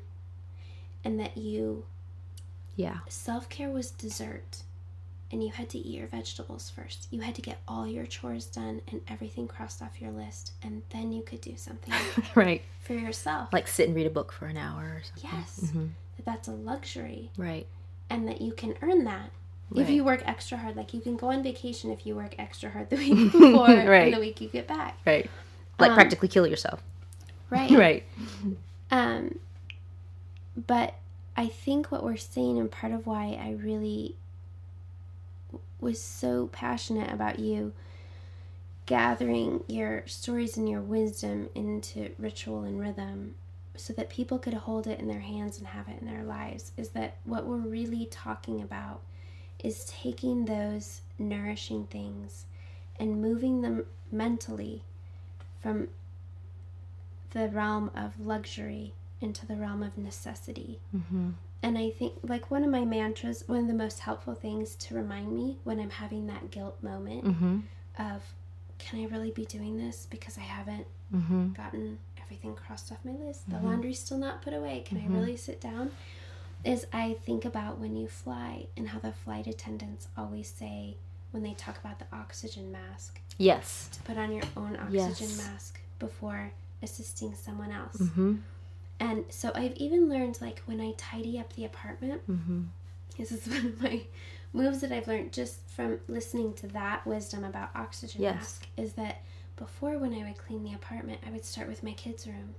and 1.04 1.18
that 1.18 1.36
you 1.36 1.84
yeah 2.76 2.98
self-care 3.08 3.70
was 3.70 3.90
dessert 3.90 4.62
and 5.32 5.42
you 5.42 5.50
had 5.50 5.68
to 5.68 5.78
eat 5.78 5.98
your 5.98 6.06
vegetables 6.06 6.70
first 6.70 7.06
you 7.10 7.20
had 7.20 7.34
to 7.34 7.42
get 7.42 7.58
all 7.68 7.86
your 7.86 8.06
chores 8.06 8.46
done 8.46 8.80
and 8.90 9.00
everything 9.08 9.46
crossed 9.46 9.82
off 9.82 10.00
your 10.00 10.10
list 10.10 10.52
and 10.62 10.82
then 10.90 11.12
you 11.12 11.22
could 11.22 11.40
do 11.40 11.56
something 11.56 11.94
right 12.34 12.62
for 12.82 12.94
yourself 12.94 13.52
like 13.52 13.68
sit 13.68 13.86
and 13.86 13.96
read 13.96 14.06
a 14.06 14.10
book 14.10 14.32
for 14.32 14.46
an 14.46 14.56
hour 14.56 14.82
or 14.82 15.02
something 15.04 15.30
yes 15.32 15.60
mm-hmm. 15.64 15.86
that 16.16 16.24
that's 16.24 16.48
a 16.48 16.52
luxury 16.52 17.30
right 17.36 17.66
and 18.08 18.26
that 18.26 18.40
you 18.40 18.52
can 18.52 18.74
earn 18.82 19.04
that 19.04 19.30
Right. 19.70 19.82
If 19.82 19.90
you 19.90 20.02
work 20.02 20.22
extra 20.26 20.58
hard, 20.58 20.74
like 20.76 20.92
you 20.92 21.00
can 21.00 21.16
go 21.16 21.30
on 21.30 21.44
vacation 21.44 21.92
if 21.92 22.04
you 22.04 22.16
work 22.16 22.34
extra 22.38 22.70
hard 22.70 22.90
the 22.90 22.96
week 22.96 23.14
before 23.32 23.66
right. 23.66 24.06
and 24.06 24.14
the 24.14 24.18
week 24.18 24.40
you 24.40 24.48
get 24.48 24.66
back. 24.66 24.98
Right. 25.06 25.30
Like 25.78 25.90
um, 25.90 25.94
practically 25.94 26.26
kill 26.26 26.46
yourself. 26.46 26.82
Right. 27.50 27.70
right. 27.70 28.04
Um 28.90 29.38
but 30.56 30.94
I 31.36 31.46
think 31.46 31.92
what 31.92 32.02
we're 32.02 32.16
seeing 32.16 32.58
and 32.58 32.70
part 32.70 32.92
of 32.92 33.06
why 33.06 33.38
I 33.40 33.56
really 33.62 34.16
was 35.80 36.00
so 36.00 36.48
passionate 36.48 37.12
about 37.12 37.38
you 37.38 37.72
gathering 38.86 39.62
your 39.68 40.02
stories 40.06 40.56
and 40.56 40.68
your 40.68 40.80
wisdom 40.80 41.48
into 41.54 42.10
ritual 42.18 42.62
and 42.64 42.80
rhythm 42.80 43.34
so 43.76 43.92
that 43.92 44.10
people 44.10 44.38
could 44.38 44.54
hold 44.54 44.86
it 44.86 44.98
in 44.98 45.06
their 45.06 45.20
hands 45.20 45.58
and 45.58 45.68
have 45.68 45.88
it 45.88 46.00
in 46.00 46.06
their 46.06 46.24
lives 46.24 46.72
is 46.76 46.90
that 46.90 47.16
what 47.24 47.46
we're 47.46 47.56
really 47.56 48.06
talking 48.06 48.60
about 48.60 49.00
is 49.62 49.84
taking 49.84 50.44
those 50.46 51.02
nourishing 51.18 51.86
things 51.86 52.46
and 52.98 53.22
moving 53.22 53.62
them 53.62 53.84
mentally 54.10 54.82
from 55.62 55.88
the 57.30 57.48
realm 57.48 57.90
of 57.94 58.18
luxury 58.18 58.92
into 59.20 59.46
the 59.46 59.56
realm 59.56 59.82
of 59.82 59.96
necessity. 59.96 60.80
Mm-hmm. 60.94 61.30
And 61.62 61.76
I 61.76 61.90
think, 61.90 62.14
like, 62.22 62.50
one 62.50 62.64
of 62.64 62.70
my 62.70 62.84
mantras, 62.84 63.44
one 63.46 63.60
of 63.60 63.66
the 63.68 63.74
most 63.74 64.00
helpful 64.00 64.34
things 64.34 64.74
to 64.76 64.94
remind 64.94 65.32
me 65.32 65.58
when 65.64 65.78
I'm 65.78 65.90
having 65.90 66.26
that 66.28 66.50
guilt 66.50 66.82
moment 66.82 67.24
mm-hmm. 67.24 67.58
of, 67.98 68.22
can 68.78 69.00
I 69.00 69.06
really 69.06 69.30
be 69.30 69.44
doing 69.44 69.76
this 69.76 70.06
because 70.08 70.38
I 70.38 70.42
haven't 70.42 70.86
mm-hmm. 71.14 71.52
gotten 71.52 71.98
everything 72.22 72.54
crossed 72.54 72.90
off 72.90 72.98
my 73.04 73.12
list? 73.12 73.48
The 73.50 73.56
mm-hmm. 73.56 73.66
laundry's 73.66 73.98
still 73.98 74.16
not 74.16 74.40
put 74.40 74.54
away. 74.54 74.84
Can 74.86 74.96
I 74.96 75.02
mm-hmm. 75.02 75.18
really 75.18 75.36
sit 75.36 75.60
down? 75.60 75.90
is 76.64 76.86
I 76.92 77.16
think 77.24 77.44
about 77.44 77.78
when 77.78 77.96
you 77.96 78.06
fly 78.06 78.66
and 78.76 78.88
how 78.88 78.98
the 78.98 79.12
flight 79.12 79.46
attendants 79.46 80.08
always 80.16 80.48
say 80.48 80.96
when 81.30 81.42
they 81.42 81.54
talk 81.54 81.78
about 81.78 81.98
the 81.98 82.04
oxygen 82.12 82.70
mask. 82.72 83.20
Yes. 83.38 83.88
To 83.92 84.02
put 84.02 84.18
on 84.18 84.32
your 84.32 84.44
own 84.56 84.76
oxygen 84.76 85.28
yes. 85.28 85.38
mask 85.38 85.80
before 85.98 86.52
assisting 86.82 87.34
someone 87.34 87.72
else. 87.72 88.00
And 89.00 89.24
so 89.30 89.50
I've 89.54 89.74
even 89.76 90.08
learned, 90.10 90.38
like, 90.40 90.60
when 90.66 90.80
I 90.80 90.92
tidy 90.98 91.40
up 91.40 91.54
the 91.54 91.64
apartment, 91.64 92.20
mm-hmm. 92.30 92.62
this 93.16 93.32
is 93.32 93.46
one 93.48 93.66
of 93.66 93.82
my 93.82 94.02
moves 94.52 94.80
that 94.82 94.92
I've 94.92 95.08
learned 95.08 95.32
just 95.32 95.60
from 95.68 96.00
listening 96.06 96.52
to 96.54 96.66
that 96.68 97.06
wisdom 97.06 97.44
about 97.44 97.70
oxygen 97.74 98.22
yes. 98.22 98.34
mask, 98.34 98.66
is 98.76 98.92
that 98.94 99.22
before 99.56 99.98
when 99.98 100.12
I 100.14 100.24
would 100.24 100.38
clean 100.38 100.64
the 100.64 100.74
apartment, 100.74 101.20
I 101.26 101.30
would 101.30 101.44
start 101.44 101.68
with 101.68 101.82
my 101.82 101.92
kids' 101.92 102.26
room 102.26 102.54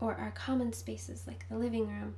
or 0.00 0.14
our 0.14 0.30
common 0.30 0.72
spaces 0.72 1.24
like 1.26 1.44
the 1.48 1.58
living 1.58 1.88
room. 1.88 2.14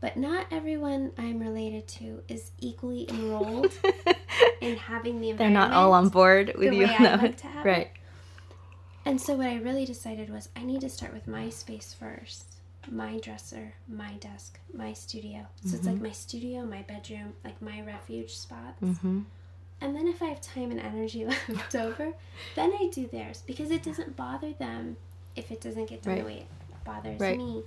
But 0.00 0.16
not 0.16 0.46
everyone 0.52 1.10
I'm 1.18 1.40
related 1.40 1.88
to 1.88 2.22
is 2.28 2.52
equally 2.60 3.08
enrolled 3.10 3.72
in 4.60 4.76
having 4.76 5.20
the 5.20 5.32
They're 5.32 5.50
not 5.50 5.72
all 5.72 5.92
on 5.92 6.08
board 6.08 6.52
with 6.56 6.72
you. 6.72 6.80
way 6.80 6.84
on 6.84 6.90
I 6.90 7.02
that. 7.16 7.22
like 7.22 7.36
to 7.38 7.46
have 7.48 7.64
right. 7.64 7.90
And 9.08 9.18
so 9.18 9.36
what 9.36 9.46
I 9.46 9.56
really 9.56 9.86
decided 9.86 10.28
was 10.28 10.50
I 10.54 10.62
need 10.64 10.82
to 10.82 10.90
start 10.90 11.14
with 11.14 11.26
my 11.26 11.48
space 11.48 11.94
first. 11.98 12.56
My 12.90 13.18
dresser, 13.18 13.72
my 13.88 14.12
desk, 14.20 14.60
my 14.74 14.92
studio. 14.92 15.46
So 15.64 15.76
it's 15.76 15.86
like 15.86 16.00
my 16.02 16.10
studio, 16.10 16.66
my 16.66 16.82
bedroom, 16.82 17.32
like 17.42 17.60
my 17.62 17.80
refuge 17.80 18.36
spots. 18.36 18.82
Mm-hmm. 18.82 19.20
And 19.80 19.96
then 19.96 20.08
if 20.08 20.22
I 20.22 20.26
have 20.26 20.42
time 20.42 20.70
and 20.70 20.78
energy 20.78 21.24
left 21.48 21.74
over, 21.74 22.12
then 22.54 22.70
I 22.78 22.90
do 22.92 23.06
theirs 23.06 23.42
because 23.46 23.70
it 23.70 23.82
doesn't 23.82 24.14
bother 24.14 24.52
them 24.52 24.98
if 25.36 25.50
it 25.50 25.62
doesn't 25.62 25.88
get 25.88 26.02
done 26.02 26.12
Right. 26.14 26.20
the 26.22 26.26
way 26.26 26.36
it 26.40 26.84
bothers 26.84 27.18
Right. 27.18 27.38
me. 27.38 27.62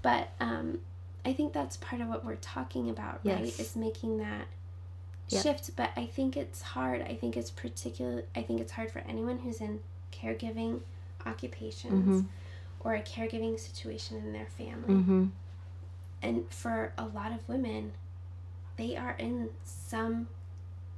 But 0.00 0.28
um, 0.38 0.78
I 1.24 1.32
think 1.32 1.52
that's 1.52 1.76
part 1.78 2.02
of 2.02 2.08
what 2.08 2.24
we're 2.24 2.36
talking 2.36 2.88
about, 2.88 3.18
right? 3.24 3.42
Is 3.58 3.74
making 3.74 4.18
that 4.18 4.46
Yep. 5.30 5.42
shift. 5.42 5.70
But 5.74 5.90
I 5.96 6.06
think 6.06 6.36
it's 6.36 6.62
hard. 6.62 7.02
I 7.02 7.14
think 7.16 7.36
it's 7.36 7.50
particular. 7.50 8.26
I 8.36 8.42
think 8.42 8.60
it's 8.60 8.72
hard 8.72 8.92
for 8.92 9.00
anyone 9.00 9.38
who's 9.38 9.60
in 9.60 9.80
caregiving 10.24 10.80
occupations 11.26 12.22
Mhm. 12.22 12.26
or 12.80 12.94
a 12.94 13.02
caregiving 13.02 13.58
situation 13.58 14.16
in 14.18 14.32
their 14.32 14.46
family. 14.46 14.94
Mm-hmm. 14.94 15.26
And 16.22 16.48
for 16.50 16.92
a 16.96 17.06
lot 17.06 17.32
of 17.32 17.46
women, 17.48 17.92
they 18.76 18.96
are 18.96 19.12
in 19.12 19.50
some. 19.64 20.28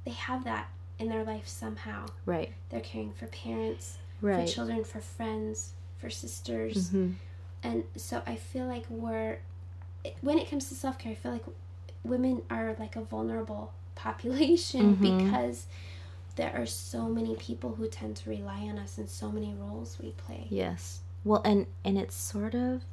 They 0.05 0.11
have 0.11 0.43
that 0.45 0.69
in 0.99 1.09
their 1.09 1.23
life 1.23 1.47
somehow. 1.47 2.07
Right. 2.25 2.53
They're 2.69 2.79
caring 2.81 3.13
for 3.13 3.27
parents, 3.27 3.97
Right. 4.21 4.47
for 4.47 4.53
children, 4.53 4.83
for 4.83 4.99
friends, 5.01 5.73
for 5.97 6.09
sisters. 6.09 6.87
Mm-hmm. 6.89 7.11
And 7.63 7.83
so 7.95 8.21
I 8.25 8.35
feel 8.35 8.65
like 8.65 8.85
we're, 8.89 9.39
when 10.21 10.37
it 10.39 10.49
comes 10.49 10.69
to 10.69 10.75
self 10.75 10.97
care, 10.97 11.11
I 11.11 11.15
feel 11.15 11.31
like 11.33 11.45
women 12.03 12.41
are 12.49 12.75
like 12.79 12.95
a 12.95 13.01
vulnerable 13.01 13.73
population 13.95 14.95
Mhm. 14.95 15.01
because 15.29 15.67
there 16.37 16.53
are 16.55 16.65
so 16.65 17.09
many 17.09 17.35
people 17.35 17.75
who 17.75 17.87
tend 17.87 18.15
to 18.15 18.29
rely 18.29 18.61
on 18.61 18.77
us 18.79 18.97
in 18.97 19.07
so 19.07 19.29
many 19.31 19.53
roles 19.59 19.97
we 20.01 20.11
play. 20.11 20.45
Yes. 20.49 21.01
Well, 21.23 21.41
and 21.43 21.65
and 21.83 21.97
it 21.97 22.11
sort 22.11 22.53
of 22.53 22.83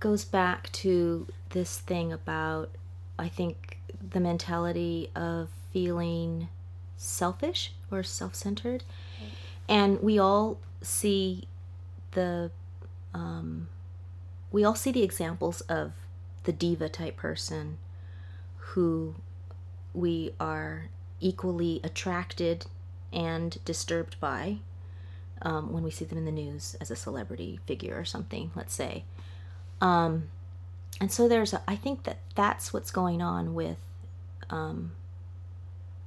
goes 0.00 0.24
back 0.24 0.72
to 0.72 1.28
this 1.50 1.78
thing 1.78 2.12
about 2.12 2.70
I 3.18 3.28
think 3.28 3.78
the 4.10 4.18
mentality 4.18 5.10
of 5.14 5.50
feeling 5.72 6.48
selfish 6.96 7.72
or 7.90 8.02
self-centered. 8.02 8.82
Right. 9.20 9.30
And 9.68 10.02
we 10.02 10.18
all 10.18 10.58
see 10.80 11.46
the 12.12 12.50
um 13.14 13.68
we 14.50 14.64
all 14.64 14.74
see 14.74 14.90
the 14.90 15.02
examples 15.02 15.60
of 15.62 15.92
the 16.44 16.52
diva 16.52 16.88
type 16.88 17.16
person 17.16 17.78
who 18.56 19.14
we 19.94 20.32
are 20.40 20.88
equally 21.22 21.80
attracted 21.82 22.66
and 23.12 23.58
disturbed 23.64 24.18
by 24.20 24.58
um, 25.42 25.72
when 25.72 25.82
we 25.82 25.90
see 25.90 26.04
them 26.04 26.18
in 26.18 26.24
the 26.24 26.32
news 26.32 26.76
as 26.80 26.90
a 26.90 26.96
celebrity 26.96 27.58
figure 27.66 27.98
or 27.98 28.04
something, 28.04 28.50
let's 28.54 28.74
say. 28.74 29.04
Um, 29.80 30.28
and 31.00 31.10
so 31.10 31.28
there's, 31.28 31.52
a, 31.52 31.62
I 31.66 31.76
think 31.76 32.04
that 32.04 32.18
that's 32.34 32.72
what's 32.72 32.90
going 32.90 33.22
on 33.22 33.54
with, 33.54 33.78
um, 34.50 34.92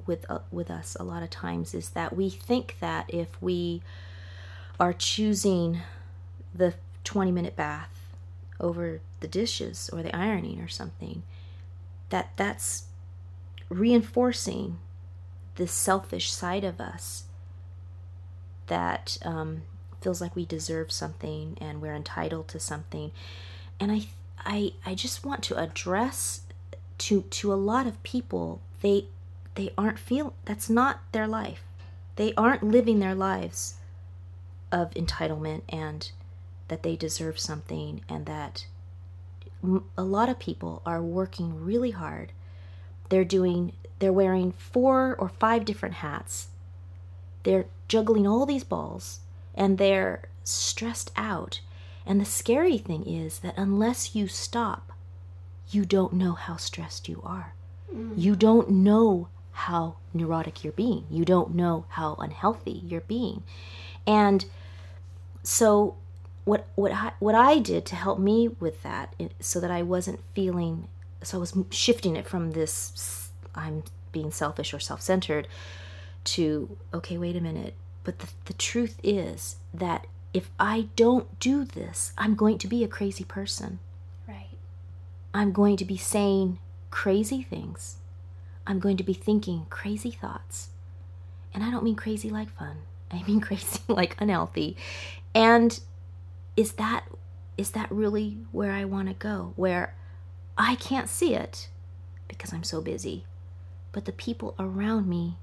with 0.06 0.30
uh, 0.30 0.39
with 0.51 0.69
us 0.69 0.95
a 0.99 1.04
lot 1.04 1.23
of 1.23 1.30
times 1.30 1.73
is 1.73 1.89
that 1.89 2.15
we 2.15 2.30
think 2.30 2.78
that 2.80 3.06
if 3.10 3.41
we 3.41 3.82
are 4.80 4.93
choosing 4.93 5.82
the 6.54 6.73
20 7.04 7.32
minute 7.32 7.56
bath 7.56 8.15
over 8.60 9.01
the 9.19 9.28
dishes 9.28 9.89
or 9.91 10.04
the 10.04 10.15
ironing 10.15 10.62
or 10.62 10.67
something, 10.67 11.23
that 12.10 12.32
that's 12.36 12.86
reinforcing 13.69 14.78
this 15.55 15.71
selfish 15.71 16.31
side 16.31 16.63
of 16.63 16.81
us 16.81 17.23
that 18.67 19.17
um, 19.23 19.63
feels 20.01 20.21
like 20.21 20.35
we 20.35 20.45
deserve 20.45 20.91
something 20.91 21.57
and 21.61 21.81
we're 21.81 21.95
entitled 21.95 22.47
to 22.49 22.59
something. 22.59 23.11
And 23.79 23.91
I, 23.91 24.07
I, 24.39 24.73
I 24.85 24.95
just 24.95 25.25
want 25.25 25.43
to 25.43 25.57
address 25.57 26.41
to 26.97 27.23
to 27.23 27.53
a 27.53 27.55
lot 27.55 27.87
of 27.87 28.01
people 28.03 28.61
they 28.81 29.05
they 29.55 29.73
aren't 29.77 29.99
feel 29.99 30.33
that's 30.45 30.69
not 30.69 31.01
their 31.11 31.27
life. 31.27 31.63
They 32.15 32.33
aren't 32.35 32.63
living 32.63 32.99
their 32.99 33.15
lives 33.15 33.75
of 34.71 34.91
entitlement 34.91 35.61
and 35.69 36.11
that 36.67 36.83
they 36.83 36.95
deserve 36.95 37.39
something 37.39 38.01
and 38.09 38.25
that 38.25 38.65
a 39.97 40.03
lot 40.03 40.29
of 40.29 40.39
people 40.39 40.81
are 40.85 41.01
working 41.01 41.63
really 41.63 41.91
hard. 41.91 42.31
They're 43.09 43.25
doing 43.25 43.73
they're 43.99 44.13
wearing 44.13 44.51
four 44.51 45.15
or 45.17 45.29
five 45.29 45.63
different 45.65 45.95
hats. 45.95 46.49
They're 47.43 47.65
juggling 47.87 48.27
all 48.27 48.45
these 48.45 48.63
balls 48.63 49.19
and 49.53 49.77
they're 49.77 50.23
stressed 50.43 51.11
out. 51.15 51.61
And 52.05 52.19
the 52.19 52.25
scary 52.25 52.77
thing 52.77 53.07
is 53.07 53.39
that 53.39 53.57
unless 53.57 54.15
you 54.15 54.27
stop, 54.27 54.91
you 55.69 55.85
don't 55.85 56.13
know 56.13 56.33
how 56.33 56.57
stressed 56.57 57.07
you 57.07 57.21
are. 57.23 57.53
Mm. 57.93 58.13
You 58.17 58.35
don't 58.35 58.69
know 58.69 59.29
how 59.51 59.95
neurotic 60.13 60.63
you're 60.63 60.73
being. 60.73 61.05
You 61.09 61.25
don't 61.25 61.55
know 61.55 61.85
how 61.89 62.15
unhealthy 62.15 62.81
you're 62.85 63.01
being. 63.01 63.43
And 64.05 64.45
so 65.41 65.95
what 66.43 66.67
what 66.75 66.91
I, 66.91 67.13
what 67.19 67.35
I 67.35 67.59
did 67.59 67.85
to 67.87 67.95
help 67.95 68.19
me 68.19 68.49
with 68.59 68.83
that 68.83 69.15
so 69.39 69.59
that 69.59 69.71
I 69.71 69.81
wasn't 69.81 70.19
feeling 70.33 70.87
so 71.25 71.38
I 71.38 71.39
was 71.39 71.53
shifting 71.71 72.15
it 72.15 72.27
from 72.27 72.51
this 72.51 73.29
I'm 73.53 73.83
being 74.11 74.31
selfish 74.31 74.73
or 74.73 74.79
self-centered 74.79 75.47
to 76.25 76.77
okay 76.93 77.17
wait 77.17 77.35
a 77.35 77.41
minute 77.41 77.73
but 78.03 78.19
the, 78.19 78.27
the 78.45 78.53
truth 78.53 78.99
is 79.03 79.57
that 79.73 80.07
if 80.33 80.49
I 80.59 80.88
don't 80.95 81.39
do 81.39 81.65
this 81.65 82.13
I'm 82.17 82.35
going 82.35 82.57
to 82.59 82.67
be 82.67 82.83
a 82.83 82.88
crazy 82.88 83.23
person 83.23 83.79
Right. 84.27 84.57
I'm 85.33 85.51
going 85.51 85.77
to 85.77 85.85
be 85.85 85.97
saying 85.97 86.59
crazy 86.89 87.43
things. 87.43 87.97
I'm 88.65 88.79
going 88.79 88.97
to 88.97 89.03
be 89.03 89.13
thinking 89.13 89.65
crazy 89.69 90.11
thoughts. 90.11 90.69
And 91.53 91.63
I 91.63 91.71
don't 91.71 91.83
mean 91.83 91.95
crazy 91.95 92.29
like 92.29 92.49
fun. 92.57 92.77
I 93.11 93.23
mean 93.23 93.39
crazy 93.41 93.79
like 93.88 94.15
unhealthy. 94.19 94.75
And 95.33 95.79
is 96.57 96.73
that 96.73 97.05
is 97.57 97.71
that 97.71 97.89
really 97.91 98.38
where 98.51 98.71
I 98.71 98.85
want 98.85 99.07
to 99.07 99.13
go? 99.13 99.53
Where 99.55 99.93
I 100.57 100.75
can't 100.75 101.09
see 101.09 101.33
it 101.33 101.69
because 102.27 102.53
I'm 102.53 102.63
so 102.63 102.81
busy. 102.81 103.25
But 103.91 104.05
the 104.05 104.11
people 104.11 104.55
around 104.59 105.07
me 105.07 105.37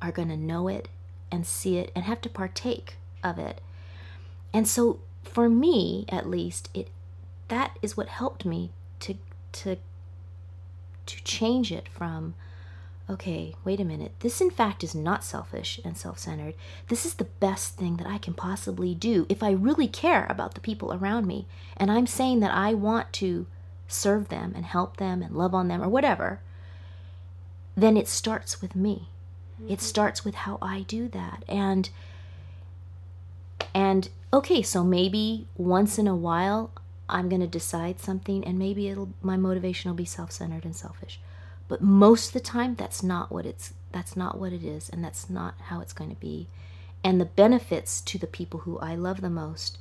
are 0.00 0.12
going 0.12 0.28
to 0.28 0.36
know 0.36 0.68
it 0.68 0.88
and 1.30 1.46
see 1.46 1.78
it 1.78 1.90
and 1.94 2.04
have 2.04 2.20
to 2.22 2.28
partake 2.28 2.96
of 3.22 3.38
it. 3.38 3.60
And 4.52 4.66
so 4.66 5.00
for 5.22 5.48
me 5.48 6.04
at 6.08 6.28
least 6.28 6.68
it 6.74 6.88
that 7.48 7.78
is 7.82 7.96
what 7.96 8.08
helped 8.08 8.44
me 8.44 8.70
to 8.98 9.14
to 9.52 9.76
to 11.06 11.24
change 11.24 11.70
it 11.72 11.88
from 11.88 12.34
okay 13.08 13.54
wait 13.64 13.80
a 13.80 13.84
minute 13.84 14.12
this 14.20 14.40
in 14.40 14.50
fact 14.50 14.84
is 14.84 14.94
not 14.94 15.24
selfish 15.24 15.80
and 15.84 15.96
self-centered 15.96 16.54
this 16.88 17.04
is 17.04 17.14
the 17.14 17.24
best 17.24 17.76
thing 17.76 17.96
that 17.96 18.06
i 18.06 18.18
can 18.18 18.32
possibly 18.32 18.94
do 18.94 19.26
if 19.28 19.42
i 19.42 19.50
really 19.50 19.88
care 19.88 20.26
about 20.30 20.54
the 20.54 20.60
people 20.60 20.92
around 20.92 21.26
me 21.26 21.46
and 21.76 21.90
i'm 21.90 22.06
saying 22.06 22.40
that 22.40 22.52
i 22.52 22.72
want 22.72 23.12
to 23.12 23.46
serve 23.92 24.28
them 24.28 24.52
and 24.54 24.64
help 24.64 24.96
them 24.96 25.22
and 25.22 25.34
love 25.34 25.54
on 25.54 25.68
them 25.68 25.82
or 25.82 25.88
whatever 25.88 26.40
then 27.76 27.96
it 27.96 28.08
starts 28.08 28.60
with 28.60 28.74
me 28.74 29.08
it 29.58 29.64
mm-hmm. 29.64 29.74
starts 29.76 30.24
with 30.24 30.34
how 30.34 30.58
i 30.60 30.82
do 30.82 31.08
that 31.08 31.44
and 31.48 31.90
and 33.74 34.08
okay, 34.32 34.62
so 34.62 34.84
maybe 34.84 35.46
once 35.56 35.98
in 35.98 36.06
a 36.06 36.16
while 36.16 36.70
I'm 37.08 37.28
going 37.28 37.40
to 37.40 37.46
decide 37.46 38.00
something 38.00 38.44
and 38.44 38.58
maybe 38.58 38.88
it'll 38.88 39.10
my 39.20 39.36
motivation 39.36 39.90
will 39.90 39.96
be 39.96 40.04
self-centered 40.04 40.64
and 40.64 40.76
selfish. 40.76 41.20
But 41.68 41.82
most 41.82 42.28
of 42.28 42.32
the 42.34 42.40
time 42.40 42.74
that's 42.74 43.02
not 43.02 43.30
what 43.30 43.46
it's 43.46 43.74
that's 43.92 44.16
not 44.16 44.38
what 44.38 44.52
it 44.52 44.62
is 44.62 44.88
and 44.88 45.04
that's 45.04 45.28
not 45.28 45.54
how 45.64 45.80
it's 45.80 45.92
going 45.92 46.10
to 46.10 46.20
be. 46.20 46.48
And 47.02 47.20
the 47.20 47.24
benefits 47.24 48.00
to 48.02 48.18
the 48.18 48.26
people 48.26 48.60
who 48.60 48.78
I 48.78 48.94
love 48.94 49.20
the 49.20 49.30
most 49.30 49.78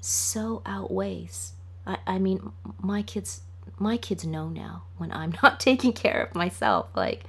so 0.00 0.62
outweighs. 0.66 1.52
I, 1.86 1.98
I 2.06 2.18
mean 2.18 2.52
my 2.80 3.02
kids 3.02 3.42
my 3.78 3.96
kids 3.96 4.24
know 4.24 4.48
now 4.48 4.84
when 4.98 5.10
I'm 5.12 5.34
not 5.42 5.60
taking 5.60 5.92
care 5.92 6.24
of 6.24 6.34
myself 6.34 6.88
like 6.94 7.24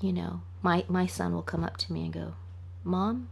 you 0.00 0.12
know, 0.12 0.42
my 0.62 0.84
my 0.88 1.06
son 1.06 1.34
will 1.34 1.42
come 1.42 1.64
up 1.64 1.76
to 1.78 1.92
me 1.92 2.04
and 2.04 2.12
go, 2.12 2.34
"Mom, 2.84 3.28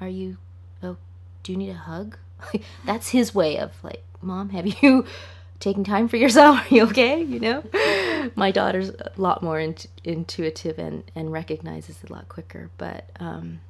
are 0.00 0.08
you 0.08 0.36
oh 0.82 0.96
do 1.42 1.52
you 1.52 1.58
need 1.58 1.70
a 1.70 1.74
hug? 1.74 2.18
That's 2.84 3.08
his 3.08 3.34
way 3.34 3.58
of 3.58 3.72
like 3.82 4.02
mom 4.20 4.50
have 4.50 4.66
you 4.82 5.06
taken 5.60 5.84
time 5.84 6.08
for 6.08 6.16
yourself? 6.16 6.70
Are 6.70 6.74
you 6.74 6.82
okay? 6.84 7.20
You 7.22 7.40
know? 7.40 8.30
My 8.34 8.50
daughter's 8.50 8.90
a 8.90 9.12
lot 9.16 9.42
more 9.42 9.58
int- 9.58 9.86
intuitive 10.02 10.78
and 10.78 11.04
and 11.14 11.32
recognizes 11.32 12.02
it 12.02 12.10
a 12.10 12.12
lot 12.12 12.28
quicker 12.28 12.70
but 12.78 13.10
um 13.20 13.60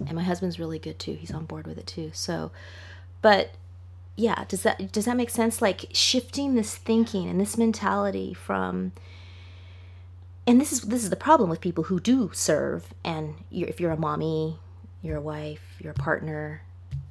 and 0.00 0.12
my 0.12 0.22
husband's 0.22 0.58
really 0.58 0.78
good 0.78 0.98
too. 0.98 1.14
He's 1.14 1.30
on 1.30 1.46
board 1.46 1.66
with 1.66 1.78
it 1.78 1.86
too. 1.86 2.10
So 2.12 2.50
but 3.22 3.50
yeah, 4.16 4.44
does 4.48 4.62
that 4.62 4.92
does 4.92 5.04
that 5.04 5.16
make 5.16 5.30
sense? 5.30 5.60
Like 5.60 5.86
shifting 5.92 6.54
this 6.54 6.76
thinking 6.76 7.28
and 7.28 7.40
this 7.40 7.58
mentality 7.58 8.32
from 8.32 8.92
and 10.46 10.60
this 10.60 10.72
is 10.72 10.82
this 10.82 11.04
is 11.04 11.10
the 11.10 11.16
problem 11.16 11.50
with 11.50 11.60
people 11.60 11.84
who 11.84 12.00
do 12.00 12.30
serve 12.32 12.94
and 13.04 13.34
you're, 13.50 13.68
if 13.68 13.78
you're 13.78 13.92
a 13.92 13.96
mommy, 13.96 14.58
you're 15.02 15.18
a 15.18 15.20
wife, 15.20 15.62
you're 15.78 15.92
a 15.92 15.94
partner, 15.94 16.62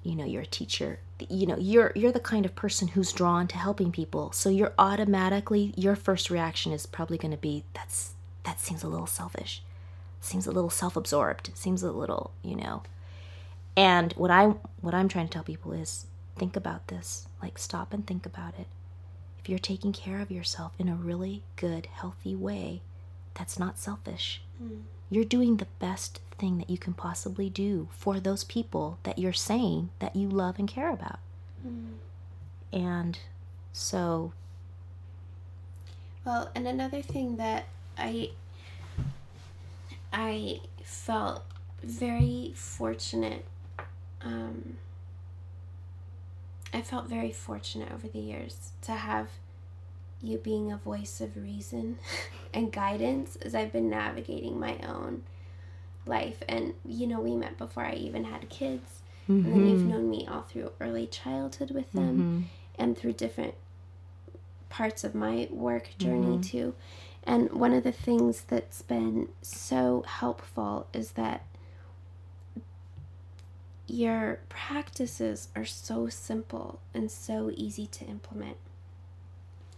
you 0.04 0.16
know, 0.16 0.26
you're 0.26 0.42
a 0.42 0.48
teacher, 0.48 1.00
you 1.30 1.46
know, 1.46 1.58
you're 1.58 1.92
you're 1.96 2.12
the 2.12 2.20
kind 2.20 2.46
of 2.46 2.56
person 2.56 2.90
who's 2.90 3.14
drawn 3.14 3.48
to 3.48 3.58
helping 3.58 3.92
people. 3.92 4.32
So 4.32 4.50
you're 4.50 4.74
automatically 4.80 5.74
your 5.78 5.96
first 5.96 6.32
reaction 6.32 6.72
is 6.72 6.88
probably 6.88 7.20
going 7.20 7.32
to 7.32 7.38
be 7.38 7.64
that's 7.74 8.14
that 8.46 8.60
seems 8.60 8.84
a 8.84 8.88
little 8.88 9.08
selfish. 9.08 9.62
Seems 10.22 10.48
a 10.48 10.52
little 10.52 10.72
self-absorbed. 10.72 11.52
Seems 11.54 11.84
a 11.84 11.92
little, 11.92 12.32
you 12.42 12.56
know. 12.56 12.82
And 13.78 14.12
what 14.14 14.32
I 14.32 14.56
what 14.82 14.96
I'm 14.96 15.08
trying 15.08 15.28
to 15.28 15.32
tell 15.32 15.44
people 15.44 15.72
is 15.72 16.08
think 16.36 16.56
about 16.56 16.88
this. 16.88 17.28
Like 17.42 17.58
stop 17.58 17.94
and 17.94 18.06
think 18.06 18.26
about 18.26 18.58
it. 18.60 18.68
If 19.40 19.50
you're 19.50 19.60
taking 19.60 19.94
care 19.94 20.22
of 20.22 20.32
yourself 20.32 20.74
in 20.80 20.90
a 20.90 20.96
really 20.96 21.44
good, 21.56 21.88
healthy 21.88 22.36
way, 22.36 22.82
that's 23.34 23.60
not 23.60 23.78
selfish. 23.78 24.42
Mm. 24.62 24.82
You're 25.10 25.24
doing 25.24 25.58
the 25.58 25.68
best 25.80 26.20
thing 26.38 26.58
that 26.58 26.70
you 26.70 26.78
can 26.78 26.94
possibly 26.94 27.50
do 27.50 27.88
for 27.92 28.20
those 28.20 28.44
people 28.44 28.98
that 29.04 29.20
you're 29.20 29.34
saying 29.34 29.90
that 30.00 30.16
you 30.16 30.28
love 30.28 30.58
and 30.58 30.68
care 30.68 30.92
about. 30.92 31.20
Mm. 31.66 31.94
And 32.74 33.20
so 33.72 34.34
well, 36.26 36.50
and 36.56 36.68
another 36.68 37.04
thing 37.04 37.38
that 37.38 37.66
I 37.98 38.32
I 40.12 40.62
felt 40.84 41.44
very 41.84 42.52
fortunate 42.56 43.46
um, 44.22 44.78
I 46.76 46.82
felt 46.82 47.08
very 47.08 47.32
fortunate 47.32 47.90
over 47.94 48.10
the 48.10 48.20
years 48.20 48.72
to 48.82 48.92
have 48.92 49.30
you 50.22 50.38
being 50.38 50.74
a 50.74 50.78
voice 50.78 51.22
of 51.22 51.38
reason 51.38 52.00
and 52.54 52.70
guidance 52.70 53.38
as 53.38 53.56
I've 53.56 53.72
been 53.72 53.90
navigating 53.90 54.60
my 54.60 54.78
own 54.86 55.24
life. 56.06 56.44
And, 56.50 56.74
you 56.86 57.08
know, 57.08 57.22
we 57.22 57.34
met 57.34 57.58
before 57.58 57.86
I 57.86 57.94
even 57.94 58.26
had 58.26 58.50
kids. 58.50 59.00
Mm-hmm. 59.30 59.46
And 59.46 59.54
then 59.54 59.70
you've 59.70 59.80
mm-hmm. 59.80 59.90
known 59.90 60.10
me 60.10 60.28
all 60.30 60.42
through 60.42 60.74
early 60.82 61.08
childhood 61.08 61.72
with 61.72 61.90
them 61.94 62.18
mm-hmm. 62.18 62.42
and 62.78 62.98
through 62.98 63.14
different 63.14 63.54
parts 64.68 65.06
of 65.06 65.16
my 65.16 65.48
work 65.52 65.98
journey, 65.98 66.38
mm-hmm. 66.38 66.42
too. 66.42 66.76
And 67.24 67.54
one 67.54 67.72
of 67.72 67.84
the 67.84 67.94
things 67.94 68.42
that's 68.42 68.82
been 68.82 69.30
so 69.42 70.04
helpful 70.06 70.88
is 70.92 71.12
that 71.12 71.46
your 73.88 74.40
practices 74.50 75.50
are 75.56 75.66
so 75.66 76.08
simple 76.10 76.80
and 76.94 77.12
so 77.12 77.52
easy 77.56 77.86
to 77.88 78.06
implement. 78.06 78.58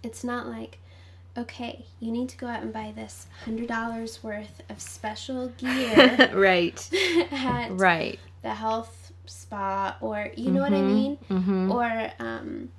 It's 0.02 0.24
not 0.24 0.48
like, 0.48 0.80
okay, 1.38 1.86
you 2.00 2.12
need 2.12 2.30
to 2.30 2.38
go 2.38 2.48
out 2.48 2.64
and 2.64 2.72
buy 2.72 2.94
this 2.96 3.28
$100 3.46 4.24
worth 4.24 4.62
of 4.70 4.82
special 4.82 5.50
gear. 5.58 6.32
right. 6.34 6.90
at 7.32 7.72
right. 7.72 8.20
the 8.42 8.56
health 8.56 9.12
spa, 9.26 9.98
or 10.00 10.32
you 10.36 10.52
know 10.52 10.62
mm-hmm. 10.62 10.74
what 10.74 10.74
I 10.74 10.78
mm-hmm. 10.78 10.96
mean? 10.96 11.18
Mm-hmm. 11.30 11.72
Or, 11.72 12.12
um, 12.20 12.70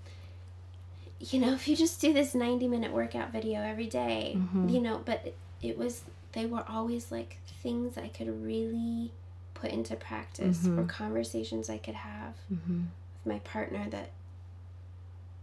you 1.20 1.40
know, 1.40 1.52
if 1.52 1.68
you 1.68 1.76
just 1.76 2.00
do 2.00 2.12
this 2.12 2.34
90 2.34 2.68
minute 2.68 2.92
workout 2.92 3.32
video 3.32 3.60
every 3.60 3.86
day, 3.86 4.34
mm-hmm. 4.36 4.68
you 4.68 4.80
know, 4.80 5.02
but 5.04 5.34
it 5.60 5.76
was, 5.76 6.02
they 6.32 6.46
were 6.46 6.64
always 6.68 7.12
like 7.12 7.38
things 7.62 7.98
I 7.98 8.08
could 8.08 8.42
really 8.42 9.12
put 9.60 9.70
into 9.70 9.96
practice 9.96 10.58
mm-hmm. 10.60 10.78
or 10.78 10.84
conversations 10.84 11.68
I 11.68 11.78
could 11.78 11.94
have 11.94 12.34
mm-hmm. 12.52 12.82
with 13.24 13.32
my 13.32 13.38
partner 13.40 13.86
that 13.90 14.10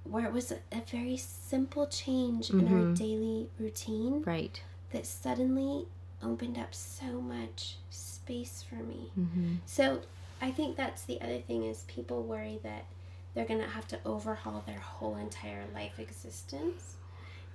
where 0.06 0.26
it 0.26 0.32
was 0.32 0.52
a, 0.52 0.58
a 0.72 0.82
very 0.90 1.18
simple 1.18 1.88
change 1.88 2.48
mm-hmm. 2.48 2.60
in 2.60 2.68
our 2.68 2.80
mm-hmm. 2.80 2.94
daily 2.94 3.50
routine 3.60 4.24
right 4.26 4.62
that 4.92 5.06
suddenly 5.06 5.86
opened 6.24 6.58
up 6.58 6.74
so 6.74 7.22
much 7.22 7.78
space 7.90 8.64
for 8.68 8.76
me 8.76 9.12
mm-hmm. 9.20 9.56
so 9.66 10.02
i 10.42 10.52
think 10.52 10.78
that's 10.78 11.04
the 11.04 11.20
other 11.22 11.40
thing 11.40 11.64
is 11.64 11.84
people 11.88 12.24
worry 12.24 12.60
that 12.64 12.86
they're 13.34 13.46
going 13.46 13.60
to 13.60 13.68
have 13.68 13.88
to 13.88 14.00
overhaul 14.06 14.64
their 14.66 14.80
whole 14.80 15.18
entire 15.18 15.64
life 15.74 16.00
existence 16.00 16.96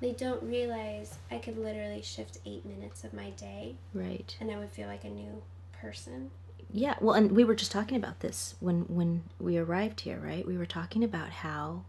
they 0.00 0.12
don't 0.12 0.42
realize 0.42 1.18
i 1.30 1.38
could 1.38 1.56
literally 1.56 2.02
shift 2.02 2.38
eight 2.44 2.64
minutes 2.66 3.04
of 3.04 3.12
my 3.12 3.30
day 3.30 3.74
right 3.94 4.36
and 4.40 4.50
i 4.50 4.58
would 4.58 4.70
feel 4.70 4.88
like 4.88 5.04
a 5.04 5.10
new 5.10 5.42
person 5.80 6.30
yeah 6.72 6.94
well 7.00 7.14
and 7.14 7.32
we 7.32 7.44
were 7.44 7.54
just 7.54 7.72
talking 7.72 7.96
about 7.96 8.20
this 8.20 8.54
when 8.60 8.82
when 8.82 9.22
we 9.38 9.58
arrived 9.58 10.00
here 10.00 10.18
right? 10.18 10.46
We 10.46 10.56
were 10.56 10.66
talking 10.66 11.04
about 11.04 11.30
how 11.30 11.82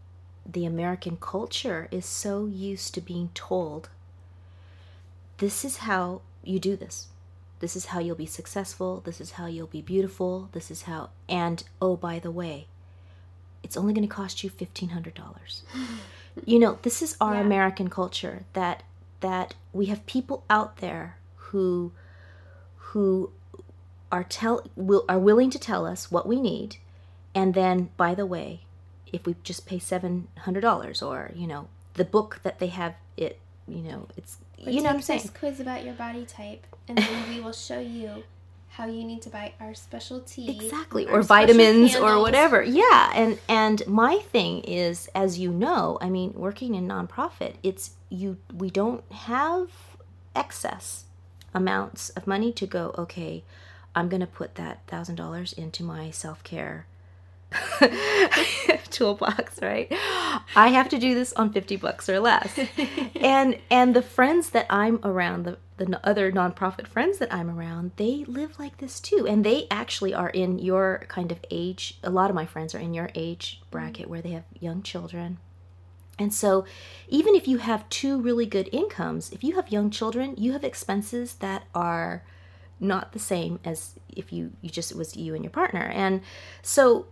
the 0.44 0.66
american 0.66 1.16
culture 1.18 1.88
is 1.90 2.04
so 2.04 2.46
used 2.46 2.94
to 2.94 3.00
being 3.00 3.30
told 3.34 3.88
this 5.38 5.64
is 5.64 5.78
how 5.78 6.20
you 6.44 6.58
do 6.60 6.76
this. 6.76 7.08
This 7.58 7.74
is 7.74 7.86
how 7.86 7.98
you'll 7.98 8.16
be 8.16 8.26
successful. 8.26 9.00
This 9.04 9.20
is 9.20 9.32
how 9.32 9.46
you'll 9.46 9.66
be 9.66 9.82
beautiful. 9.82 10.48
This 10.52 10.70
is 10.70 10.82
how 10.82 11.10
and 11.28 11.62
oh 11.80 11.96
by 11.96 12.18
the 12.18 12.30
way 12.30 12.66
it's 13.62 13.76
only 13.76 13.92
going 13.92 14.06
to 14.06 14.14
cost 14.14 14.42
you 14.42 14.50
$1500 14.50 15.62
you 16.44 16.58
know 16.58 16.78
this 16.82 17.02
is 17.02 17.16
our 17.20 17.34
yeah. 17.34 17.40
american 17.40 17.88
culture 17.88 18.44
that 18.54 18.82
that 19.20 19.54
we 19.72 19.86
have 19.86 20.04
people 20.06 20.44
out 20.48 20.78
there 20.78 21.16
who 21.36 21.92
who 22.76 23.30
are 24.12 24.24
tell 24.24 24.64
will 24.76 25.04
are 25.08 25.18
willing 25.18 25.50
to 25.50 25.58
tell 25.58 25.86
us 25.86 26.10
what 26.10 26.26
we 26.28 26.40
need, 26.40 26.76
and 27.34 27.54
then 27.54 27.90
by 27.96 28.14
the 28.14 28.26
way, 28.26 28.60
if 29.12 29.26
we 29.26 29.34
just 29.42 29.66
pay 29.66 29.78
seven 29.78 30.28
hundred 30.38 30.60
dollars 30.60 31.02
or 31.02 31.32
you 31.34 31.46
know 31.46 31.68
the 31.94 32.04
book 32.04 32.40
that 32.42 32.58
they 32.58 32.68
have 32.68 32.94
it 33.16 33.38
you 33.66 33.82
know 33.82 34.08
it's 34.16 34.38
but 34.62 34.72
you 34.72 34.80
know 34.80 34.90
what 34.90 34.96
I'm 34.96 35.02
saying. 35.02 35.30
quiz 35.38 35.58
about 35.60 35.84
your 35.84 35.94
body 35.94 36.24
type, 36.24 36.66
and 36.86 36.98
then 36.98 37.28
we 37.28 37.40
will 37.40 37.52
show 37.52 37.80
you 37.80 38.22
how 38.72 38.86
you 38.86 39.04
need 39.04 39.20
to 39.20 39.28
buy 39.28 39.52
our 39.60 39.74
specialty 39.74 40.48
exactly 40.48 41.06
or 41.06 41.20
vitamins 41.20 41.94
or 41.94 42.18
whatever 42.18 42.62
yeah 42.62 43.12
and 43.14 43.38
and 43.46 43.86
my 43.86 44.16
thing 44.16 44.60
is 44.60 45.10
as 45.14 45.38
you 45.38 45.50
know 45.50 45.98
i 46.00 46.08
mean 46.08 46.32
working 46.32 46.74
in 46.74 46.88
nonprofit 46.88 47.52
it's 47.62 47.90
you 48.08 48.38
we 48.54 48.70
don't 48.70 49.04
have 49.12 49.68
excess 50.34 51.04
amounts 51.52 52.08
of 52.10 52.26
money 52.26 52.50
to 52.50 52.66
go 52.66 52.94
okay 52.96 53.44
I'm 53.94 54.08
going 54.08 54.20
to 54.20 54.26
put 54.26 54.54
that 54.56 54.86
$1,000 54.86 55.58
into 55.58 55.82
my 55.84 56.10
self 56.10 56.42
care 56.44 56.86
toolbox, 58.90 59.60
right? 59.60 59.88
I 60.56 60.68
have 60.68 60.88
to 60.90 60.98
do 60.98 61.14
this 61.14 61.32
on 61.34 61.52
50 61.52 61.76
bucks 61.76 62.08
or 62.08 62.20
less. 62.20 62.58
and 63.20 63.58
and 63.70 63.94
the 63.94 64.02
friends 64.02 64.50
that 64.50 64.66
I'm 64.70 65.00
around, 65.04 65.44
the 65.44 65.58
the 65.76 66.00
other 66.06 66.30
nonprofit 66.30 66.86
friends 66.86 67.18
that 67.18 67.32
I'm 67.32 67.50
around, 67.50 67.92
they 67.96 68.24
live 68.26 68.58
like 68.58 68.78
this 68.78 69.00
too. 69.00 69.26
And 69.26 69.44
they 69.44 69.66
actually 69.70 70.14
are 70.14 70.30
in 70.30 70.58
your 70.58 71.04
kind 71.08 71.32
of 71.32 71.44
age. 71.50 71.98
A 72.02 72.10
lot 72.10 72.30
of 72.30 72.36
my 72.36 72.46
friends 72.46 72.74
are 72.74 72.78
in 72.78 72.94
your 72.94 73.10
age 73.14 73.60
bracket 73.70 74.08
where 74.08 74.22
they 74.22 74.30
have 74.30 74.44
young 74.58 74.82
children. 74.82 75.38
And 76.18 76.32
so, 76.32 76.64
even 77.08 77.34
if 77.34 77.48
you 77.48 77.58
have 77.58 77.88
two 77.88 78.20
really 78.20 78.46
good 78.46 78.68
incomes, 78.70 79.32
if 79.32 79.42
you 79.42 79.56
have 79.56 79.72
young 79.72 79.90
children, 79.90 80.34
you 80.36 80.52
have 80.52 80.62
expenses 80.62 81.34
that 81.36 81.64
are 81.74 82.22
not 82.82 83.12
the 83.12 83.18
same 83.18 83.60
as 83.64 83.94
if 84.08 84.32
you 84.32 84.52
you 84.60 84.68
just 84.68 84.90
it 84.90 84.96
was 84.96 85.16
you 85.16 85.34
and 85.34 85.44
your 85.44 85.50
partner. 85.50 85.90
And 85.94 86.20
so 86.62 87.06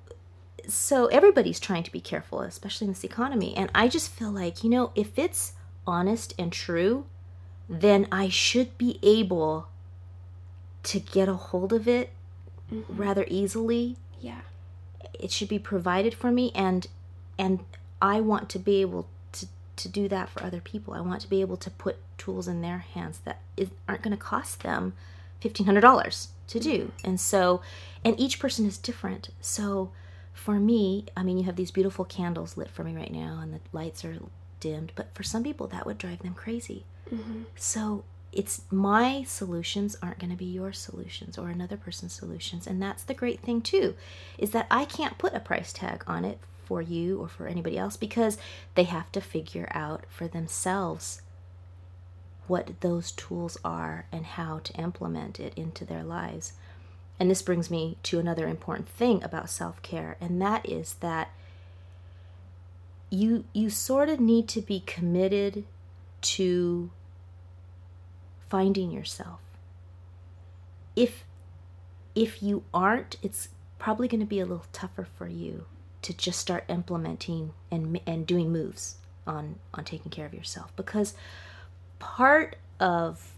so 0.68 1.06
everybody's 1.06 1.58
trying 1.58 1.82
to 1.84 1.92
be 1.92 2.00
careful 2.00 2.40
especially 2.42 2.86
in 2.86 2.92
this 2.92 3.04
economy. 3.04 3.56
And 3.56 3.70
i 3.74 3.88
just 3.88 4.10
feel 4.10 4.30
like 4.30 4.62
you 4.62 4.70
know 4.70 4.90
if 4.94 5.18
it's 5.18 5.52
honest 5.86 6.34
and 6.38 6.52
true 6.52 7.06
then 7.68 8.06
i 8.12 8.28
should 8.28 8.76
be 8.76 8.98
able 9.02 9.68
to 10.82 11.00
get 11.00 11.28
a 11.28 11.34
hold 11.34 11.72
of 11.72 11.86
it 11.88 12.10
mm-hmm. 12.72 12.96
rather 12.96 13.24
easily. 13.28 13.96
Yeah. 14.20 14.40
It 15.18 15.30
should 15.30 15.48
be 15.48 15.58
provided 15.58 16.14
for 16.14 16.30
me 16.30 16.50
and 16.54 16.86
and 17.38 17.60
i 18.02 18.20
want 18.20 18.48
to 18.50 18.58
be 18.58 18.80
able 18.80 19.08
to 19.32 19.46
to 19.76 19.88
do 19.88 20.08
that 20.08 20.28
for 20.28 20.42
other 20.42 20.60
people. 20.60 20.94
I 20.94 21.00
want 21.00 21.22
to 21.22 21.30
be 21.30 21.40
able 21.40 21.56
to 21.58 21.70
put 21.70 21.96
tools 22.18 22.46
in 22.46 22.60
their 22.60 22.78
hands 22.78 23.20
that 23.24 23.40
is, 23.56 23.70
aren't 23.88 24.02
going 24.02 24.16
to 24.16 24.22
cost 24.22 24.62
them 24.62 24.92
$1500 25.40 26.28
to 26.48 26.60
do. 26.60 26.92
And 27.04 27.20
so 27.20 27.60
and 28.04 28.18
each 28.18 28.38
person 28.38 28.66
is 28.66 28.78
different. 28.78 29.30
So 29.40 29.92
for 30.32 30.58
me 30.58 31.04
i 31.16 31.22
mean 31.22 31.36
you 31.36 31.44
have 31.44 31.56
these 31.56 31.70
beautiful 31.70 32.04
candles 32.04 32.56
lit 32.56 32.70
for 32.70 32.82
me 32.82 32.94
right 32.94 33.12
now 33.12 33.40
and 33.42 33.52
the 33.52 33.60
lights 33.72 34.04
are 34.04 34.16
dimmed 34.58 34.92
but 34.94 35.12
for 35.14 35.22
some 35.22 35.42
people 35.42 35.66
that 35.66 35.84
would 35.84 35.98
drive 35.98 36.20
them 36.20 36.34
crazy. 36.34 36.84
Mm-hmm. 37.12 37.42
so 37.56 38.04
it's 38.32 38.62
my 38.70 39.24
solutions 39.24 39.96
aren't 40.00 40.20
going 40.20 40.30
to 40.30 40.36
be 40.36 40.44
your 40.44 40.72
solutions 40.72 41.36
or 41.36 41.48
another 41.48 41.76
person's 41.76 42.12
solutions. 42.12 42.64
And 42.68 42.80
that's 42.80 43.02
the 43.02 43.14
great 43.14 43.40
thing 43.40 43.60
too 43.60 43.94
is 44.38 44.52
that 44.52 44.66
i 44.70 44.84
can't 44.84 45.18
put 45.18 45.34
a 45.34 45.40
price 45.40 45.72
tag 45.72 46.04
on 46.06 46.24
it 46.24 46.38
for 46.64 46.80
you 46.80 47.18
or 47.20 47.28
for 47.28 47.48
anybody 47.48 47.76
else 47.76 47.96
because 47.96 48.38
they 48.76 48.84
have 48.84 49.10
to 49.12 49.20
figure 49.20 49.68
out 49.72 50.04
for 50.08 50.28
themselves 50.28 51.22
what 52.50 52.80
those 52.80 53.12
tools 53.12 53.56
are 53.64 54.06
and 54.10 54.26
how 54.26 54.58
to 54.58 54.72
implement 54.74 55.38
it 55.38 55.52
into 55.54 55.84
their 55.84 56.02
lives. 56.02 56.52
And 57.18 57.30
this 57.30 57.42
brings 57.42 57.70
me 57.70 57.96
to 58.02 58.18
another 58.18 58.48
important 58.48 58.88
thing 58.88 59.22
about 59.22 59.48
self 59.48 59.80
care, 59.82 60.16
and 60.20 60.42
that 60.42 60.68
is 60.68 60.94
that 60.94 61.30
you 63.08 63.44
you 63.52 63.70
sort 63.70 64.08
of 64.08 64.18
need 64.18 64.48
to 64.48 64.60
be 64.60 64.80
committed 64.80 65.64
to 66.22 66.90
finding 68.48 68.90
yourself. 68.90 69.40
If 70.96 71.24
if 72.16 72.42
you 72.42 72.64
aren't, 72.74 73.16
it's 73.22 73.50
probably 73.78 74.08
going 74.08 74.20
to 74.20 74.26
be 74.26 74.40
a 74.40 74.46
little 74.46 74.66
tougher 74.72 75.06
for 75.16 75.28
you 75.28 75.66
to 76.02 76.12
just 76.12 76.40
start 76.40 76.64
implementing 76.68 77.52
and 77.70 78.00
and 78.06 78.26
doing 78.26 78.50
moves 78.50 78.96
on 79.24 79.56
on 79.72 79.84
taking 79.84 80.10
care 80.10 80.26
of 80.26 80.34
yourself 80.34 80.74
because 80.74 81.14
part 82.00 82.56
of 82.80 83.36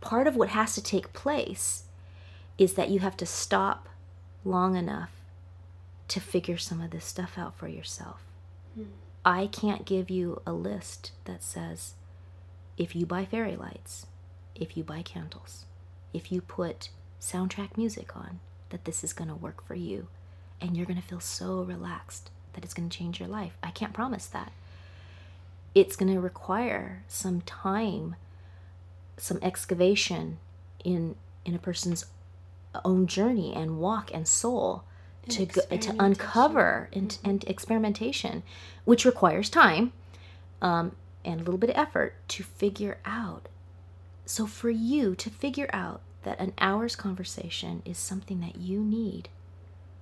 part 0.00 0.28
of 0.28 0.36
what 0.36 0.50
has 0.50 0.74
to 0.74 0.82
take 0.82 1.12
place 1.12 1.84
is 2.58 2.74
that 2.74 2.90
you 2.90 3.00
have 3.00 3.16
to 3.16 3.26
stop 3.26 3.88
long 4.44 4.76
enough 4.76 5.10
to 6.08 6.20
figure 6.20 6.58
some 6.58 6.80
of 6.80 6.90
this 6.90 7.04
stuff 7.04 7.38
out 7.38 7.56
for 7.56 7.68
yourself. 7.68 8.20
Hmm. 8.74 8.84
I 9.24 9.46
can't 9.46 9.84
give 9.84 10.10
you 10.10 10.42
a 10.46 10.52
list 10.52 11.12
that 11.24 11.42
says 11.42 11.94
if 12.76 12.94
you 12.94 13.06
buy 13.06 13.24
fairy 13.24 13.56
lights, 13.56 14.06
if 14.54 14.76
you 14.76 14.84
buy 14.84 15.02
candles, 15.02 15.64
if 16.12 16.30
you 16.30 16.40
put 16.40 16.90
soundtrack 17.20 17.76
music 17.76 18.16
on, 18.16 18.40
that 18.70 18.84
this 18.84 19.04
is 19.04 19.12
going 19.12 19.28
to 19.28 19.34
work 19.34 19.66
for 19.66 19.74
you 19.74 20.08
and 20.60 20.76
you're 20.76 20.86
going 20.86 21.00
to 21.00 21.06
feel 21.06 21.20
so 21.20 21.62
relaxed 21.62 22.30
that 22.52 22.64
it's 22.64 22.74
going 22.74 22.88
to 22.88 22.96
change 22.96 23.20
your 23.20 23.28
life. 23.28 23.56
I 23.62 23.70
can't 23.70 23.92
promise 23.92 24.26
that. 24.26 24.52
It's 25.74 25.96
going 25.96 26.12
to 26.12 26.20
require 26.20 27.04
some 27.08 27.40
time, 27.42 28.16
some 29.16 29.38
excavation 29.42 30.38
in 30.84 31.16
in 31.44 31.54
a 31.54 31.58
person's 31.58 32.06
own 32.84 33.06
journey 33.06 33.52
and 33.54 33.78
walk 33.78 34.10
and 34.14 34.26
soul 34.26 34.84
and 35.24 35.32
to 35.32 35.46
go, 35.46 35.62
to 35.76 35.94
uncover 35.98 36.88
and, 36.92 37.10
mm-hmm. 37.10 37.30
and 37.30 37.44
experimentation, 37.44 38.42
which 38.84 39.04
requires 39.04 39.50
time 39.50 39.92
um, 40.60 40.94
and 41.24 41.40
a 41.40 41.44
little 41.44 41.58
bit 41.58 41.70
of 41.70 41.76
effort 41.76 42.14
to 42.28 42.42
figure 42.42 42.98
out. 43.04 43.48
So 44.24 44.46
for 44.46 44.70
you 44.70 45.14
to 45.16 45.30
figure 45.30 45.68
out 45.72 46.00
that 46.22 46.38
an 46.40 46.52
hour's 46.58 46.96
conversation 46.96 47.82
is 47.84 47.98
something 47.98 48.40
that 48.40 48.56
you 48.56 48.80
need 48.80 49.28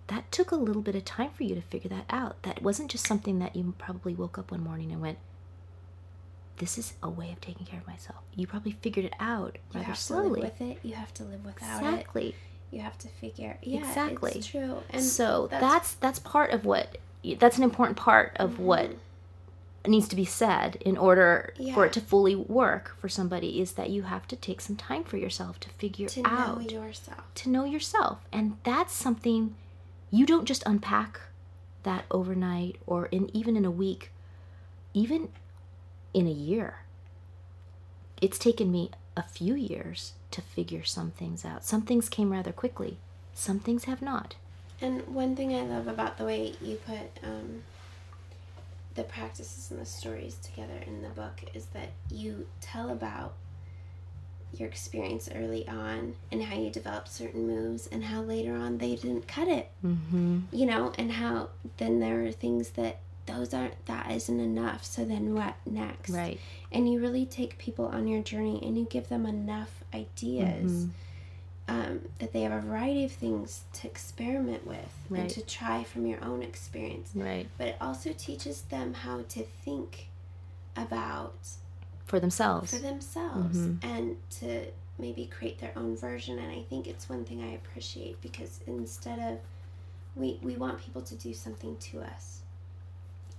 that 0.08 0.30
took 0.32 0.50
a 0.50 0.56
little 0.56 0.82
bit 0.82 0.94
of 0.96 1.04
time 1.04 1.30
for 1.30 1.44
you 1.44 1.54
to 1.54 1.62
figure 1.62 1.88
that 1.88 2.04
out. 2.10 2.42
That 2.42 2.62
wasn't 2.62 2.90
just 2.90 3.06
something 3.06 3.38
that 3.38 3.54
you 3.54 3.74
probably 3.78 4.14
woke 4.14 4.38
up 4.38 4.50
one 4.50 4.62
morning 4.62 4.90
and 4.90 5.00
went, 5.00 5.18
this 6.60 6.78
is 6.78 6.94
a 7.02 7.08
way 7.08 7.32
of 7.32 7.40
taking 7.40 7.66
care 7.66 7.80
of 7.80 7.86
myself. 7.86 8.20
You 8.34 8.46
probably 8.46 8.72
figured 8.72 9.06
it 9.06 9.14
out 9.18 9.58
you 9.72 9.80
rather 9.80 9.86
have 9.86 9.98
slowly. 9.98 10.40
To 10.40 10.46
live 10.46 10.60
with 10.60 10.60
it. 10.60 10.78
You 10.82 10.94
have 10.94 11.12
to 11.14 11.24
live 11.24 11.44
without 11.44 11.78
exactly. 11.78 11.90
it. 11.90 11.94
Exactly. 11.98 12.34
You 12.70 12.80
have 12.80 12.98
to 12.98 13.08
figure. 13.08 13.58
Yeah, 13.62 13.78
exactly. 13.78 14.32
It's 14.36 14.46
true. 14.46 14.82
And 14.90 15.02
so 15.02 15.48
that's, 15.50 15.62
that's 15.62 15.94
that's 15.94 16.18
part 16.20 16.52
of 16.52 16.64
what 16.64 16.98
that's 17.38 17.58
an 17.58 17.64
important 17.64 17.96
part 17.96 18.36
of 18.36 18.52
mm-hmm. 18.52 18.62
what 18.62 18.90
needs 19.86 20.08
to 20.08 20.16
be 20.16 20.26
said 20.26 20.76
in 20.82 20.96
order 20.96 21.54
yeah. 21.56 21.74
for 21.74 21.86
it 21.86 21.92
to 21.94 22.00
fully 22.00 22.36
work 22.36 22.96
for 23.00 23.08
somebody 23.08 23.60
is 23.60 23.72
that 23.72 23.90
you 23.90 24.02
have 24.02 24.28
to 24.28 24.36
take 24.36 24.60
some 24.60 24.76
time 24.76 25.02
for 25.02 25.16
yourself 25.16 25.58
to 25.58 25.70
figure 25.70 26.06
to 26.06 26.22
out 26.26 26.60
to 26.60 26.76
know 26.76 26.82
yourself 26.82 27.34
to 27.34 27.48
know 27.48 27.64
yourself 27.64 28.18
and 28.30 28.58
that's 28.62 28.92
something 28.92 29.54
you 30.10 30.26
don't 30.26 30.44
just 30.44 30.62
unpack 30.66 31.18
that 31.82 32.04
overnight 32.10 32.76
or 32.86 33.06
in 33.06 33.34
even 33.34 33.56
in 33.56 33.64
a 33.64 33.70
week, 33.70 34.12
even 34.92 35.28
in 36.12 36.26
a 36.26 36.32
year. 36.32 36.80
It's 38.20 38.38
taken 38.38 38.70
me 38.70 38.90
a 39.16 39.22
few 39.22 39.54
years 39.54 40.12
to 40.30 40.40
figure 40.40 40.84
some 40.84 41.10
things 41.10 41.44
out. 41.44 41.64
Some 41.64 41.82
things 41.82 42.08
came 42.08 42.30
rather 42.30 42.52
quickly, 42.52 42.98
some 43.34 43.58
things 43.58 43.84
have 43.84 44.02
not. 44.02 44.34
And 44.80 45.06
one 45.08 45.36
thing 45.36 45.54
I 45.54 45.62
love 45.62 45.88
about 45.88 46.16
the 46.16 46.24
way 46.24 46.54
you 46.60 46.76
put 46.76 47.22
um, 47.22 47.62
the 48.94 49.02
practices 49.04 49.70
and 49.70 49.80
the 49.80 49.86
stories 49.86 50.36
together 50.36 50.80
in 50.86 51.02
the 51.02 51.08
book 51.10 51.42
is 51.54 51.66
that 51.66 51.90
you 52.10 52.46
tell 52.60 52.90
about 52.90 53.34
your 54.52 54.68
experience 54.68 55.28
early 55.34 55.66
on 55.68 56.14
and 56.32 56.42
how 56.42 56.56
you 56.56 56.70
developed 56.70 57.08
certain 57.08 57.46
moves 57.46 57.86
and 57.86 58.04
how 58.04 58.20
later 58.20 58.56
on 58.56 58.78
they 58.78 58.96
didn't 58.96 59.28
cut 59.28 59.46
it 59.46 59.70
mm-hmm. 59.84 60.40
you 60.50 60.66
know 60.66 60.92
and 60.98 61.12
how 61.12 61.48
then 61.76 62.00
there 62.00 62.24
are 62.24 62.32
things 62.32 62.70
that 62.70 62.98
those 63.30 63.54
aren't 63.54 63.86
that 63.86 64.10
isn't 64.10 64.40
enough 64.40 64.84
so 64.84 65.04
then 65.04 65.34
what 65.34 65.54
next 65.66 66.10
right 66.10 66.40
and 66.72 66.90
you 66.92 67.00
really 67.00 67.26
take 67.26 67.58
people 67.58 67.86
on 67.86 68.06
your 68.06 68.22
journey 68.22 68.60
and 68.62 68.78
you 68.78 68.86
give 68.90 69.08
them 69.08 69.26
enough 69.26 69.82
ideas 69.94 70.72
mm-hmm. 70.72 70.90
um, 71.68 72.00
that 72.18 72.32
they 72.32 72.42
have 72.42 72.52
a 72.52 72.60
variety 72.60 73.04
of 73.04 73.12
things 73.12 73.62
to 73.72 73.86
experiment 73.86 74.66
with 74.66 74.94
right. 75.08 75.20
and 75.20 75.30
to 75.30 75.40
try 75.42 75.84
from 75.84 76.06
your 76.06 76.22
own 76.24 76.42
experience 76.42 77.10
right 77.14 77.48
but 77.58 77.68
it 77.68 77.76
also 77.80 78.12
teaches 78.12 78.62
them 78.62 78.94
how 78.94 79.22
to 79.28 79.42
think 79.64 80.08
about 80.76 81.48
for 82.06 82.20
themselves 82.20 82.72
for 82.72 82.82
themselves 82.82 83.58
mm-hmm. 83.58 83.86
and 83.86 84.16
to 84.30 84.64
maybe 84.98 85.26
create 85.26 85.58
their 85.58 85.72
own 85.76 85.96
version 85.96 86.38
and 86.38 86.50
i 86.50 86.62
think 86.68 86.86
it's 86.86 87.08
one 87.08 87.24
thing 87.24 87.42
i 87.42 87.54
appreciate 87.54 88.20
because 88.20 88.60
instead 88.66 89.18
of 89.18 89.38
we 90.16 90.38
we 90.42 90.56
want 90.56 90.80
people 90.80 91.00
to 91.02 91.14
do 91.14 91.32
something 91.32 91.76
to 91.78 92.00
us 92.00 92.39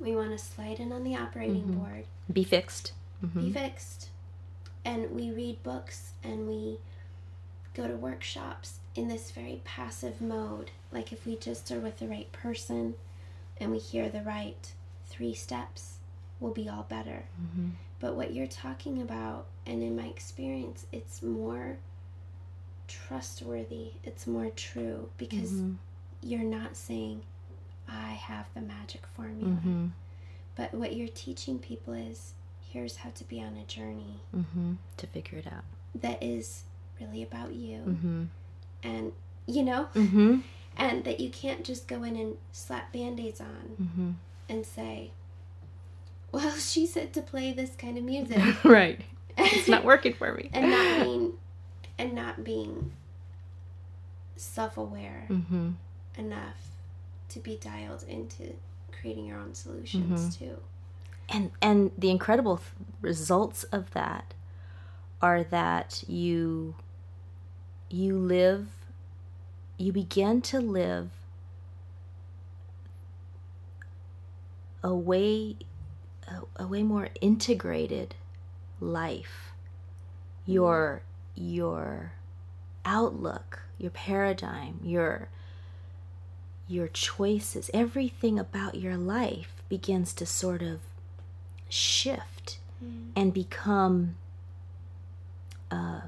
we 0.02 0.16
want 0.16 0.32
to 0.32 0.38
slide 0.38 0.80
in 0.80 0.92
on 0.92 1.04
the 1.04 1.16
operating 1.16 1.64
mm-hmm. 1.64 1.80
board 1.80 2.06
be 2.32 2.44
fixed 2.44 2.94
mm-hmm. 3.24 3.46
be 3.46 3.52
fixed 3.52 4.10
and 4.84 5.12
we 5.12 5.32
read 5.32 5.62
books 5.64 6.14
and 6.24 6.48
we 6.48 6.78
go 7.74 7.88
to 7.88 7.96
workshops 7.96 8.80
in 8.96 9.08
this 9.08 9.32
very 9.32 9.62
passive 9.64 10.20
mode 10.22 10.72
like 10.92 11.12
if 11.14 11.26
we 11.26 11.36
just 11.36 11.72
are 11.72 11.80
with 11.80 12.00
the 12.00 12.08
right 12.08 12.32
person 12.32 12.96
and 13.60 13.72
we 13.72 13.78
hear 13.78 14.10
the 14.10 14.22
right 14.22 14.74
three 15.06 15.34
steps 15.34 15.98
we'll 16.40 16.52
be 16.52 16.68
all 16.68 16.86
better 16.90 17.24
mm-hmm. 17.42 17.70
But 18.02 18.16
what 18.16 18.34
you're 18.34 18.48
talking 18.48 19.00
about, 19.00 19.46
and 19.68 19.84
in 19.84 19.96
my 19.96 20.08
experience, 20.08 20.88
it's 20.92 21.22
more 21.22 21.78
trustworthy, 22.88 23.92
it's 24.04 24.26
more 24.26 24.50
true 24.50 25.10
because 25.20 25.52
mm-hmm. 25.52 25.74
you're 26.24 26.42
not 26.42 26.76
saying, 26.76 27.22
I 27.92 28.14
have 28.14 28.48
the 28.54 28.62
magic 28.62 29.06
formula. 29.06 29.52
Mm-hmm. 29.52 29.88
But 30.56 30.74
what 30.74 30.96
you're 30.96 31.08
teaching 31.08 31.60
people 31.60 31.94
is 31.94 32.34
here's 32.72 32.98
how 32.98 33.10
to 33.12 33.24
be 33.24 33.42
on 33.42 33.58
a 33.58 33.64
journey 33.66 34.22
mm-hmm. 34.36 34.74
to 34.98 35.08
figure 35.08 35.38
it 35.38 35.48
out 35.48 35.64
that 35.96 36.22
is 36.22 36.64
really 37.00 37.24
about 37.24 37.54
you. 37.54 37.80
Mm-hmm. 37.80 38.24
And, 38.84 39.12
you 39.46 39.64
know, 39.64 39.88
mm-hmm. 39.94 40.40
and 40.78 41.04
that 41.04 41.20
you 41.20 41.30
can't 41.30 41.64
just 41.64 41.88
go 41.88 42.04
in 42.04 42.16
and 42.16 42.38
slap 42.52 42.94
band 42.94 43.20
aids 43.20 43.42
on 43.42 43.76
mm-hmm. 43.82 44.12
and 44.50 44.66
say, 44.66 45.12
well, 46.32 46.52
she 46.58 46.86
said 46.86 47.14
to 47.14 47.22
play 47.22 47.52
this 47.52 47.76
kind 47.76 47.98
of 47.98 48.04
music. 48.06 48.64
right. 48.64 49.00
It's 49.38 49.68
not 49.68 49.84
working 49.86 50.14
for 50.14 50.34
me. 50.34 50.50
and 50.54 50.70
not 50.72 51.04
being 51.04 51.34
and 51.98 52.14
not 52.14 52.44
being 52.44 52.92
self-aware 54.36 55.28
mm-hmm. 55.30 55.72
enough 56.18 56.71
to 57.32 57.40
be 57.40 57.56
dialed 57.58 58.04
into 58.08 58.54
creating 58.92 59.26
your 59.26 59.40
own 59.40 59.54
solutions 59.54 60.38
mm-hmm. 60.38 60.46
too. 60.46 60.58
And 61.30 61.52
and 61.62 61.92
the 61.98 62.10
incredible 62.10 62.58
th- 62.58 62.70
results 63.02 63.64
of 63.66 63.92
that 63.92 64.34
are 65.22 65.44
that 65.44 66.04
you 66.08 66.76
you 67.90 68.18
live 68.18 68.68
you 69.78 69.92
begin 69.92 70.42
to 70.42 70.60
live 70.60 71.10
a 74.84 74.94
way 74.94 75.56
a, 76.28 76.64
a 76.64 76.68
way 76.68 76.84
more 76.84 77.10
integrated 77.22 78.16
life. 78.80 79.52
Your 80.46 81.04
your 81.36 82.14
outlook, 82.86 83.64
your 83.78 83.92
paradigm, 83.92 84.80
your 84.84 85.30
your 86.72 86.88
choices, 86.88 87.70
everything 87.74 88.40
about 88.40 88.76
your 88.76 88.98
life 88.98 89.62
begins 89.70 90.14
to 90.14 90.26
sort 90.26 90.62
of 90.62 90.80
shift 91.70 92.58
mm. 92.84 93.10
and 93.16 93.34
become 93.34 94.16
um, 95.70 96.02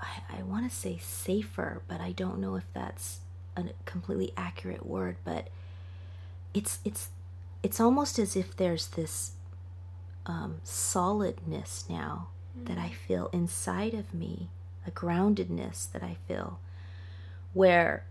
I, 0.00 0.38
I 0.38 0.42
want 0.42 0.70
to 0.70 0.74
say 0.74 0.98
safer, 1.00 1.82
but 1.88 2.00
I 2.00 2.12
don't 2.12 2.38
know 2.38 2.54
if 2.54 2.64
that's 2.72 3.18
a 3.56 3.64
completely 3.84 4.32
accurate 4.36 4.86
word, 4.86 5.16
but 5.24 5.48
it's 6.54 6.78
it's 6.84 7.08
it's 7.62 7.80
almost 7.80 8.18
as 8.18 8.36
if 8.36 8.56
there's 8.56 8.88
this 8.88 9.32
um, 10.26 10.60
solidness 10.62 11.84
now 11.88 12.28
mm-hmm. 12.56 12.72
that 12.72 12.78
I 12.78 12.88
mm. 12.90 12.94
feel 12.94 13.30
inside 13.32 13.94
of 13.94 14.14
me, 14.14 14.48
a 14.86 14.90
groundedness 14.90 15.90
that 15.92 16.02
I 16.02 16.16
feel, 16.28 16.60
where 17.52 18.04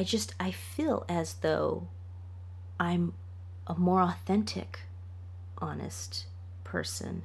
I 0.00 0.02
just 0.02 0.34
I 0.40 0.50
feel 0.50 1.04
as 1.10 1.34
though 1.42 1.88
I'm 2.78 3.12
a 3.66 3.74
more 3.74 4.00
authentic, 4.00 4.80
honest 5.58 6.24
person 6.64 7.24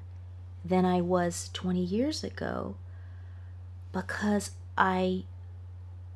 than 0.66 0.84
I 0.84 1.00
was 1.00 1.50
20 1.54 1.82
years 1.82 2.22
ago 2.22 2.76
because 3.94 4.52
I 4.78 5.24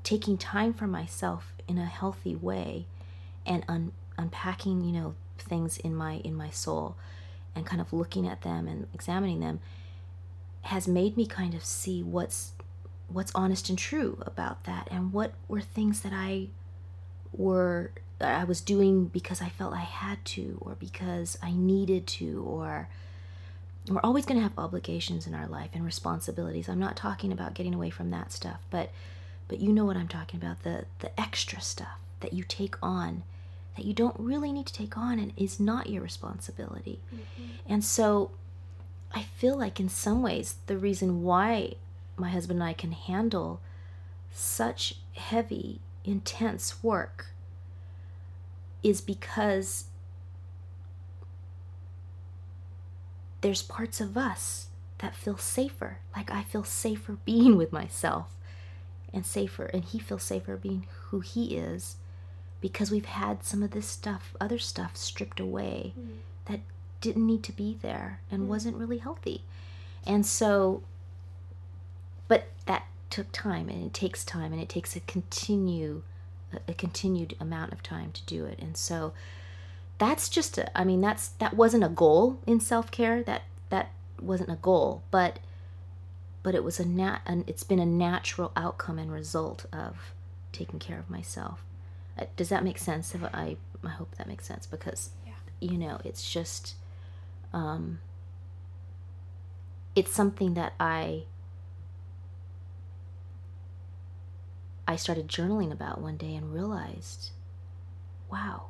taking 0.04 0.38
time 0.38 0.74
for 0.74 0.86
myself 0.86 1.54
in 1.66 1.78
a 1.78 1.86
healthy 1.86 2.36
way 2.36 2.88
and 3.46 3.64
un- 3.70 3.94
unpacking, 4.18 4.84
you 4.84 4.92
know, 4.92 5.16
things 5.38 5.78
in 5.78 5.96
my 5.96 6.16
in 6.26 6.36
my 6.36 6.50
soul 6.50 6.98
and 7.56 7.66
kind 7.66 7.80
of 7.80 7.94
looking 7.94 8.28
at 8.28 8.42
them 8.42 8.68
and 8.68 8.88
examining 8.94 9.40
them 9.40 9.62
has 10.64 10.90
made 10.90 11.16
me 11.16 11.26
kind 11.26 11.54
of 11.54 11.64
see 11.64 12.04
what's 12.04 12.52
what's 13.12 13.32
honest 13.34 13.70
and 13.70 13.78
true 13.78 14.18
about 14.26 14.64
that 14.66 14.88
and 14.92 15.14
what 15.14 15.34
were 15.48 15.62
things 15.62 16.02
that 16.02 16.14
I 16.14 16.48
were 17.32 17.92
I 18.22 18.44
was 18.44 18.60
doing 18.60 19.06
because 19.06 19.42
I 19.42 19.50
felt 19.50 19.74
I 19.74 19.78
had 19.78 20.24
to 20.26 20.58
or 20.62 20.76
because 20.76 21.38
I 21.42 21.52
needed 21.52 22.06
to 22.08 22.44
or 22.44 22.90
we're 23.88 24.02
always 24.04 24.26
going 24.26 24.38
to 24.38 24.44
have 24.44 24.58
obligations 24.58 25.26
in 25.26 25.34
our 25.34 25.48
life 25.48 25.70
and 25.74 25.86
responsibilities. 25.86 26.68
I'm 26.68 26.80
not 26.80 26.96
talking 26.96 27.32
about 27.32 27.54
getting 27.54 27.74
away 27.74 27.90
from 27.90 28.12
that 28.12 28.32
stuff, 28.32 28.60
but 28.70 28.92
but 29.48 29.60
you 29.60 29.74
know 29.74 29.86
what 29.86 29.98
I'm 29.98 30.08
talking 30.08 30.40
about 30.40 30.64
the 30.64 30.86
the 31.00 31.18
extra 31.20 31.62
stuff 31.62 32.00
that 32.20 32.34
you 32.34 32.44
take 32.44 32.76
on 32.84 33.24
that 33.76 33.86
you 33.86 33.94
don't 33.94 34.16
really 34.20 34.52
need 34.52 34.66
to 34.68 34.74
take 34.74 34.98
on 34.98 35.20
and 35.20 35.32
is 35.38 35.60
not 35.60 35.90
your 35.90 36.02
responsibility. 36.02 37.00
Mm-hmm. 37.14 37.44
And 37.66 37.84
so 37.84 38.32
I 39.14 39.24
feel 39.24 39.58
like 39.58 39.80
in 39.80 39.90
some 39.90 40.22
ways 40.22 40.56
the 40.68 40.78
reason 40.78 41.24
why 41.24 41.76
my 42.20 42.30
husband 42.30 42.60
and 42.60 42.70
I 42.70 42.74
can 42.74 42.92
handle 42.92 43.62
such 44.32 44.96
heavy, 45.14 45.82
intense 46.04 46.84
work 46.84 47.28
is 48.84 49.02
because 49.02 49.86
there's 53.42 53.62
parts 53.62 54.02
of 54.02 54.18
us 54.18 54.68
that 55.00 55.16
feel 55.16 55.38
safer. 55.38 56.00
Like 56.16 56.32
I 56.32 56.44
feel 56.44 56.64
safer 56.64 57.14
being 57.26 57.58
with 57.58 57.72
myself 57.72 58.36
and 59.14 59.26
safer, 59.26 59.66
and 59.66 59.84
he 59.84 60.00
feels 60.00 60.24
safer 60.24 60.56
being 60.56 60.86
who 61.08 61.22
he 61.22 61.58
is 61.58 61.96
because 62.62 62.92
we've 62.92 63.06
had 63.06 63.44
some 63.44 63.64
of 63.64 63.72
this 63.72 63.88
stuff, 63.88 64.36
other 64.40 64.60
stuff 64.60 64.96
stripped 64.96 65.40
away 65.40 65.94
mm. 66.00 66.18
that 66.46 66.60
didn't 67.02 67.26
need 67.26 67.44
to 67.44 67.52
be 67.52 67.78
there 67.82 68.20
and 68.30 68.44
mm. 68.44 68.48
wasn't 68.48 68.76
really 68.76 68.98
healthy. 68.98 69.44
And 70.06 70.26
so, 70.26 70.84
but 72.30 72.46
that 72.66 72.86
took 73.10 73.30
time 73.34 73.68
and 73.68 73.84
it 73.84 73.94
takes 73.94 74.24
time 74.24 74.54
and 74.54 74.62
it 74.62 74.70
takes 74.70 74.96
a 74.96 75.02
continue 75.02 76.04
a, 76.68 76.74
continued 76.74 77.36
amount 77.40 77.74
of 77.74 77.84
time 77.84 78.12
to 78.12 78.26
do 78.26 78.46
it. 78.46 78.58
And 78.60 78.76
so 78.78 79.14
that's 79.98 80.30
just 80.30 80.58
a, 80.58 80.78
I 80.78 80.84
mean 80.84 81.02
that's 81.02 81.28
that 81.40 81.54
wasn't 81.54 81.84
a 81.84 81.90
goal 81.90 82.40
in 82.48 82.60
self-care 82.60 83.22
that 83.24 83.44
that 83.70 83.92
wasn't 84.22 84.50
a 84.50 84.56
goal, 84.56 85.04
but 85.12 85.40
but 86.42 86.56
it 86.56 86.64
was 86.64 86.80
a 86.80 86.86
nat 86.88 87.20
an, 87.26 87.44
it's 87.48 87.64
been 87.64 87.80
a 87.80 87.86
natural 87.86 88.52
outcome 88.56 88.98
and 88.98 89.12
result 89.12 89.66
of 89.74 90.14
taking 90.52 90.80
care 90.80 91.00
of 91.00 91.10
myself. 91.10 91.64
Uh, 92.18 92.26
does 92.38 92.50
that 92.50 92.64
make 92.64 92.78
sense? 92.78 93.14
If 93.14 93.24
I 93.24 93.58
I 93.84 93.90
hope 93.90 94.16
that 94.18 94.28
makes 94.28 94.46
sense 94.46 94.66
because 94.66 95.10
yeah. 95.26 95.34
you 95.60 95.78
know, 95.78 96.00
it's 96.04 96.32
just 96.32 96.76
um 97.54 98.00
it's 99.96 100.14
something 100.14 100.54
that 100.54 100.74
I 100.80 101.24
I 104.90 104.96
started 104.96 105.28
journaling 105.28 105.72
about 105.72 106.02
one 106.02 106.18
day 106.18 106.34
and 106.36 106.52
realized, 106.52 107.30
wow, 108.32 108.70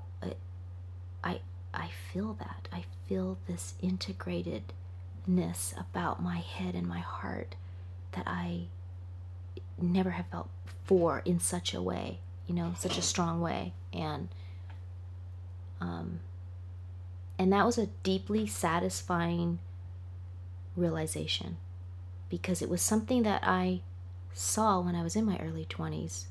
I 1.24 1.40
I 1.74 1.90
feel 2.12 2.34
that. 2.34 2.68
I 2.74 2.84
feel 3.08 3.38
this 3.48 3.76
integratedness 3.82 5.80
about 5.80 6.22
my 6.22 6.40
head 6.40 6.76
and 6.76 6.86
my 6.86 7.00
heart 7.00 7.56
that 8.12 8.28
I 8.28 8.64
never 9.82 10.10
have 10.10 10.26
felt 10.28 10.50
before 10.66 11.22
in 11.24 11.40
such 11.40 11.74
a 11.74 11.82
way, 11.82 12.20
you 12.48 12.54
know, 12.54 12.74
such 12.78 12.98
a 12.98 13.02
strong 13.02 13.40
way. 13.40 13.72
And 13.94 14.28
um 15.80 16.20
and 17.38 17.54
that 17.54 17.66
was 17.66 17.78
a 17.78 17.88
deeply 18.04 18.46
satisfying 18.46 19.60
realization 20.76 21.56
because 22.30 22.62
it 22.62 22.68
was 22.70 22.82
something 22.82 23.24
that 23.24 23.42
I 23.46 23.80
saw 24.40 24.80
when 24.80 24.96
I 24.96 25.04
was 25.04 25.16
in 25.16 25.26
my 25.26 25.38
early 25.38 25.66
20s. 25.66 26.26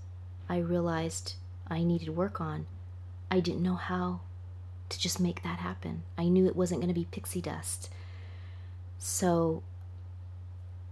I 0.48 0.58
realized 0.58 1.34
I 1.68 1.82
needed 1.84 2.16
work 2.16 2.40
on. 2.40 2.66
I 3.30 3.40
didn't 3.40 3.62
know 3.62 3.74
how 3.74 4.20
to 4.88 4.98
just 4.98 5.20
make 5.20 5.42
that 5.42 5.58
happen. 5.58 6.04
I 6.16 6.28
knew 6.28 6.46
it 6.46 6.56
wasn't 6.56 6.80
going 6.80 6.92
to 6.92 6.98
be 6.98 7.04
pixie 7.04 7.42
dust. 7.42 7.90
So 8.98 9.62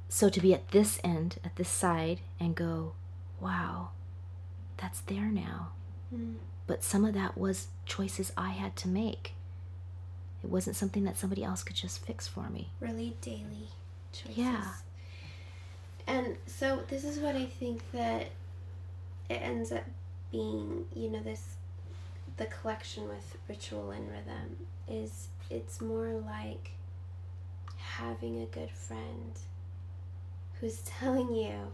so 0.08 0.28
to 0.28 0.40
be 0.40 0.54
at 0.54 0.70
this 0.70 1.00
end, 1.02 1.38
at 1.42 1.56
this 1.56 1.68
side 1.68 2.20
and 2.38 2.54
go, 2.54 2.92
"Wow, 3.40 3.90
that's 4.76 5.00
there 5.00 5.26
now." 5.32 5.72
Mm. 6.14 6.36
But 6.66 6.84
some 6.84 7.04
of 7.04 7.14
that 7.14 7.36
was 7.36 7.68
choices 7.86 8.32
I 8.36 8.50
had 8.50 8.76
to 8.76 8.88
make. 8.88 9.34
It 10.44 10.50
wasn't 10.50 10.76
something 10.76 11.04
that 11.04 11.16
somebody 11.16 11.42
else 11.42 11.64
could 11.64 11.76
just 11.76 12.04
fix 12.04 12.28
for 12.28 12.50
me. 12.50 12.70
Really 12.78 13.16
daily 13.20 13.70
choices. 14.12 14.36
Yeah. 14.36 14.74
And 16.06 16.36
so 16.46 16.82
this 16.88 17.04
is 17.04 17.18
what 17.18 17.34
I 17.34 17.46
think 17.46 17.82
that 17.92 18.28
it 19.28 19.34
ends 19.34 19.72
up 19.72 19.84
being, 20.30 20.86
you 20.94 21.10
know, 21.10 21.20
this 21.20 21.56
the 22.36 22.46
collection 22.46 23.08
with 23.08 23.36
ritual 23.48 23.90
and 23.90 24.10
rhythm 24.10 24.56
is 24.88 25.28
it's 25.50 25.80
more 25.80 26.10
like 26.26 26.72
having 27.78 28.42
a 28.42 28.46
good 28.46 28.70
friend 28.70 29.32
who's 30.60 30.78
telling 30.84 31.34
you, 31.34 31.72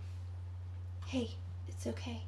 "Hey, 1.07 1.31
it's 1.69 1.87
okay. 1.87 2.23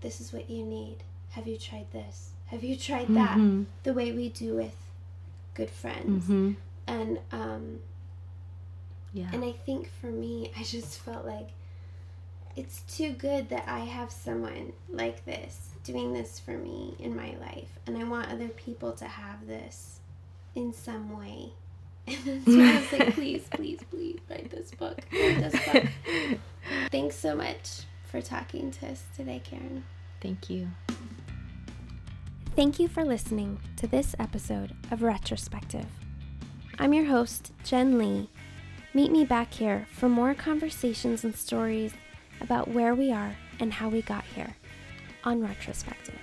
This 0.00 0.20
is 0.20 0.32
what 0.32 0.48
you 0.48 0.64
need. 0.64 0.98
Have 1.30 1.46
you 1.46 1.56
tried 1.56 1.90
this? 1.92 2.30
Have 2.46 2.62
you 2.62 2.76
tried 2.76 3.08
that?" 3.08 3.36
Mm-hmm. 3.36 3.64
The 3.82 3.92
way 3.92 4.12
we 4.12 4.28
do 4.28 4.54
with 4.54 4.76
good 5.54 5.70
friends. 5.70 6.24
Mm-hmm. 6.24 6.52
And 6.86 7.18
um 7.32 7.80
yeah. 9.18 9.26
And 9.32 9.44
I 9.44 9.52
think 9.52 9.90
for 10.00 10.06
me, 10.06 10.52
I 10.58 10.62
just 10.62 11.00
felt 11.00 11.26
like 11.26 11.48
it's 12.56 12.82
too 12.82 13.12
good 13.12 13.48
that 13.50 13.64
I 13.66 13.80
have 13.80 14.10
someone 14.10 14.72
like 14.88 15.24
this 15.24 15.70
doing 15.84 16.12
this 16.12 16.38
for 16.38 16.52
me 16.52 16.94
in 16.98 17.16
my 17.16 17.34
life. 17.40 17.78
And 17.86 17.96
I 17.96 18.04
want 18.04 18.30
other 18.30 18.48
people 18.48 18.92
to 18.92 19.06
have 19.06 19.46
this 19.46 20.00
in 20.54 20.72
some 20.72 21.18
way. 21.18 21.52
And 22.08 22.24
that's 22.24 22.46
why 22.46 22.72
I 22.72 22.80
was 22.80 22.92
like, 22.92 23.14
please, 23.14 23.44
please, 23.50 23.80
please 23.90 24.18
write 24.30 24.50
this 24.50 24.70
book. 24.70 24.98
Write 25.12 25.40
this 25.40 25.72
book. 25.72 25.84
Thanks 26.90 27.16
so 27.16 27.36
much 27.36 27.82
for 28.10 28.22
talking 28.22 28.70
to 28.70 28.86
us 28.86 29.04
today, 29.14 29.42
Karen. 29.44 29.84
Thank 30.22 30.48
you. 30.48 30.68
Thank 32.56 32.80
you 32.80 32.88
for 32.88 33.04
listening 33.04 33.60
to 33.76 33.86
this 33.86 34.16
episode 34.18 34.74
of 34.90 35.02
Retrospective. 35.02 35.86
I'm 36.78 36.94
your 36.94 37.04
host, 37.04 37.52
Jen 37.62 37.98
Lee 37.98 38.30
Meet 38.94 39.12
me 39.12 39.24
back 39.24 39.52
here 39.52 39.86
for 39.90 40.08
more 40.08 40.34
conversations 40.34 41.22
and 41.22 41.34
stories 41.36 41.92
about 42.40 42.68
where 42.68 42.94
we 42.94 43.12
are 43.12 43.36
and 43.60 43.72
how 43.72 43.88
we 43.88 44.00
got 44.00 44.24
here 44.24 44.56
on 45.24 45.42
Retrospective. 45.42 46.18